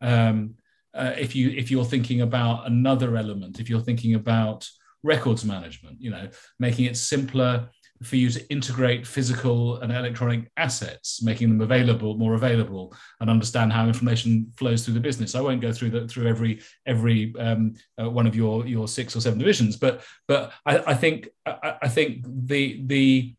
Um, 0.00 0.54
uh, 0.94 1.12
if 1.18 1.34
you 1.34 1.50
if 1.50 1.70
you're 1.70 1.84
thinking 1.84 2.20
about 2.20 2.66
another 2.66 3.16
element, 3.16 3.60
if 3.60 3.70
you're 3.70 3.80
thinking 3.80 4.14
about 4.14 4.68
records 5.02 5.44
management, 5.44 6.00
you 6.00 6.10
know, 6.10 6.28
making 6.58 6.84
it 6.84 6.96
simpler 6.96 7.68
for 8.02 8.16
you 8.16 8.28
to 8.30 8.44
integrate 8.50 9.06
physical 9.06 9.76
and 9.78 9.92
electronic 9.92 10.50
assets, 10.56 11.22
making 11.22 11.48
them 11.48 11.60
available, 11.60 12.16
more 12.16 12.34
available, 12.34 12.94
and 13.20 13.30
understand 13.30 13.72
how 13.72 13.86
information 13.86 14.52
flows 14.56 14.84
through 14.84 14.94
the 14.94 15.00
business. 15.00 15.34
I 15.34 15.40
won't 15.40 15.60
go 15.60 15.72
through 15.72 15.90
the, 15.90 16.08
through 16.08 16.26
every 16.26 16.60
every 16.86 17.34
um, 17.38 17.74
uh, 18.00 18.10
one 18.10 18.26
of 18.26 18.34
your 18.34 18.66
your 18.66 18.88
six 18.88 19.14
or 19.16 19.20
seven 19.20 19.38
divisions, 19.38 19.76
but 19.76 20.02
but 20.26 20.52
I, 20.66 20.78
I 20.78 20.94
think 20.94 21.28
I, 21.46 21.76
I, 21.82 21.88
think 21.88 22.24
the 22.26 22.82
the 22.86 23.34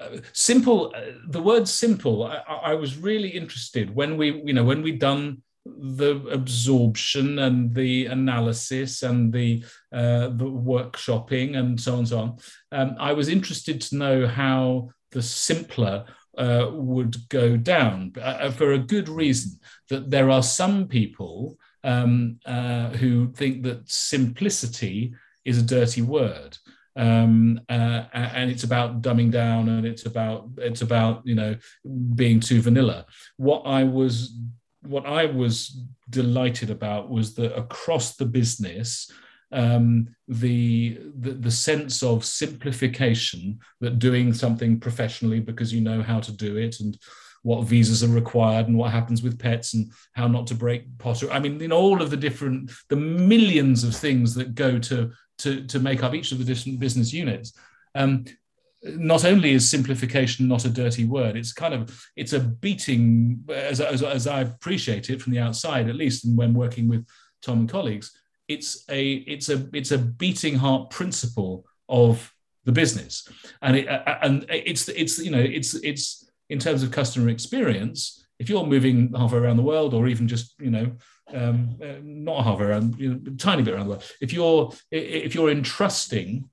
uh, 0.00 0.18
simple 0.32 0.92
uh, 0.94 1.12
the 1.28 1.42
word 1.42 1.68
simple 1.68 2.24
I, 2.24 2.36
I 2.38 2.74
was 2.74 2.96
really 2.96 3.28
interested 3.28 3.94
when 3.94 4.16
we 4.16 4.42
you 4.44 4.52
know 4.52 4.64
when 4.64 4.82
we 4.82 4.92
done 4.92 5.42
the 5.76 6.26
absorption 6.30 7.38
and 7.38 7.74
the 7.74 8.06
analysis 8.06 9.02
and 9.02 9.32
the 9.32 9.64
uh, 9.92 10.28
the 10.28 10.44
workshopping 10.44 11.56
and 11.56 11.80
so 11.80 11.92
on 11.92 11.98
and 12.00 12.08
so 12.08 12.18
on. 12.18 12.36
Um, 12.72 12.96
I 12.98 13.12
was 13.12 13.28
interested 13.28 13.80
to 13.82 13.96
know 13.96 14.26
how 14.26 14.90
the 15.12 15.22
simpler 15.22 16.04
uh, 16.36 16.68
would 16.72 17.28
go 17.28 17.56
down 17.56 18.12
uh, 18.16 18.20
uh, 18.20 18.50
for 18.50 18.72
a 18.72 18.78
good 18.78 19.08
reason. 19.08 19.58
That 19.90 20.10
there 20.10 20.30
are 20.30 20.42
some 20.42 20.86
people 20.86 21.58
um, 21.84 22.38
uh, 22.46 22.90
who 22.90 23.32
think 23.32 23.62
that 23.64 23.90
simplicity 23.90 25.14
is 25.44 25.58
a 25.58 25.62
dirty 25.62 26.02
word. 26.02 26.56
Um, 26.96 27.60
uh, 27.68 28.04
and 28.12 28.50
it's 28.50 28.64
about 28.64 29.02
dumbing 29.02 29.30
down 29.30 29.68
and 29.68 29.86
it's 29.86 30.04
about 30.04 30.48
it's 30.56 30.82
about 30.82 31.22
you 31.24 31.36
know 31.36 31.54
being 32.16 32.40
too 32.40 32.60
vanilla 32.60 33.06
what 33.36 33.60
i 33.60 33.84
was 33.84 34.36
what 34.88 35.06
I 35.06 35.26
was 35.26 35.80
delighted 36.10 36.70
about 36.70 37.10
was 37.10 37.34
that 37.34 37.56
across 37.56 38.16
the 38.16 38.26
business, 38.26 39.10
um, 39.52 40.08
the, 40.26 40.98
the, 41.18 41.32
the 41.32 41.50
sense 41.50 42.02
of 42.02 42.24
simplification 42.24 43.58
that 43.80 43.98
doing 43.98 44.32
something 44.32 44.80
professionally 44.80 45.40
because 45.40 45.72
you 45.72 45.80
know 45.80 46.02
how 46.02 46.20
to 46.20 46.32
do 46.32 46.56
it 46.56 46.80
and 46.80 46.98
what 47.42 47.64
visas 47.64 48.02
are 48.02 48.08
required 48.08 48.66
and 48.66 48.76
what 48.76 48.90
happens 48.90 49.22
with 49.22 49.38
pets 49.38 49.74
and 49.74 49.92
how 50.12 50.26
not 50.26 50.46
to 50.48 50.54
break 50.54 50.98
pottery. 50.98 51.30
I 51.30 51.38
mean, 51.38 51.60
in 51.60 51.72
all 51.72 52.02
of 52.02 52.10
the 52.10 52.16
different, 52.16 52.70
the 52.88 52.96
millions 52.96 53.84
of 53.84 53.94
things 53.94 54.34
that 54.34 54.54
go 54.54 54.78
to 54.78 55.12
to 55.38 55.64
to 55.66 55.78
make 55.78 56.02
up 56.02 56.14
each 56.14 56.32
of 56.32 56.38
the 56.38 56.44
different 56.44 56.80
business 56.80 57.12
units. 57.12 57.52
Um, 57.94 58.24
not 58.82 59.24
only 59.24 59.52
is 59.52 59.68
simplification 59.68 60.46
not 60.46 60.64
a 60.64 60.70
dirty 60.70 61.04
word, 61.04 61.36
it's 61.36 61.52
kind 61.52 61.74
of 61.74 62.04
it's 62.16 62.32
a 62.32 62.40
beating 62.40 63.44
as, 63.52 63.80
as, 63.80 64.02
as 64.02 64.26
I 64.26 64.42
appreciate 64.42 65.10
it 65.10 65.20
from 65.20 65.32
the 65.32 65.40
outside, 65.40 65.88
at 65.88 65.96
least, 65.96 66.24
and 66.24 66.36
when 66.36 66.54
working 66.54 66.88
with 66.88 67.06
Tom 67.42 67.60
and 67.60 67.68
colleagues, 67.68 68.16
it's 68.46 68.84
a 68.88 69.12
it's 69.12 69.48
a 69.48 69.68
it's 69.72 69.90
a 69.90 69.98
beating 69.98 70.54
heart 70.54 70.90
principle 70.90 71.66
of 71.88 72.32
the 72.64 72.72
business, 72.72 73.28
and 73.62 73.76
it 73.76 73.88
and 74.22 74.46
it's 74.48 74.88
it's 74.88 75.18
you 75.18 75.30
know 75.30 75.40
it's 75.40 75.74
it's 75.74 76.30
in 76.48 76.58
terms 76.58 76.82
of 76.82 76.90
customer 76.90 77.28
experience. 77.28 78.24
If 78.38 78.48
you're 78.48 78.64
moving 78.64 79.12
halfway 79.14 79.40
around 79.40 79.56
the 79.56 79.64
world, 79.64 79.94
or 79.94 80.06
even 80.06 80.28
just 80.28 80.54
you 80.60 80.70
know 80.70 80.92
um, 81.34 81.76
uh, 81.82 81.96
not 82.02 82.44
halfway 82.44 82.66
around, 82.66 82.98
you 82.98 83.14
know, 83.14 83.36
tiny 83.36 83.62
bit 83.62 83.74
around 83.74 83.86
the 83.86 83.90
world, 83.90 84.04
if 84.20 84.32
you're 84.32 84.72
if 84.90 85.34
you're 85.34 85.50
entrusting 85.50 86.48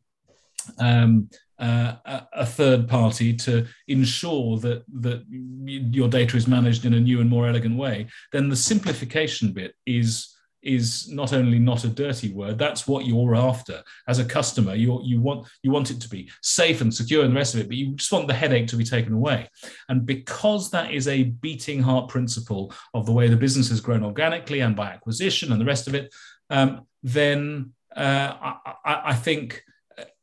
um, 0.79 1.29
uh, 1.59 1.95
a 2.33 2.45
third 2.45 2.87
party 2.87 3.33
to 3.33 3.65
ensure 3.87 4.57
that 4.59 4.83
that 5.01 5.23
your 5.29 6.09
data 6.09 6.35
is 6.35 6.47
managed 6.47 6.85
in 6.85 6.93
a 6.93 6.99
new 6.99 7.21
and 7.21 7.29
more 7.29 7.47
elegant 7.47 7.77
way, 7.77 8.07
then 8.31 8.49
the 8.49 8.55
simplification 8.55 9.51
bit 9.51 9.73
is 9.85 10.31
is 10.61 11.11
not 11.11 11.31
only 11.31 11.59
not 11.59 11.83
a 11.83 11.87
dirty 11.87 12.33
word 12.33 12.57
that's 12.57 12.87
what 12.87 13.05
you're 13.05 13.35
after. 13.35 13.83
As 14.07 14.19
a 14.19 14.25
customer 14.25 14.75
you 14.75 14.99
you 15.03 15.21
want 15.21 15.47
you 15.63 15.71
want 15.71 15.91
it 15.91 16.01
to 16.01 16.09
be 16.09 16.29
safe 16.41 16.81
and 16.81 16.93
secure 16.93 17.23
and 17.23 17.31
the 17.31 17.37
rest 17.37 17.53
of 17.53 17.61
it 17.61 17.67
but 17.67 17.77
you 17.77 17.93
just 17.93 18.11
want 18.11 18.27
the 18.27 18.33
headache 18.33 18.67
to 18.67 18.75
be 18.75 18.83
taken 18.83 19.13
away. 19.13 19.47
And 19.87 20.05
because 20.05 20.71
that 20.71 20.91
is 20.91 21.07
a 21.07 21.23
beating 21.23 21.81
heart 21.81 22.09
principle 22.09 22.73
of 22.93 23.05
the 23.05 23.11
way 23.11 23.27
the 23.27 23.37
business 23.37 23.69
has 23.69 23.79
grown 23.79 24.03
organically 24.03 24.61
and 24.61 24.75
by 24.75 24.87
acquisition 24.87 25.51
and 25.51 25.61
the 25.61 25.65
rest 25.65 25.87
of 25.87 25.95
it 25.95 26.13
um, 26.49 26.85
then 27.03 27.71
uh, 27.95 28.33
I, 28.85 29.01
I 29.05 29.13
think 29.13 29.63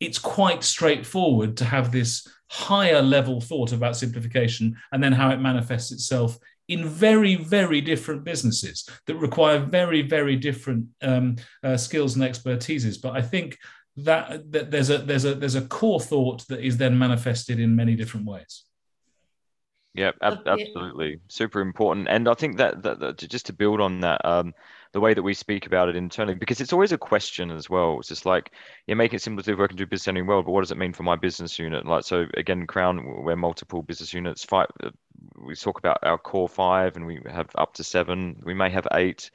it's 0.01 0.19
quite 0.19 0.63
straightforward 0.63 1.57
to 1.57 1.65
have 1.65 1.91
this 1.91 2.27
higher 2.51 3.01
level 3.01 3.41
thought 3.41 3.73
about 3.73 3.97
simplification 3.97 4.77
and 4.93 5.03
then 5.03 5.13
how 5.13 5.31
it 5.31 5.41
manifests 5.41 5.93
itself 5.93 6.39
in 6.69 6.87
very 6.87 7.35
very 7.37 7.81
different 7.81 8.25
businesses 8.25 8.89
that 9.07 9.17
require 9.17 9.59
very 9.59 10.03
very 10.03 10.37
different 10.37 10.87
um, 11.03 11.37
uh, 11.63 11.77
skills 11.77 12.17
and 12.17 12.25
expertises. 12.25 13.01
But 13.01 13.17
i 13.17 13.23
think 13.23 13.59
that, 13.97 14.51
that 14.53 14.71
there's 14.71 14.91
a 14.91 14.99
there's 14.99 15.25
a 15.25 15.35
there's 15.35 15.55
a 15.55 15.67
core 15.69 16.01
thought 16.01 16.47
that 16.49 16.61
is 16.61 16.77
then 16.77 16.99
manifested 16.99 17.61
in 17.61 17.77
many 17.77 17.95
different 17.95 18.27
ways 18.27 18.65
yeah 19.95 20.13
ab- 20.23 20.47
absolutely. 20.47 21.21
Super 21.29 21.61
important. 21.61 22.09
And 22.09 22.29
i 22.29 22.35
think 22.35 22.57
that, 22.59 22.83
that, 22.83 23.01
that 23.01 23.19
just 23.19 23.47
to 23.47 23.53
build 23.53 23.81
on 23.81 24.01
that 24.01 24.25
um, 24.25 24.55
the 24.93 25.01
way 25.01 25.15
that 25.15 25.23
we 25.23 25.35
speak 25.35 25.67
about 25.67 25.89
it 25.89 25.97
internally 25.97 26.35
because 26.35 26.61
it's 26.61 26.73
always 26.73 26.93
a 26.93 26.99
question 26.99 27.51
as 27.51 27.69
well. 27.69 27.99
It's 27.99 28.09
just 28.09 28.27
like 28.27 28.53
you 28.87 28.97
make 28.97 29.15
it 29.15 29.23
simple 29.23 29.43
to 29.43 29.55
work 29.55 29.71
and 29.71 29.79
do 29.79 29.87
business 29.87 30.09
anywhere 30.09 30.37
well 30.37 30.43
but 30.43 30.53
what 30.53 30.61
does 30.61 30.71
it 30.71 30.79
mean 30.79 30.93
for 30.93 31.03
my 31.03 31.17
business 31.17 31.59
unit? 31.59 31.87
Like 31.87 32.05
so 32.05 32.27
again 32.37 32.67
crown 32.67 33.05
we're 33.25 33.37
multiple 33.37 33.83
business 33.83 34.13
units 34.15 34.45
five 34.45 34.69
uh, 34.83 34.91
we 35.45 35.55
talk 35.55 35.79
about 35.79 35.99
our 36.03 36.19
core 36.19 36.49
five 36.49 36.97
and 36.97 37.07
we 37.07 37.21
have 37.31 37.49
up 37.57 37.75
to 37.75 37.85
seven 37.85 38.41
we 38.45 38.55
may 38.55 38.71
have 38.71 38.87
eight 38.93 39.31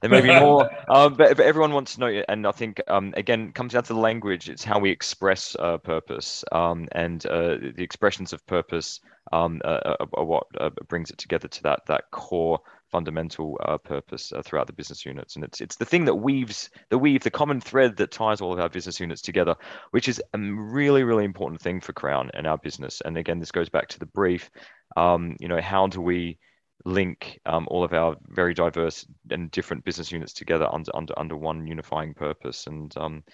there 0.00 0.10
may 0.10 0.20
be 0.20 0.28
more 0.40 0.68
um, 0.90 1.14
but, 1.14 1.36
but, 1.36 1.46
everyone 1.46 1.72
wants 1.72 1.94
to 1.94 2.00
know 2.00 2.22
and 2.28 2.46
i 2.46 2.52
think 2.52 2.80
um, 2.88 3.12
again 3.16 3.52
comes 3.52 3.72
down 3.72 3.82
to 3.82 3.92
the 3.92 3.98
language 3.98 4.48
it's 4.48 4.64
how 4.64 4.78
we 4.78 4.90
express 4.90 5.56
uh, 5.58 5.76
purpose 5.78 6.44
um, 6.52 6.88
and 6.92 7.26
uh, 7.26 7.56
the 7.56 7.82
expressions 7.82 8.32
of 8.32 8.46
purpose 8.46 9.00
um, 9.32 9.60
uh, 9.64 9.96
are 10.14 10.24
what 10.24 10.46
uh, 10.60 10.70
brings 10.88 11.10
it 11.10 11.18
together 11.18 11.48
to 11.48 11.62
that 11.62 11.80
that 11.86 12.10
core 12.10 12.60
fundamental 12.90 13.58
uh, 13.64 13.76
purpose 13.78 14.32
uh, 14.32 14.42
throughout 14.42 14.66
the 14.66 14.72
business 14.72 15.04
units, 15.04 15.34
and 15.36 15.44
it's 15.44 15.60
it's 15.60 15.76
the 15.76 15.84
thing 15.84 16.04
that 16.04 16.14
weaves 16.14 16.70
the 16.90 16.98
weave 16.98 17.22
the 17.22 17.30
common 17.30 17.60
thread 17.60 17.96
that 17.96 18.10
ties 18.10 18.40
all 18.40 18.52
of 18.52 18.60
our 18.60 18.68
business 18.68 19.00
units 19.00 19.20
together, 19.20 19.54
which 19.90 20.08
is 20.08 20.22
a 20.32 20.38
really 20.38 21.02
really 21.02 21.24
important 21.24 21.60
thing 21.60 21.80
for 21.80 21.92
Crown 21.92 22.30
and 22.34 22.46
our 22.46 22.58
business. 22.58 23.02
And 23.04 23.16
again, 23.16 23.40
this 23.40 23.52
goes 23.52 23.68
back 23.68 23.88
to 23.88 23.98
the 23.98 24.06
brief. 24.06 24.50
Um, 24.96 25.36
you 25.40 25.48
know, 25.48 25.60
how 25.60 25.86
do 25.86 26.00
we 26.00 26.38
link 26.86 27.40
um, 27.46 27.66
all 27.68 27.84
of 27.84 27.92
our 27.92 28.16
very 28.28 28.54
diverse 28.54 29.04
and 29.30 29.50
different 29.50 29.84
business 29.84 30.12
units 30.12 30.32
together 30.32 30.68
under 30.72 30.90
under 30.94 31.18
under 31.18 31.36
one 31.36 31.66
unifying 31.66 32.14
purpose. 32.14 32.66
And 32.66 32.96
um, 32.96 33.24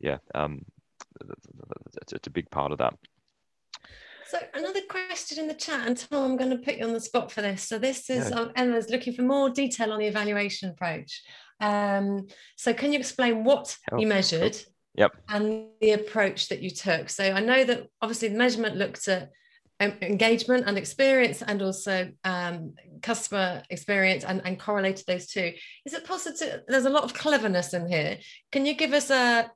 yeah, 0.00 0.18
um, 0.34 0.64
it's, 2.02 2.12
it's 2.12 2.26
a 2.26 2.30
big 2.30 2.50
part 2.50 2.72
of 2.72 2.78
that. 2.78 2.94
So 4.26 4.38
another 4.52 4.80
question 4.90 5.38
in 5.38 5.48
the 5.48 5.54
chat, 5.54 5.86
and 5.86 5.96
Tom, 5.96 6.32
I'm 6.32 6.36
going 6.36 6.50
to 6.50 6.58
put 6.58 6.76
you 6.76 6.84
on 6.84 6.92
the 6.92 7.00
spot 7.00 7.32
for 7.32 7.40
this. 7.40 7.62
So 7.62 7.78
this 7.78 8.10
is 8.10 8.28
yeah. 8.28 8.36
um, 8.36 8.52
Emma's 8.56 8.90
looking 8.90 9.14
for 9.14 9.22
more 9.22 9.48
detail 9.48 9.90
on 9.90 10.00
the 10.00 10.06
evaluation 10.06 10.68
approach. 10.68 11.22
Um, 11.60 12.26
so 12.56 12.74
can 12.74 12.92
you 12.92 12.98
explain 12.98 13.42
what 13.42 13.74
you 13.96 14.06
measured 14.06 14.58
yep. 14.96 15.12
and 15.30 15.68
the 15.80 15.92
approach 15.92 16.50
that 16.50 16.60
you 16.60 16.68
took? 16.68 17.08
So 17.08 17.24
I 17.24 17.40
know 17.40 17.64
that 17.64 17.86
obviously 18.02 18.28
the 18.28 18.36
measurement 18.36 18.76
looked 18.76 19.08
at 19.08 19.30
engagement 19.80 20.64
and 20.66 20.76
experience 20.76 21.42
and 21.42 21.62
also 21.62 22.10
um, 22.24 22.74
customer 23.02 23.62
experience 23.70 24.24
and, 24.24 24.42
and 24.44 24.58
correlated 24.58 25.06
those 25.06 25.26
two. 25.26 25.52
Is 25.84 25.94
it 25.94 26.04
possible 26.04 26.36
there's 26.66 26.84
a 26.84 26.90
lot 26.90 27.04
of 27.04 27.14
cleverness 27.14 27.74
in 27.74 27.88
here. 27.88 28.18
Can 28.50 28.66
you 28.66 28.74
give 28.74 28.92
us 28.92 29.10
a, 29.10 29.50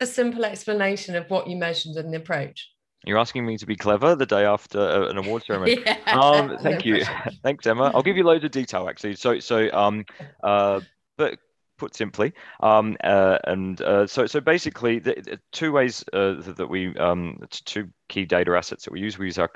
a 0.00 0.06
simple 0.06 0.44
explanation 0.44 1.16
of 1.16 1.30
what 1.30 1.48
you 1.48 1.56
measured 1.56 1.96
in 1.96 2.10
the 2.10 2.18
approach? 2.18 2.68
You're 3.04 3.18
asking 3.18 3.46
me 3.46 3.56
to 3.56 3.66
be 3.66 3.74
clever 3.74 4.14
the 4.14 4.26
day 4.26 4.44
after 4.44 4.78
uh, 4.78 5.08
an 5.08 5.16
award 5.18 5.44
ceremony. 5.44 5.82
yeah, 5.86 5.98
um, 6.06 6.56
thank 6.62 6.84
no 6.84 6.96
you, 6.96 7.04
thanks 7.42 7.66
Emma. 7.66 7.90
I'll 7.94 8.02
give 8.02 8.16
you 8.16 8.24
loads 8.24 8.44
of 8.44 8.50
detail 8.52 8.88
actually. 8.88 9.16
So, 9.16 9.40
so, 9.40 9.72
um, 9.72 10.04
uh, 10.42 10.80
but 11.16 11.38
put 11.82 11.96
simply, 11.96 12.32
um, 12.60 12.96
uh, 13.02 13.38
and 13.44 13.80
uh, 13.82 14.06
so, 14.06 14.26
so 14.26 14.40
basically, 14.40 15.00
the, 15.00 15.14
the 15.30 15.40
two 15.50 15.72
ways 15.72 16.04
uh, 16.12 16.34
that 16.58 16.68
we, 16.68 16.96
um, 16.96 17.38
two 17.50 17.88
key 18.08 18.24
data 18.24 18.52
assets 18.56 18.84
that 18.84 18.92
we 18.92 19.00
use. 19.00 19.18
We 19.18 19.26
use 19.26 19.38
our 19.38 19.50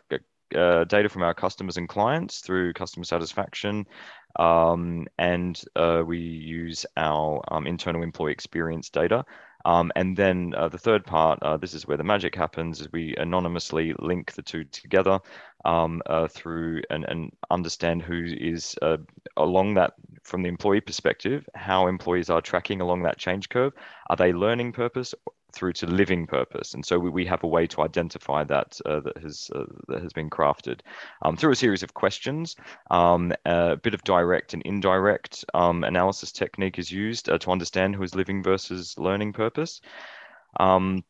uh, 0.54 0.84
data 0.84 1.08
from 1.08 1.22
our 1.22 1.34
customers 1.34 1.76
and 1.76 1.88
clients 1.88 2.40
through 2.40 2.72
customer 2.72 3.04
satisfaction, 3.04 3.86
um, 4.40 5.06
and 5.18 5.54
uh, 5.76 6.02
we 6.04 6.18
use 6.18 6.84
our 6.96 7.44
um, 7.52 7.66
internal 7.66 8.02
employee 8.02 8.32
experience 8.32 8.90
data. 8.90 9.24
Um, 9.64 9.90
and 9.96 10.16
then 10.16 10.54
uh, 10.56 10.68
the 10.68 10.78
third 10.78 11.04
part, 11.04 11.40
uh, 11.42 11.56
this 11.56 11.74
is 11.74 11.86
where 11.86 11.96
the 11.96 12.04
magic 12.04 12.34
happens, 12.36 12.80
is 12.80 12.92
we 12.92 13.16
anonymously 13.16 13.94
link 13.98 14.32
the 14.32 14.42
two 14.42 14.64
together 14.64 15.18
um, 15.64 16.02
uh, 16.06 16.28
through 16.28 16.82
and, 16.90 17.04
and 17.04 17.32
understand 17.50 18.02
who 18.02 18.24
is 18.24 18.76
uh, 18.82 18.98
along 19.36 19.74
that 19.74 19.94
from 20.26 20.42
the 20.42 20.48
employee 20.48 20.80
perspective, 20.80 21.48
how 21.54 21.86
employees 21.86 22.28
are 22.30 22.40
tracking 22.40 22.80
along 22.80 23.02
that 23.02 23.18
change 23.18 23.48
curve. 23.48 23.72
Are 24.10 24.16
they 24.16 24.32
learning 24.32 24.72
purpose 24.72 25.14
through 25.52 25.72
to 25.74 25.86
living 25.86 26.26
purpose? 26.26 26.74
And 26.74 26.84
so 26.84 26.98
we, 26.98 27.10
we 27.10 27.26
have 27.26 27.44
a 27.44 27.46
way 27.46 27.66
to 27.68 27.82
identify 27.82 28.42
that 28.44 28.78
uh, 28.84 29.00
that 29.00 29.18
has 29.18 29.50
uh, 29.54 29.64
that 29.88 30.02
has 30.02 30.12
been 30.12 30.28
crafted 30.28 30.80
um, 31.22 31.36
through 31.36 31.52
a 31.52 31.56
series 31.56 31.82
of 31.82 31.94
questions. 31.94 32.56
Um, 32.90 33.32
a 33.44 33.76
bit 33.76 33.94
of 33.94 34.02
direct 34.02 34.52
and 34.52 34.62
indirect 34.62 35.44
um, 35.54 35.84
analysis 35.84 36.32
technique 36.32 36.78
is 36.78 36.90
used 36.90 37.30
uh, 37.30 37.38
to 37.38 37.50
understand 37.52 37.94
who 37.94 38.02
is 38.02 38.14
living 38.14 38.42
versus 38.42 38.98
learning 38.98 39.32
purpose. 39.32 39.80
Um, 40.58 41.04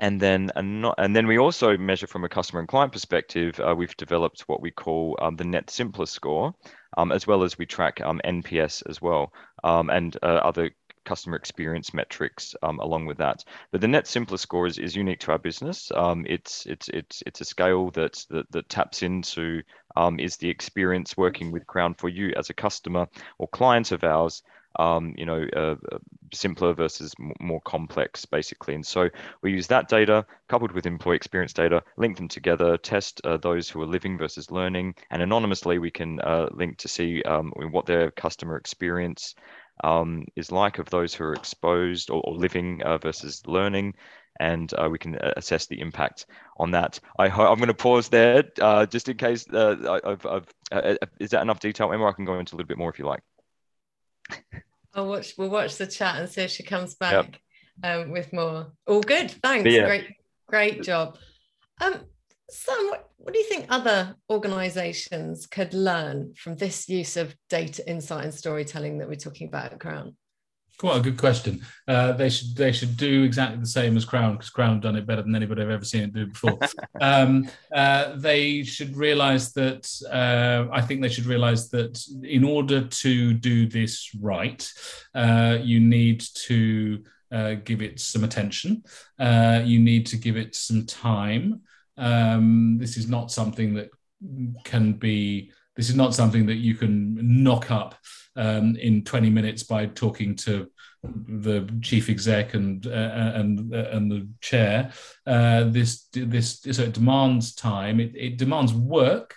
and 0.00 0.20
then 0.20 0.50
and, 0.54 0.82
not, 0.82 0.94
and 0.98 1.14
then 1.14 1.26
we 1.26 1.38
also 1.38 1.76
measure 1.76 2.06
from 2.06 2.24
a 2.24 2.28
customer 2.28 2.60
and 2.60 2.68
client 2.68 2.92
perspective. 2.92 3.58
Uh, 3.60 3.74
we've 3.76 3.96
developed 3.96 4.42
what 4.42 4.60
we 4.60 4.70
call 4.70 5.18
um, 5.20 5.36
the 5.36 5.44
Net 5.44 5.70
Simpler 5.70 6.06
score, 6.06 6.54
um, 6.96 7.12
as 7.12 7.26
well 7.26 7.42
as 7.42 7.58
we 7.58 7.66
track 7.66 8.00
um, 8.00 8.20
NPS 8.24 8.82
as 8.88 9.00
well, 9.00 9.32
um, 9.64 9.90
and 9.90 10.16
uh, 10.22 10.26
other 10.26 10.70
customer 11.04 11.36
experience 11.36 11.94
metrics 11.94 12.54
um, 12.62 12.78
along 12.80 13.06
with 13.06 13.16
that. 13.16 13.42
But 13.72 13.80
the 13.80 13.88
Net 13.88 14.06
Simpler 14.06 14.36
score 14.36 14.66
is, 14.66 14.78
is 14.78 14.94
unique 14.94 15.20
to 15.20 15.32
our 15.32 15.38
business. 15.38 15.90
It's 15.94 16.66
it's 16.66 16.88
it's 16.90 17.22
it's 17.26 17.40
a 17.40 17.46
scale 17.46 17.90
that 17.92 18.24
that, 18.30 18.50
that 18.52 18.68
taps 18.68 19.02
into 19.02 19.62
is 20.18 20.36
the 20.36 20.50
experience 20.50 21.16
working 21.16 21.50
with 21.50 21.66
Crown 21.66 21.94
for 21.94 22.08
you 22.08 22.32
as 22.36 22.50
a 22.50 22.54
customer 22.54 23.08
or 23.38 23.48
client 23.48 23.90
of 23.90 24.04
ours 24.04 24.42
um, 24.76 25.14
you 25.16 25.26
know, 25.26 25.46
uh, 25.54 25.76
uh 25.92 25.98
simpler 26.32 26.74
versus 26.74 27.14
more 27.40 27.60
complex, 27.62 28.24
basically. 28.26 28.74
And 28.74 28.86
so 28.86 29.08
we 29.42 29.52
use 29.52 29.66
that 29.68 29.88
data 29.88 30.26
coupled 30.48 30.72
with 30.72 30.86
employee 30.86 31.16
experience 31.16 31.52
data, 31.52 31.82
link 31.96 32.16
them 32.16 32.28
together, 32.28 32.76
test 32.76 33.20
uh, 33.24 33.36
those 33.38 33.68
who 33.68 33.80
are 33.80 33.86
living 33.86 34.18
versus 34.18 34.50
learning, 34.50 34.94
and 35.10 35.22
anonymously 35.22 35.78
we 35.78 35.90
can 35.90 36.20
uh, 36.20 36.48
link 36.52 36.78
to 36.78 36.88
see 36.88 37.22
um, 37.22 37.52
what 37.70 37.86
their 37.86 38.10
customer 38.10 38.56
experience 38.56 39.34
um, 39.84 40.24
is 40.36 40.52
like 40.52 40.78
of 40.78 40.90
those 40.90 41.14
who 41.14 41.24
are 41.24 41.34
exposed 41.34 42.10
or, 42.10 42.20
or 42.22 42.36
living 42.36 42.82
uh, 42.82 42.98
versus 42.98 43.42
learning 43.46 43.94
and 44.40 44.72
uh, 44.74 44.88
we 44.88 44.98
can 44.98 45.16
uh, 45.16 45.32
assess 45.36 45.66
the 45.66 45.80
impact 45.80 46.26
on 46.58 46.70
that. 46.70 47.00
I 47.18 47.26
am 47.26 47.56
going 47.56 47.66
to 47.66 47.74
pause 47.74 48.08
there 48.08 48.44
just 48.86 49.08
in 49.08 49.16
case. 49.16 49.44
I've, 49.52 50.24
I've, 50.24 50.46
is 51.18 51.30
that 51.30 51.42
enough 51.42 51.58
detail, 51.58 51.92
Emma? 51.92 52.06
I 52.06 52.12
can 52.12 52.24
go 52.24 52.38
into 52.38 52.54
a 52.54 52.56
little 52.56 52.68
bit 52.68 52.78
more 52.78 52.90
if 52.90 53.00
you 53.00 53.04
like. 53.04 53.22
I'll 54.94 55.08
watch. 55.08 55.34
We'll 55.38 55.50
watch 55.50 55.76
the 55.76 55.86
chat 55.86 56.16
and 56.16 56.28
see 56.28 56.42
if 56.42 56.50
she 56.50 56.62
comes 56.62 56.94
back 56.94 57.40
yep. 57.82 58.00
um, 58.00 58.10
with 58.10 58.32
more. 58.32 58.72
All 58.86 59.00
good. 59.00 59.30
Thanks. 59.42 59.70
Yeah. 59.70 59.86
Great, 59.86 60.06
great 60.46 60.82
job. 60.82 61.18
Um, 61.80 61.94
Sam, 62.50 62.88
what, 62.88 63.10
what 63.18 63.34
do 63.34 63.38
you 63.38 63.46
think 63.46 63.66
other 63.68 64.16
organisations 64.30 65.46
could 65.46 65.74
learn 65.74 66.34
from 66.34 66.56
this 66.56 66.88
use 66.88 67.16
of 67.16 67.36
data 67.50 67.88
insight 67.88 68.24
and 68.24 68.34
storytelling 68.34 68.98
that 68.98 69.08
we're 69.08 69.16
talking 69.16 69.48
about 69.48 69.72
at 69.72 69.80
Crown? 69.80 70.16
Quite 70.78 70.98
a 70.98 71.02
good 71.02 71.18
question. 71.18 71.60
Uh, 71.88 72.12
they 72.12 72.28
should 72.28 72.54
they 72.54 72.70
should 72.70 72.96
do 72.96 73.24
exactly 73.24 73.58
the 73.58 73.66
same 73.66 73.96
as 73.96 74.04
Crown 74.04 74.34
because 74.34 74.50
Crown 74.50 74.74
have 74.74 74.82
done 74.82 74.94
it 74.94 75.08
better 75.08 75.22
than 75.22 75.34
anybody 75.34 75.62
I've 75.62 75.70
ever 75.70 75.84
seen 75.84 76.04
it 76.04 76.12
do 76.12 76.26
before. 76.28 76.56
um, 77.00 77.50
uh, 77.74 78.14
they 78.14 78.62
should 78.62 78.96
realise 78.96 79.50
that 79.52 79.90
uh, 80.08 80.72
I 80.72 80.80
think 80.80 81.02
they 81.02 81.08
should 81.08 81.26
realise 81.26 81.68
that 81.70 82.00
in 82.22 82.44
order 82.44 82.86
to 82.86 83.34
do 83.34 83.66
this 83.66 84.14
right, 84.20 84.70
uh, 85.16 85.58
you 85.60 85.80
need 85.80 86.20
to 86.46 87.02
uh, 87.32 87.54
give 87.64 87.82
it 87.82 87.98
some 87.98 88.22
attention. 88.22 88.84
Uh, 89.18 89.62
you 89.64 89.80
need 89.80 90.06
to 90.06 90.16
give 90.16 90.36
it 90.36 90.54
some 90.54 90.86
time. 90.86 91.62
Um, 91.96 92.78
this 92.78 92.96
is 92.96 93.08
not 93.08 93.32
something 93.32 93.74
that 93.74 93.90
can 94.62 94.92
be. 94.92 95.50
This 95.78 95.88
is 95.88 95.96
not 95.96 96.12
something 96.12 96.44
that 96.46 96.56
you 96.56 96.74
can 96.74 97.44
knock 97.44 97.70
up 97.70 97.94
um, 98.34 98.74
in 98.74 99.04
20 99.04 99.30
minutes 99.30 99.62
by 99.62 99.86
talking 99.86 100.34
to 100.34 100.68
the 101.04 101.72
chief 101.80 102.10
exec 102.10 102.54
and 102.54 102.84
uh, 102.84 103.32
and 103.36 103.72
uh, 103.72 103.88
and 103.92 104.10
the 104.10 104.28
chair. 104.40 104.90
Uh, 105.24 105.64
this 105.68 106.08
this 106.12 106.62
so 106.72 106.82
it 106.82 106.94
demands 106.94 107.54
time. 107.54 108.00
It, 108.00 108.10
it 108.16 108.38
demands 108.38 108.74
work. 108.74 109.36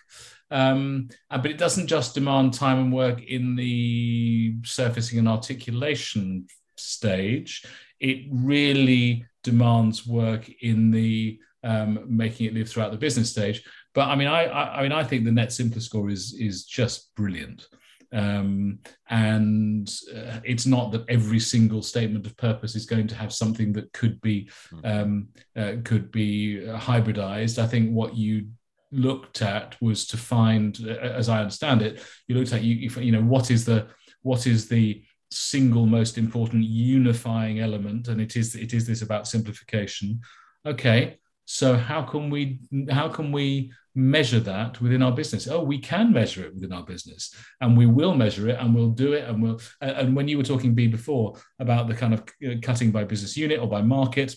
Um, 0.50 1.10
uh, 1.30 1.38
but 1.38 1.52
it 1.52 1.60
doesn't 1.60 1.86
just 1.86 2.16
demand 2.16 2.56
time 2.56 2.80
and 2.80 2.92
work 2.92 3.22
in 3.22 3.56
the 3.56 4.56
surfacing 4.64 5.20
and 5.20 5.30
articulation 5.30 6.48
stage. 6.76 7.64
It 8.00 8.26
really 8.32 9.28
demands 9.44 10.08
work 10.08 10.50
in 10.62 10.90
the 10.90 11.40
um, 11.64 12.04
making 12.08 12.48
it 12.48 12.54
live 12.56 12.68
throughout 12.68 12.92
the 12.92 12.98
business 12.98 13.30
stage. 13.30 13.64
But 13.94 14.08
I 14.08 14.16
mean, 14.16 14.28
I, 14.28 14.46
I, 14.46 14.80
I 14.80 14.84
mean, 14.84 14.92
I 14.92 15.04
think 15.04 15.26
the 15.26 15.32
Net 15.32 15.52
Simpler 15.52 15.82
score 15.82 16.10
is 16.10 16.34
is 16.40 16.66
just 16.66 17.14
brilliant. 17.16 17.68
Um, 18.14 18.80
and 19.10 19.90
uh, 20.14 20.42
it's 20.44 20.66
not 20.66 20.92
that 20.92 21.06
every 21.08 21.40
single 21.40 21.82
statement 21.82 22.26
of 22.26 22.36
purpose 22.36 22.76
is 22.76 22.86
going 22.86 23.08
to 23.08 23.16
have 23.16 23.34
something 23.34 23.72
that 23.74 23.94
could 23.94 24.20
be 24.20 24.50
hmm. 24.70 24.80
um, 24.84 25.28
uh, 25.56 25.74
could 25.84 26.12
be 26.12 26.62
hybridized. 26.66 27.58
I 27.58 27.68
think 27.68 27.92
what 27.92 28.16
you 28.16 28.48
looked 28.92 29.42
at 29.42 29.82
was 29.82 30.06
to 30.08 30.18
find, 30.18 30.78
uh, 30.86 30.92
as 30.92 31.30
I 31.30 31.40
understand 31.40 31.82
it, 31.82 32.04
you 32.28 32.36
looked 32.36 32.54
at 32.54 32.64
you, 32.64 32.90
you 32.90 33.12
know 33.12 33.22
what 33.22 33.50
is 33.52 33.66
the 33.66 33.88
what 34.24 34.46
is 34.46 34.68
the 34.68 35.04
single 35.32 35.86
most 35.86 36.18
important 36.18 36.66
unifying 36.66 37.60
element, 37.60 38.10
and 38.10 38.20
it 38.20 38.36
is 38.36 38.56
it 38.56 38.74
is 38.74 38.86
this 38.86 39.02
about 39.02 39.28
simplification. 39.28 40.22
Okay, 40.66 41.18
so 41.52 41.76
how 41.76 42.02
can 42.02 42.30
we 42.30 42.60
how 42.90 43.10
can 43.10 43.30
we 43.30 43.74
measure 43.94 44.40
that 44.40 44.80
within 44.80 45.04
our 45.04 45.12
business? 45.12 45.50
Oh 45.50 45.62
we 45.62 45.80
can 45.80 46.14
measure 46.14 46.46
it 46.46 46.54
within 46.54 46.72
our 46.72 46.84
business 46.84 47.36
and 47.60 47.78
we 47.78 47.86
will 47.86 48.16
measure 48.16 48.48
it 48.48 48.58
and 48.58 48.74
we'll 48.74 48.92
do 48.92 49.12
it 49.12 49.28
and 49.28 49.44
we'll 49.44 49.60
and 49.82 50.16
when 50.16 50.30
you 50.30 50.38
were 50.38 50.46
talking 50.46 50.74
b 50.74 50.88
before 50.88 51.36
about 51.60 51.90
the 51.90 51.94
kind 51.94 52.14
of 52.14 52.22
uh, 52.22 52.56
cutting 52.62 52.90
by 52.90 53.04
business 53.04 53.36
unit 53.36 53.60
or 53.60 53.68
by 53.68 53.82
market 53.82 54.34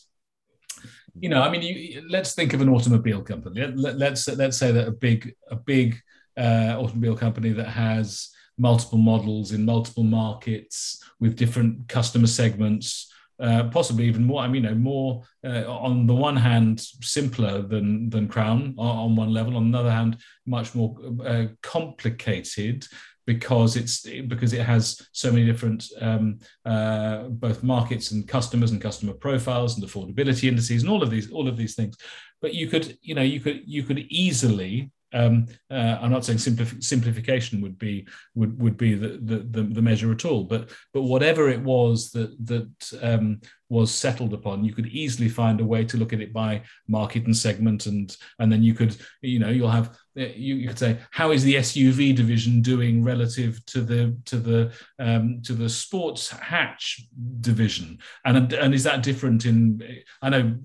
you 1.20 1.28
know 1.28 1.40
i 1.40 1.48
mean 1.48 1.62
you, 1.62 2.02
let's 2.10 2.34
think 2.34 2.52
of 2.52 2.60
an 2.60 2.68
automobile 2.68 3.22
company. 3.22 3.60
Let, 3.60 3.94
us 3.94 3.98
let's, 4.00 4.28
let's 4.36 4.56
say 4.56 4.72
that 4.72 4.88
a 4.88 4.92
big 4.92 5.34
a 5.48 5.56
big 5.56 6.00
uh, 6.36 6.74
automobile 6.76 7.16
company 7.16 7.50
that 7.50 7.68
has 7.68 8.30
multiple 8.58 8.98
models 8.98 9.52
in 9.52 9.64
multiple 9.64 10.02
markets 10.02 11.00
with 11.20 11.36
different 11.36 11.86
customer 11.86 12.26
segments 12.26 13.13
uh, 13.40 13.64
possibly 13.64 14.04
even 14.06 14.24
more. 14.24 14.42
I 14.42 14.48
mean, 14.48 14.64
you 14.64 14.70
know, 14.70 14.76
more 14.76 15.22
uh, 15.44 15.64
on 15.68 16.06
the 16.06 16.14
one 16.14 16.36
hand 16.36 16.80
simpler 16.80 17.62
than 17.62 18.10
than 18.10 18.28
Crown 18.28 18.74
on, 18.78 18.96
on 18.96 19.16
one 19.16 19.32
level. 19.32 19.56
On 19.56 19.70
the 19.70 19.78
other 19.78 19.90
hand, 19.90 20.18
much 20.46 20.74
more 20.74 20.96
uh, 21.24 21.46
complicated 21.62 22.86
because 23.26 23.76
it's 23.76 24.02
because 24.26 24.52
it 24.52 24.64
has 24.64 25.08
so 25.12 25.32
many 25.32 25.46
different 25.46 25.88
um, 26.00 26.38
uh, 26.64 27.24
both 27.24 27.62
markets 27.62 28.10
and 28.10 28.28
customers 28.28 28.70
and 28.70 28.82
customer 28.82 29.14
profiles 29.14 29.76
and 29.76 29.84
affordability 29.84 30.48
indices 30.48 30.82
and 30.82 30.90
all 30.90 31.02
of 31.02 31.10
these 31.10 31.30
all 31.30 31.48
of 31.48 31.56
these 31.56 31.74
things. 31.74 31.96
But 32.40 32.54
you 32.54 32.68
could 32.68 32.98
you 33.02 33.14
know 33.14 33.22
you 33.22 33.40
could 33.40 33.62
you 33.66 33.82
could 33.82 33.98
easily 34.10 34.90
Um, 35.14 35.46
uh, 35.70 35.98
I'm 36.00 36.10
not 36.10 36.24
saying 36.24 36.38
simplif- 36.38 36.82
simplification 36.82 37.60
would 37.62 37.78
be 37.78 38.06
would 38.34 38.60
would 38.60 38.76
be 38.76 38.94
the, 38.94 39.18
the, 39.22 39.62
the 39.62 39.82
measure 39.82 40.12
at 40.12 40.24
all, 40.24 40.44
but 40.44 40.70
but 40.92 41.02
whatever 41.02 41.48
it 41.48 41.62
was 41.62 42.10
that 42.10 42.36
that 42.46 42.98
um, 43.00 43.40
was 43.68 43.90
settled 43.92 44.34
upon, 44.34 44.64
you 44.64 44.74
could 44.74 44.86
easily 44.86 45.28
find 45.28 45.60
a 45.60 45.64
way 45.64 45.84
to 45.84 45.96
look 45.96 46.12
at 46.12 46.20
it 46.20 46.32
by 46.32 46.62
market 46.86 47.24
and 47.24 47.36
segment, 47.36 47.86
and 47.86 48.16
and 48.38 48.52
then 48.52 48.62
you 48.62 48.74
could 48.74 48.96
you 49.22 49.38
know 49.38 49.48
you'll 49.48 49.68
have 49.68 49.96
you, 50.14 50.54
you 50.54 50.68
could 50.68 50.78
say 50.78 50.98
how 51.10 51.32
is 51.32 51.42
the 51.42 51.56
SUV 51.56 52.14
division 52.14 52.62
doing 52.62 53.02
relative 53.02 53.64
to 53.66 53.80
the 53.80 54.16
to 54.26 54.36
the 54.36 54.72
um, 54.98 55.40
to 55.42 55.54
the 55.54 55.68
sports 55.68 56.30
hatch 56.30 57.06
division, 57.40 57.98
and 58.24 58.52
and 58.52 58.74
is 58.74 58.84
that 58.84 59.02
different 59.02 59.44
in? 59.44 59.82
I 60.22 60.28
know 60.28 60.56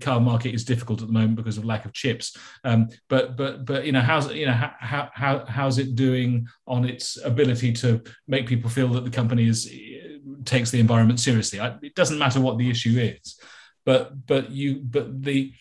car 0.00 0.20
market 0.20 0.54
is 0.54 0.64
difficult 0.64 1.02
at 1.02 1.08
the 1.08 1.12
moment 1.12 1.36
because 1.36 1.58
of 1.58 1.64
lack 1.64 1.84
of 1.84 1.92
chips, 1.92 2.36
um, 2.64 2.88
but 3.08 3.36
but 3.36 3.64
but 3.64 3.84
you 3.84 3.92
know 3.92 4.00
how's 4.00 4.32
you 4.32 4.46
know 4.46 4.52
how 4.52 5.10
how 5.12 5.44
how's 5.46 5.78
it 5.78 5.94
doing 5.94 6.46
on 6.66 6.84
its 6.84 7.18
ability 7.24 7.72
to 7.72 8.02
make 8.28 8.46
people 8.46 8.70
feel 8.70 8.88
that 8.88 9.04
the 9.04 9.10
company 9.10 9.48
is 9.48 9.70
takes 10.44 10.70
the 10.70 10.80
environment 10.80 11.20
seriously. 11.20 11.60
I, 11.60 11.76
it 11.82 11.94
doesn't 11.94 12.18
matter 12.18 12.40
what 12.40 12.58
the 12.58 12.70
issue 12.70 12.98
is, 12.98 13.38
but 13.84 14.26
but 14.26 14.50
you 14.50 14.76
but 14.76 15.22
the 15.22 15.52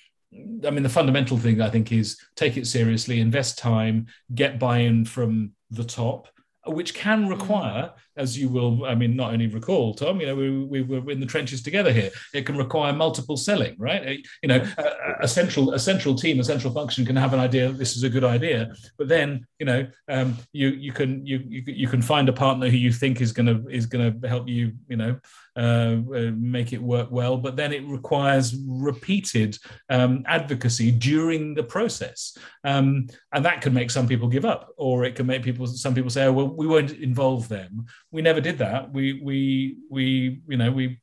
I 0.66 0.72
mean 0.72 0.84
the 0.84 0.90
fundamental 0.90 1.38
thing 1.38 1.62
I 1.62 1.70
think 1.70 1.92
is 1.92 2.18
take 2.36 2.58
it 2.58 2.68
seriously, 2.68 3.20
invest 3.20 3.58
time, 3.58 4.08
get 4.34 4.60
buy-in 4.60 5.06
from 5.06 5.52
the 5.70 5.84
top, 5.84 6.28
which 6.66 6.94
can 6.94 7.26
mm. 7.26 7.30
require, 7.30 7.92
as 8.16 8.38
you 8.38 8.48
will, 8.48 8.86
I 8.86 8.96
mean, 8.96 9.16
not 9.16 9.34
only 9.34 9.48
recall, 9.48 9.94
Tom, 9.94 10.22
you 10.22 10.28
know, 10.28 10.36
we, 10.36 10.64
we 10.64 10.82
were 10.82 11.12
in 11.12 11.20
the 11.20 11.26
trenches 11.26 11.62
together 11.62 11.92
here. 11.92 12.10
It 12.34 12.46
can 12.46 12.58
require 12.58 12.94
multiple 12.94 13.36
selling, 13.36 13.76
right? 13.78 14.26
You 14.42 14.48
know, 14.48 14.66
a, 14.78 15.24
a 15.24 15.28
central 15.28 15.74
a 15.74 15.80
central 15.80 16.16
team, 16.16 16.40
a 16.40 16.44
central 16.44 16.74
function 16.74 17.06
can 17.06 17.16
have 17.16 17.34
an 17.34 17.40
idea 17.40 17.68
that 17.68 17.78
this 17.78 17.98
is 17.98 18.04
a 18.04 18.10
good 18.10 18.24
idea, 18.24 18.74
but 18.98 19.08
then, 19.08 19.46
you 19.60 19.66
know, 19.66 19.88
um, 20.08 20.38
you 20.54 20.70
you 20.70 20.94
can 20.94 21.26
you, 21.26 21.44
you 21.48 21.64
you 21.66 21.88
can 21.88 22.02
find 22.02 22.30
a 22.30 22.34
partner 22.34 22.70
who 22.70 22.78
you 22.78 22.92
think 22.92 23.20
is 23.20 23.32
gonna 23.32 23.62
is 23.70 23.86
gonna 23.86 24.14
help 24.28 24.48
you, 24.48 24.74
you 24.88 24.98
know, 24.98 25.20
uh, 25.56 25.98
uh, 26.16 26.32
make 26.36 26.74
it 26.74 26.82
work 26.82 27.10
well, 27.12 27.38
but 27.38 27.56
then 27.56 27.72
it 27.72 27.86
requires 27.86 28.56
repeated 28.68 29.58
um, 29.90 30.24
advocacy 30.26 30.92
during 30.92 31.54
the 31.54 31.64
process, 31.64 32.36
um, 32.64 33.08
and 33.34 33.46
that 33.46 33.62
can 33.62 33.74
make 33.74 33.92
some 33.92 34.08
people 34.08 34.28
give 34.28 34.46
up, 34.46 34.74
or 34.78 35.04
it 35.04 35.16
can 35.16 35.28
make 35.28 35.44
people 35.44 35.68
some 35.68 35.94
people 35.94 36.10
say, 36.10 36.26
"Oh, 36.26 36.34
well, 36.34 36.48
we 36.48 36.66
won't 36.66 36.92
involve 36.92 37.48
them." 37.50 37.86
We 38.12 38.24
never 38.24 38.42
did 38.42 38.58
that. 38.58 38.92
We 38.92 39.22
we 39.22 39.78
we 39.90 40.42
you 40.48 40.58
know 40.58 40.72
we 40.72 41.00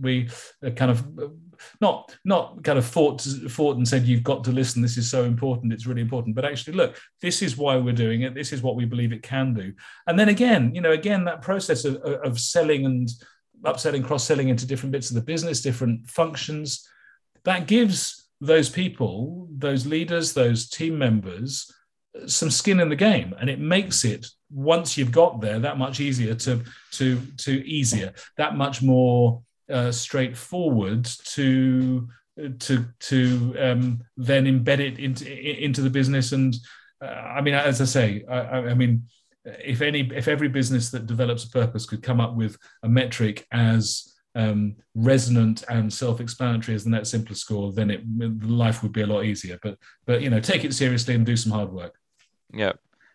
we 0.00 0.28
kind 0.76 0.90
of 0.90 1.06
not 1.80 2.14
not 2.24 2.62
kind 2.62 2.78
of 2.78 2.84
fought 2.84 3.22
fought 3.48 3.76
and 3.76 3.88
said 3.88 4.04
you've 4.04 4.22
got 4.22 4.44
to 4.44 4.52
listen. 4.52 4.82
This 4.82 4.98
is 4.98 5.10
so 5.10 5.24
important. 5.24 5.72
It's 5.72 5.86
really 5.86 6.02
important. 6.02 6.36
But 6.36 6.44
actually 6.44 6.74
look 6.74 7.00
this 7.22 7.40
is 7.40 7.56
why 7.56 7.76
we're 7.76 7.94
doing 7.94 8.22
it. 8.22 8.34
This 8.34 8.52
is 8.52 8.62
what 8.62 8.76
we 8.76 8.84
believe 8.84 9.12
it 9.12 9.22
can 9.22 9.54
do. 9.54 9.72
And 10.06 10.18
then 10.18 10.28
again 10.28 10.74
you 10.74 10.80
know 10.80 10.92
again 10.92 11.24
that 11.24 11.42
process 11.42 11.84
of, 11.84 11.96
of 11.96 12.38
selling 12.38 12.84
and 12.84 13.08
upselling, 13.66 14.04
cross 14.04 14.24
selling 14.24 14.48
into 14.48 14.66
different 14.66 14.92
bits 14.92 15.10
of 15.10 15.14
the 15.16 15.22
business, 15.22 15.60
different 15.60 16.08
functions. 16.08 16.88
That 17.44 17.66
gives 17.66 18.28
those 18.40 18.68
people, 18.68 19.48
those 19.50 19.86
leaders, 19.86 20.32
those 20.32 20.68
team 20.68 20.98
members, 20.98 21.72
some 22.26 22.50
skin 22.50 22.80
in 22.80 22.88
the 22.88 22.96
game, 22.96 23.34
and 23.38 23.50
it 23.50 23.60
makes 23.60 24.04
it 24.04 24.26
once 24.50 24.96
you've 24.96 25.12
got 25.12 25.40
there 25.40 25.58
that 25.58 25.78
much 25.78 26.00
easier 26.00 26.34
to 26.34 26.62
to 26.92 27.20
to 27.36 27.66
easier, 27.66 28.12
that 28.36 28.56
much 28.56 28.82
more 28.82 29.42
uh, 29.70 29.90
straightforward 29.90 31.04
to 31.04 32.08
to 32.58 32.84
to 33.00 33.56
um, 33.58 34.04
then 34.16 34.44
embed 34.44 34.78
it 34.78 34.98
into 34.98 35.24
into 35.64 35.82
the 35.82 35.90
business. 35.90 36.32
And 36.32 36.56
uh, 37.02 37.06
I 37.06 37.40
mean, 37.40 37.54
as 37.54 37.80
I 37.80 37.84
say, 37.84 38.24
I, 38.28 38.70
I 38.70 38.74
mean 38.74 39.04
if 39.46 39.80
any 39.80 40.00
if 40.14 40.28
every 40.28 40.48
business 40.48 40.90
that 40.90 41.06
develops 41.06 41.44
a 41.44 41.50
purpose 41.50 41.86
could 41.86 42.02
come 42.02 42.20
up 42.20 42.34
with 42.34 42.58
a 42.82 42.88
metric 42.88 43.46
as 43.52 44.14
um, 44.34 44.76
resonant 44.94 45.64
and 45.70 45.90
self-explanatory 45.90 46.74
as 46.74 46.84
the 46.84 46.90
net 46.90 47.06
simpler 47.06 47.34
score, 47.34 47.72
then 47.72 47.90
it 47.90 48.02
life 48.42 48.82
would 48.82 48.92
be 48.92 49.02
a 49.02 49.06
lot 49.06 49.24
easier. 49.24 49.58
But 49.62 49.78
but 50.04 50.20
you 50.22 50.30
know, 50.30 50.40
take 50.40 50.64
it 50.64 50.74
seriously 50.74 51.14
and 51.14 51.24
do 51.24 51.36
some 51.36 51.52
hard 51.52 51.72
work. 51.72 51.94
Yeah, 52.52 52.72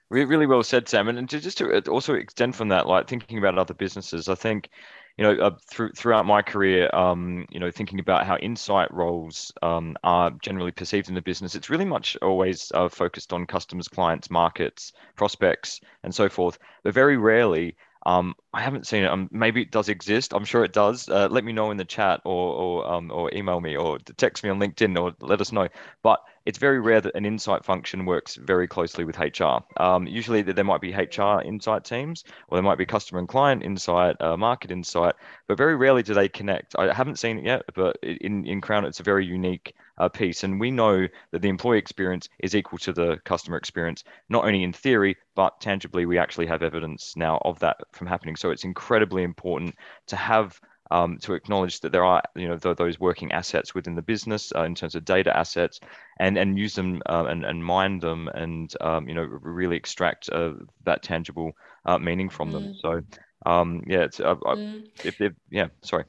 really 0.09 0.47
well 0.47 0.63
said, 0.63 0.87
Sam. 0.87 1.09
And 1.09 1.29
just 1.29 1.57
to 1.59 1.79
also 1.89 2.15
extend 2.15 2.55
from 2.55 2.69
that, 2.69 2.87
like 2.87 3.07
thinking 3.07 3.37
about 3.37 3.57
other 3.57 3.73
businesses, 3.73 4.29
I 4.29 4.35
think 4.35 4.69
you 5.17 5.23
know, 5.23 5.43
uh, 5.43 5.55
through, 5.69 5.91
throughout 5.91 6.25
my 6.25 6.41
career, 6.41 6.89
um, 6.93 7.45
you 7.49 7.59
know, 7.59 7.71
thinking 7.71 7.99
about 7.99 8.25
how 8.25 8.37
insight 8.37 8.93
roles 8.93 9.51
um, 9.61 9.95
are 10.03 10.31
generally 10.41 10.71
perceived 10.71 11.09
in 11.09 11.15
the 11.15 11.21
business, 11.21 11.55
it's 11.55 11.69
really 11.69 11.85
much 11.85 12.17
always 12.21 12.71
uh, 12.73 12.89
focused 12.89 13.33
on 13.33 13.45
customers, 13.45 13.87
clients, 13.87 14.29
markets, 14.29 14.93
prospects, 15.15 15.81
and 16.03 16.13
so 16.13 16.29
forth. 16.29 16.57
But 16.83 16.93
very 16.93 17.17
rarely 17.17 17.75
um, 18.05 18.33
I 18.53 18.61
haven't 18.61 18.87
seen 18.87 19.03
it. 19.03 19.11
Um, 19.11 19.29
maybe 19.31 19.61
it 19.61 19.71
does 19.71 19.89
exist. 19.89 20.33
I'm 20.33 20.45
sure 20.45 20.63
it 20.63 20.73
does. 20.73 21.07
Uh, 21.07 21.27
let 21.29 21.43
me 21.43 21.53
know 21.53 21.71
in 21.71 21.77
the 21.77 21.85
chat 21.85 22.21
or 22.25 22.55
or, 22.55 22.91
um, 22.91 23.11
or 23.11 23.33
email 23.33 23.61
me 23.61 23.77
or 23.77 23.99
text 23.99 24.43
me 24.43 24.49
on 24.49 24.59
LinkedIn 24.59 24.99
or 24.99 25.13
let 25.19 25.41
us 25.41 25.51
know. 25.51 25.67
But 26.01 26.19
it's 26.45 26.57
very 26.57 26.79
rare 26.79 27.01
that 27.01 27.15
an 27.15 27.25
insight 27.25 27.63
function 27.63 28.05
works 28.05 28.35
very 28.35 28.67
closely 28.67 29.03
with 29.03 29.19
HR. 29.19 29.59
Um, 29.77 30.07
usually 30.07 30.41
there 30.41 30.63
might 30.63 30.81
be 30.81 30.93
HR 30.93 31.41
insight 31.41 31.83
teams 31.83 32.23
or 32.47 32.57
there 32.57 32.63
might 32.63 32.77
be 32.77 32.85
customer 32.85 33.19
and 33.19 33.27
client 33.27 33.63
insight, 33.63 34.19
uh, 34.21 34.37
market 34.37 34.71
insight, 34.71 35.15
but 35.47 35.57
very 35.57 35.75
rarely 35.75 36.03
do 36.03 36.13
they 36.13 36.29
connect. 36.29 36.75
I 36.77 36.93
haven't 36.93 37.19
seen 37.19 37.37
it 37.37 37.45
yet, 37.45 37.63
but 37.75 37.97
in, 38.03 38.45
in 38.45 38.61
Crown, 38.61 38.85
it's 38.85 38.99
a 38.99 39.03
very 39.03 39.25
unique 39.25 39.73
uh, 39.97 40.09
piece. 40.09 40.43
And 40.43 40.59
we 40.59 40.71
know 40.71 41.07
that 41.31 41.41
the 41.41 41.49
employee 41.49 41.77
experience 41.77 42.27
is 42.39 42.55
equal 42.55 42.79
to 42.79 42.93
the 42.93 43.17
customer 43.23 43.57
experience, 43.57 44.03
not 44.29 44.45
only 44.45 44.63
in 44.63 44.73
theory, 44.73 45.17
but 45.35 45.61
tangibly, 45.61 46.05
we 46.05 46.17
actually 46.17 46.47
have 46.47 46.63
evidence 46.63 47.15
now 47.15 47.39
of 47.45 47.59
that 47.59 47.77
from 47.91 48.07
happening. 48.07 48.35
So 48.35 48.49
it's 48.49 48.63
incredibly 48.63 49.23
important 49.23 49.75
to 50.07 50.15
have 50.15 50.59
um, 50.91 51.17
to 51.19 51.33
acknowledge 51.33 51.79
that 51.79 51.91
there 51.91 52.03
are 52.03 52.21
you 52.35 52.47
know 52.47 52.57
th- 52.57 52.75
those 52.75 52.99
working 52.99 53.31
assets 53.31 53.73
within 53.73 53.95
the 53.95 54.01
business 54.01 54.51
uh, 54.55 54.63
in 54.63 54.75
terms 54.75 54.93
of 54.93 55.05
data 55.05 55.35
assets 55.35 55.79
and 56.19 56.37
and 56.37 56.59
use 56.59 56.75
them 56.75 57.01
uh, 57.07 57.25
and 57.27 57.45
and 57.45 57.65
mine 57.65 57.99
them 57.99 58.27
and 58.27 58.73
um, 58.81 59.07
you 59.07 59.15
know 59.15 59.23
really 59.23 59.77
extract 59.77 60.29
uh, 60.29 60.53
that 60.83 61.01
tangible 61.01 61.53
uh, 61.85 61.97
meaning 61.97 62.29
from 62.29 62.49
mm. 62.49 62.53
them. 62.53 62.75
So 62.81 63.01
um, 63.45 63.83
yeah, 63.87 64.01
it's 64.01 64.19
uh, 64.19 64.35
mm. 64.35 64.85
if, 65.03 65.19
if 65.21 65.33
yeah 65.49 65.67
sorry. 65.81 66.05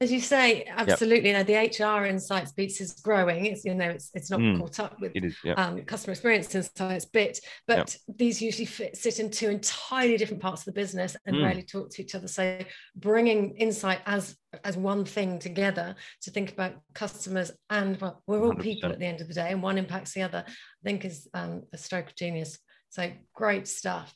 As 0.00 0.12
you 0.12 0.20
say, 0.20 0.64
absolutely. 0.68 1.30
Yep. 1.30 1.48
Now 1.48 1.68
the 1.76 2.00
HR 2.00 2.06
insights 2.06 2.52
piece 2.52 2.80
is 2.80 2.92
growing. 3.00 3.46
It's 3.46 3.64
you 3.64 3.74
know 3.74 3.88
it's 3.90 4.10
it's 4.14 4.30
not 4.30 4.38
mm. 4.38 4.60
caught 4.60 4.78
up 4.78 5.00
with 5.00 5.12
yep. 5.42 5.58
um, 5.58 5.82
customer 5.82 6.12
experience 6.12 6.54
insights 6.54 7.04
bit, 7.04 7.40
but 7.66 7.78
yep. 7.78 8.16
these 8.16 8.40
usually 8.40 8.64
fit, 8.64 8.96
sit 8.96 9.18
in 9.18 9.28
two 9.28 9.48
entirely 9.48 10.16
different 10.16 10.40
parts 10.40 10.60
of 10.60 10.66
the 10.66 10.80
business 10.80 11.16
and 11.26 11.34
mm. 11.34 11.44
rarely 11.44 11.64
talk 11.64 11.90
to 11.90 12.02
each 12.02 12.14
other. 12.14 12.28
So 12.28 12.60
bringing 12.94 13.56
insight 13.56 13.98
as 14.06 14.36
as 14.62 14.76
one 14.76 15.04
thing 15.04 15.40
together 15.40 15.96
to 16.22 16.30
think 16.30 16.52
about 16.52 16.74
customers 16.94 17.50
and 17.68 18.00
well, 18.00 18.22
we're 18.28 18.40
all 18.40 18.52
100%. 18.52 18.62
people 18.62 18.92
at 18.92 19.00
the 19.00 19.06
end 19.06 19.20
of 19.20 19.26
the 19.26 19.34
day, 19.34 19.50
and 19.50 19.60
one 19.60 19.78
impacts 19.78 20.12
the 20.12 20.22
other. 20.22 20.44
I 20.46 20.52
think 20.84 21.04
is 21.04 21.26
um, 21.34 21.64
a 21.72 21.78
stroke 21.78 22.10
of 22.10 22.14
genius. 22.14 22.56
So 22.90 23.10
great 23.34 23.66
stuff. 23.66 24.14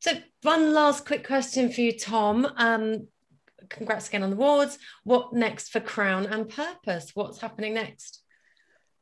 So 0.00 0.12
one 0.42 0.72
last 0.72 1.06
quick 1.06 1.26
question 1.26 1.72
for 1.72 1.80
you, 1.80 1.98
Tom. 1.98 2.46
Um, 2.56 3.08
congrats 3.68 4.08
again 4.08 4.22
on 4.22 4.30
the 4.30 4.36
awards. 4.36 4.78
What 5.04 5.32
next 5.32 5.70
for 5.70 5.80
Crown 5.80 6.26
and 6.26 6.48
Purpose? 6.48 7.10
What's 7.14 7.40
happening 7.40 7.74
next? 7.74 8.22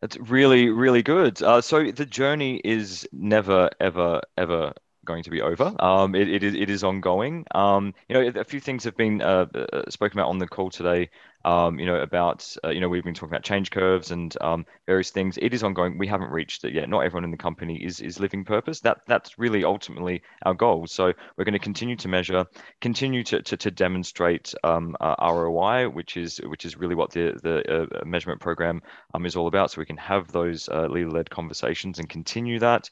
That's 0.00 0.16
really, 0.18 0.68
really 0.68 1.02
good. 1.02 1.42
Uh, 1.42 1.60
so 1.60 1.90
the 1.90 2.06
journey 2.06 2.60
is 2.62 3.08
never, 3.12 3.70
ever, 3.80 4.20
ever 4.36 4.72
going 5.04 5.22
to 5.22 5.30
be 5.30 5.40
over. 5.40 5.74
Um, 5.78 6.14
it, 6.14 6.28
it, 6.28 6.42
is, 6.42 6.54
it 6.54 6.68
is 6.68 6.84
ongoing. 6.84 7.46
Um, 7.54 7.94
you 8.08 8.14
know, 8.14 8.40
a 8.40 8.44
few 8.44 8.60
things 8.60 8.84
have 8.84 8.96
been 8.96 9.22
uh, 9.22 9.46
uh 9.54 9.88
spoken 9.88 10.18
about 10.18 10.28
on 10.28 10.38
the 10.38 10.46
call 10.46 10.70
today 10.70 11.10
um, 11.46 11.78
you 11.78 11.86
know, 11.86 11.94
about, 11.94 12.56
uh, 12.64 12.70
you 12.70 12.80
know, 12.80 12.88
we've 12.88 13.04
been 13.04 13.14
talking 13.14 13.30
about 13.30 13.44
change 13.44 13.70
curves 13.70 14.10
and 14.10 14.36
um, 14.40 14.66
various 14.84 15.10
things. 15.10 15.38
It 15.40 15.54
is 15.54 15.62
ongoing. 15.62 15.96
We 15.96 16.08
haven't 16.08 16.32
reached 16.32 16.64
it 16.64 16.74
yet. 16.74 16.88
Not 16.88 17.04
everyone 17.04 17.22
in 17.22 17.30
the 17.30 17.36
company 17.36 17.76
is 17.76 18.00
is 18.00 18.18
living 18.18 18.44
purpose. 18.44 18.80
That 18.80 19.02
that's 19.06 19.38
really 19.38 19.64
ultimately 19.64 20.22
our 20.44 20.54
goal. 20.54 20.88
So 20.88 21.12
we're 21.36 21.44
going 21.44 21.52
to 21.52 21.60
continue 21.60 21.94
to 21.96 22.08
measure, 22.08 22.46
continue 22.80 23.22
to 23.24 23.42
to, 23.42 23.56
to 23.56 23.70
demonstrate 23.70 24.54
um, 24.64 24.96
uh, 25.00 25.14
ROI, 25.20 25.88
which 25.88 26.16
is 26.16 26.38
which 26.38 26.64
is 26.64 26.76
really 26.76 26.96
what 26.96 27.12
the 27.12 27.38
the 27.40 27.82
uh, 27.82 28.04
measurement 28.04 28.40
program 28.40 28.82
um, 29.14 29.24
is 29.24 29.36
all 29.36 29.46
about. 29.46 29.70
So 29.70 29.80
we 29.80 29.86
can 29.86 29.98
have 29.98 30.32
those 30.32 30.68
uh, 30.68 30.88
leader-led 30.88 31.30
conversations 31.30 32.00
and 32.00 32.08
continue 32.08 32.58
that. 32.58 32.90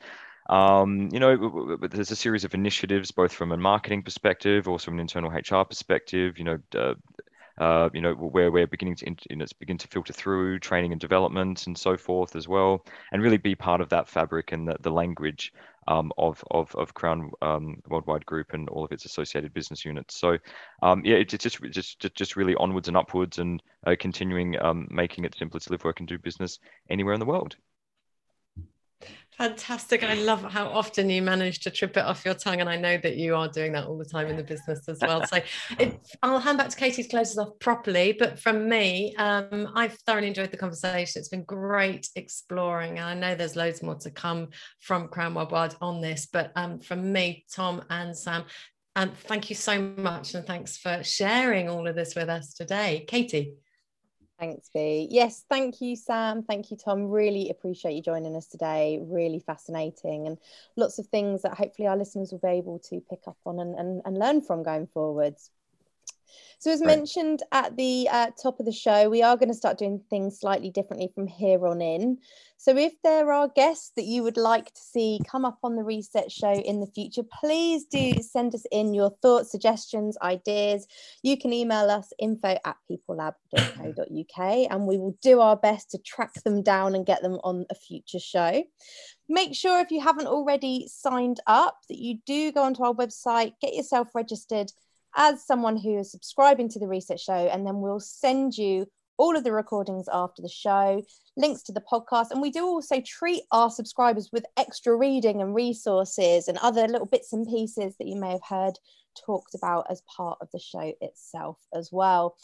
Um, 0.49 1.09
you 1.11 1.21
know, 1.21 1.77
there's 1.81 2.11
a 2.11 2.17
series 2.17 2.45
of 2.45 2.55
initiatives, 2.55 3.11
both 3.11 3.33
from 3.33 3.53
a 3.53 3.57
marketing 3.57 4.03
perspective, 4.03 4.69
also 4.69 4.87
from 4.87 4.95
an 4.95 5.01
internal 5.01 5.31
HR 5.31 5.65
perspective. 5.65 6.39
You 6.39 6.45
know, 6.45 6.59
uh, 6.77 6.95
uh, 7.59 7.89
you 7.93 8.01
know, 8.01 8.15
where 8.15 8.51
we're 8.51 8.67
beginning 8.67 8.97
to 8.97 9.17
you 9.31 9.37
know, 9.37 9.47
begin 9.59 9.79
to 9.79 9.89
filter 9.89 10.13
through 10.13 10.59
training 10.59 10.93
and 10.93 11.01
development 11.01 11.67
and 11.67 11.77
so 11.79 11.97
forth 11.97 12.37
as 12.37 12.49
well, 12.49 12.85
and 13.13 13.23
really 13.23 13.37
be 13.37 13.55
part 13.55 13.81
of 13.81 13.89
that 13.89 14.09
fabric 14.09 14.53
and 14.53 14.69
the, 14.69 14.77
the 14.81 14.91
language 14.91 15.53
um, 15.87 16.13
of, 16.19 16.43
of, 16.51 16.75
of 16.75 16.95
Crown 16.95 17.31
um, 17.43 17.83
Worldwide 17.89 18.27
Group 18.27 18.55
and 18.55 18.69
all 18.69 18.85
of 18.85 18.93
its 18.93 19.05
associated 19.05 19.53
business 19.53 19.85
units. 19.85 20.17
So, 20.17 20.39
um, 20.83 21.03
yeah, 21.05 21.17
it's 21.17 21.37
just, 21.37 21.63
just 21.63 22.15
just 22.15 22.37
really 22.37 22.55
onwards 22.57 22.89
and 22.89 22.97
upwards 22.97 23.39
and 23.39 23.63
uh, 23.87 23.95
continuing 23.99 24.61
um, 24.61 24.89
making 24.91 25.25
it 25.25 25.37
simpler 25.37 25.61
to 25.61 25.71
live, 25.71 25.85
work, 25.85 26.01
and 26.01 26.09
do 26.09 26.19
business 26.19 26.59
anywhere 26.89 27.15
in 27.15 27.21
the 27.21 27.27
world. 27.27 27.57
Fantastic. 29.39 30.05
I 30.05 30.15
love 30.15 30.45
how 30.45 30.69
often 30.69 31.11
you 31.11 31.21
manage 31.21 31.61
to 31.61 31.71
trip 31.71 31.97
it 31.97 32.05
off 32.05 32.25
your 32.25 32.35
tongue. 32.35 32.61
And 32.61 32.69
I 32.69 32.77
know 32.77 32.97
that 32.99 33.17
you 33.17 33.35
are 33.35 33.49
doing 33.49 33.73
that 33.73 33.87
all 33.87 33.99
the 33.99 34.05
time 34.05 34.29
in 34.29 34.37
the 34.37 34.45
business 34.45 34.89
as 34.89 34.99
well. 35.01 35.27
So 35.27 35.39
it, 35.79 35.99
I'll 36.23 36.39
hand 36.39 36.59
back 36.59 36.69
to 36.69 36.77
Katie 36.77 37.03
to 37.03 37.09
close 37.09 37.33
us 37.33 37.39
off 37.39 37.59
properly. 37.59 38.13
But 38.17 38.39
from 38.39 38.69
me, 38.69 39.15
um, 39.17 39.73
I've 39.75 39.95
thoroughly 40.07 40.29
enjoyed 40.29 40.53
the 40.53 40.57
conversation. 40.57 41.19
It's 41.19 41.29
been 41.29 41.45
great 41.45 42.09
exploring. 42.15 42.99
And 42.99 43.07
I 43.07 43.15
know 43.15 43.35
there's 43.35 43.57
loads 43.57 43.83
more 43.83 43.97
to 43.97 44.11
come 44.11 44.49
from 44.81 45.09
Crown 45.09 45.35
Worldwide 45.35 45.75
on 45.81 46.01
this. 46.01 46.27
But 46.33 46.53
um, 46.55 46.79
from 46.79 47.13
me, 47.13 47.45
Tom 47.53 47.83
and 47.91 48.17
Sam, 48.17 48.45
and 48.97 49.11
um, 49.11 49.17
thank 49.17 49.51
you 49.51 49.57
so 49.57 49.81
much. 49.81 50.35
And 50.35 50.47
thanks 50.47 50.77
for 50.77 51.03
sharing 51.03 51.69
all 51.69 51.89
of 51.89 51.97
this 51.97 52.15
with 52.15 52.29
us 52.29 52.55
today. 52.55 53.05
Katie. 53.09 53.55
Thanks, 54.39 54.69
B. 54.75 55.07
Yes, 55.11 55.45
thank 55.49 55.81
you, 55.81 55.95
Sam. 55.95 56.43
Thank 56.43 56.71
you, 56.71 56.77
Tom. 56.77 57.05
Really 57.09 57.51
appreciate 57.51 57.95
you 57.95 58.03
joining 58.03 58.35
us 58.35 58.47
today. 58.47 58.99
Really 59.01 59.39
fascinating 59.39 60.27
and 60.27 60.39
lots 60.77 60.99
of 60.99 61.07
things 61.07 61.43
that 61.43 61.57
hopefully 61.57 61.87
our 61.87 61.97
listeners 61.97 62.33
will 62.33 62.41
be 62.41 62.49
able 62.49 62.81
to 62.81 63.01
pick 63.09 63.21
up 63.29 63.39
on 63.47 63.61
and, 63.61 63.79
and, 63.79 64.03
and 64.05 64.19
learn 64.19 64.43
from 64.43 64.63
going 64.65 64.89
forwards. 64.89 65.51
So, 66.59 66.71
as 66.71 66.81
right. 66.81 66.87
mentioned 66.87 67.43
at 67.53 67.77
the 67.77 68.09
uh, 68.11 68.31
top 68.43 68.59
of 68.59 68.67
the 68.67 68.73
show, 68.73 69.11
we 69.11 69.23
are 69.23 69.37
going 69.37 69.51
to 69.51 69.55
start 69.55 69.79
doing 69.79 70.01
things 70.09 70.41
slightly 70.41 70.71
differently 70.71 71.11
from 71.15 71.27
here 71.27 71.67
on 71.67 71.83
in. 71.83 72.19
So, 72.57 72.77
if 72.77 72.95
there 73.03 73.31
are 73.33 73.49
guests 73.49 73.93
that 73.97 74.07
you 74.07 74.23
would 74.23 74.39
like 74.39 74.73
to 74.73 74.81
see 74.81 75.21
come 75.31 75.45
up 75.45 75.59
on 75.63 75.77
the 75.77 75.83
Reset 75.83 76.33
Show 76.33 76.53
in 76.53 76.81
the 76.81 76.87
future, 76.87 77.23
please 77.41 77.85
do 77.85 78.15
send 78.23 78.55
us 78.55 78.65
in 78.73 78.95
your 78.95 79.11
thoughts, 79.21 79.51
suggestions, 79.51 80.17
ideas. 80.23 80.87
You 81.23 81.37
can 81.37 81.53
email 81.53 81.91
us 81.91 82.13
info 82.19 82.57
at 82.65 82.77
peoplelab.co.uk 82.91 84.39
and 84.71 84.87
we 84.87 84.97
will 84.97 85.19
do 85.21 85.41
our 85.41 85.57
best 85.57 85.91
to 85.91 85.99
track 85.99 86.33
them 86.45 86.63
down 86.63 86.95
and 86.95 87.05
get 87.05 87.21
them 87.21 87.39
on 87.45 87.67
a 87.71 87.75
future 87.75 88.21
show. 88.21 88.65
Make 89.29 89.55
sure 89.55 89.81
if 89.81 89.91
you 89.91 90.01
haven't 90.01 90.27
already 90.27 90.87
signed 90.89 91.41
up 91.47 91.79
that 91.89 91.99
you 91.99 92.19
do 92.25 92.53
go 92.53 92.63
onto 92.63 92.85
our 92.85 92.95
website, 92.95 93.53
get 93.61 93.75
yourself 93.75 94.15
registered 94.15 94.71
as 95.17 95.45
someone 95.45 95.77
who 95.77 95.99
is 95.99 96.11
subscribing 96.11 96.69
to 96.71 96.79
the 96.79 96.89
research 96.89 97.25
Show, 97.25 97.33
and 97.33 97.67
then 97.67 97.81
we'll 97.81 98.01
send 98.01 98.57
you 98.57 98.87
all 99.17 99.37
of 99.37 99.45
the 99.45 99.53
recordings 99.53 100.09
after 100.13 100.43
the 100.43 100.49
show, 100.49 101.03
links 101.37 101.63
to 101.63 101.73
the 101.73 101.81
podcast. 101.81 102.31
And 102.31 102.43
we 102.43 102.51
do 102.51 102.65
also 102.65 103.01
treat 103.01 103.43
our 103.53 103.71
subscribers 103.71 104.31
with 104.33 104.45
extra 104.57 104.97
reading 104.97 105.41
and 105.41 105.55
resources 105.55 106.49
and 106.49 106.59
other 106.59 106.89
little 106.89 107.07
bits 107.07 107.33
and 107.33 107.47
pieces 107.47 107.97
that 107.99 108.09
you 108.09 108.17
may 108.17 108.31
have 108.31 108.45
heard 108.49 108.79
talked 109.25 109.55
about 109.55 109.87
as 109.91 110.03
part 110.17 110.39
of 110.41 110.49
the 110.53 110.59
show 110.59 110.93
itself 111.01 111.59
as 111.73 111.91
well. 111.93 112.37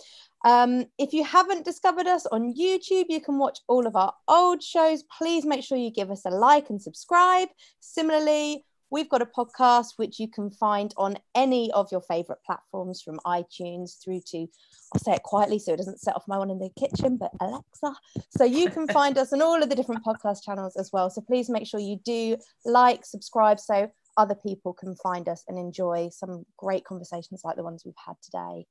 Um, 0.44 0.86
if 0.98 1.12
you 1.12 1.24
haven't 1.24 1.64
discovered 1.64 2.06
us 2.06 2.26
on 2.26 2.54
YouTube, 2.54 3.06
you 3.08 3.20
can 3.20 3.38
watch 3.38 3.58
all 3.66 3.86
of 3.86 3.96
our 3.96 4.14
old 4.28 4.62
shows. 4.62 5.02
Please 5.18 5.44
make 5.44 5.64
sure 5.64 5.76
you 5.76 5.90
give 5.90 6.10
us 6.10 6.24
a 6.24 6.30
like 6.30 6.70
and 6.70 6.80
subscribe. 6.80 7.48
Similarly, 7.80 8.64
We've 8.90 9.08
got 9.08 9.22
a 9.22 9.26
podcast 9.26 9.92
which 9.96 10.18
you 10.18 10.28
can 10.28 10.50
find 10.50 10.92
on 10.96 11.16
any 11.34 11.70
of 11.72 11.90
your 11.92 12.00
favorite 12.00 12.40
platforms 12.44 13.02
from 13.02 13.20
iTunes 13.26 14.02
through 14.02 14.20
to, 14.28 14.46
I'll 14.92 15.00
say 15.00 15.12
it 15.12 15.22
quietly 15.22 15.58
so 15.58 15.72
it 15.72 15.76
doesn't 15.76 16.00
set 16.00 16.16
off 16.16 16.24
my 16.26 16.38
one 16.38 16.50
in 16.50 16.58
the 16.58 16.70
kitchen, 16.78 17.16
but 17.16 17.30
Alexa. 17.40 17.94
So 18.36 18.44
you 18.44 18.70
can 18.70 18.88
find 18.92 19.16
us 19.16 19.32
on 19.32 19.42
all 19.42 19.62
of 19.62 19.68
the 19.68 19.76
different 19.76 20.04
podcast 20.04 20.44
channels 20.44 20.76
as 20.76 20.90
well. 20.92 21.10
So 21.10 21.20
please 21.20 21.48
make 21.48 21.66
sure 21.66 21.80
you 21.80 22.00
do 22.04 22.36
like, 22.64 23.04
subscribe 23.04 23.60
so 23.60 23.90
other 24.16 24.34
people 24.34 24.72
can 24.72 24.96
find 24.96 25.28
us 25.28 25.44
and 25.48 25.58
enjoy 25.58 26.08
some 26.12 26.44
great 26.56 26.84
conversations 26.84 27.42
like 27.44 27.56
the 27.56 27.64
ones 27.64 27.84
we've 27.84 27.94
had 28.04 28.16
today 28.22 28.66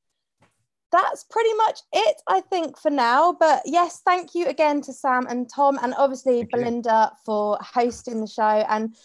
that's 0.92 1.24
pretty 1.26 1.54
much 1.54 1.82
it, 1.94 2.22
I 2.28 2.42
think, 2.42 2.78
for 2.78 2.90
now. 2.90 3.34
But 3.40 3.62
yes, 3.66 4.02
thank 4.06 4.34
you 4.34 4.48
again 4.48 4.82
to 4.82 4.94
Sam 4.94 5.28
and 5.28 5.50
Tom, 5.54 5.78
and 5.82 5.94
obviously 5.98 6.48
Belinda 6.52 7.12
for 7.26 7.58
hosting 7.62 8.22
the 8.22 8.28
show. 8.28 8.42
And 8.44 8.96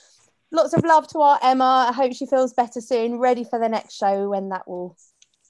lots 0.55 0.73
of 0.73 0.85
love 0.85 1.09
to 1.09 1.19
our 1.21 1.39
Emma. 1.43 1.87
I 1.89 1.93
hope 1.93 2.15
she 2.15 2.27
feels 2.27 2.53
better 2.53 2.81
soon, 2.81 3.19
ready 3.19 3.45
for 3.45 3.59
the 3.59 3.69
next 3.69 3.95
show 3.97 4.31
when 4.31 4.49
that 4.51 4.67
will 4.67 4.97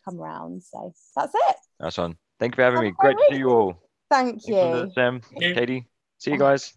come 0.05 0.17
round. 0.17 0.63
So 0.63 0.93
that's 1.15 1.35
it. 1.35 1.57
That's 1.79 1.99
on. 1.99 2.17
Thank 2.41 2.55
you 2.55 2.57
for 2.57 2.63
having 2.63 2.79
Have 2.79 2.85
me. 2.85 2.93
Great 2.99 3.19
to 3.19 3.25
see 3.31 3.39
you 3.39 3.51
all. 3.51 3.79
Thank 4.11 4.47
you. 4.49 4.91
Sam, 4.95 5.21
Katie. 5.39 5.87
See 6.19 6.33
you 6.33 6.39
guys. 6.39 6.75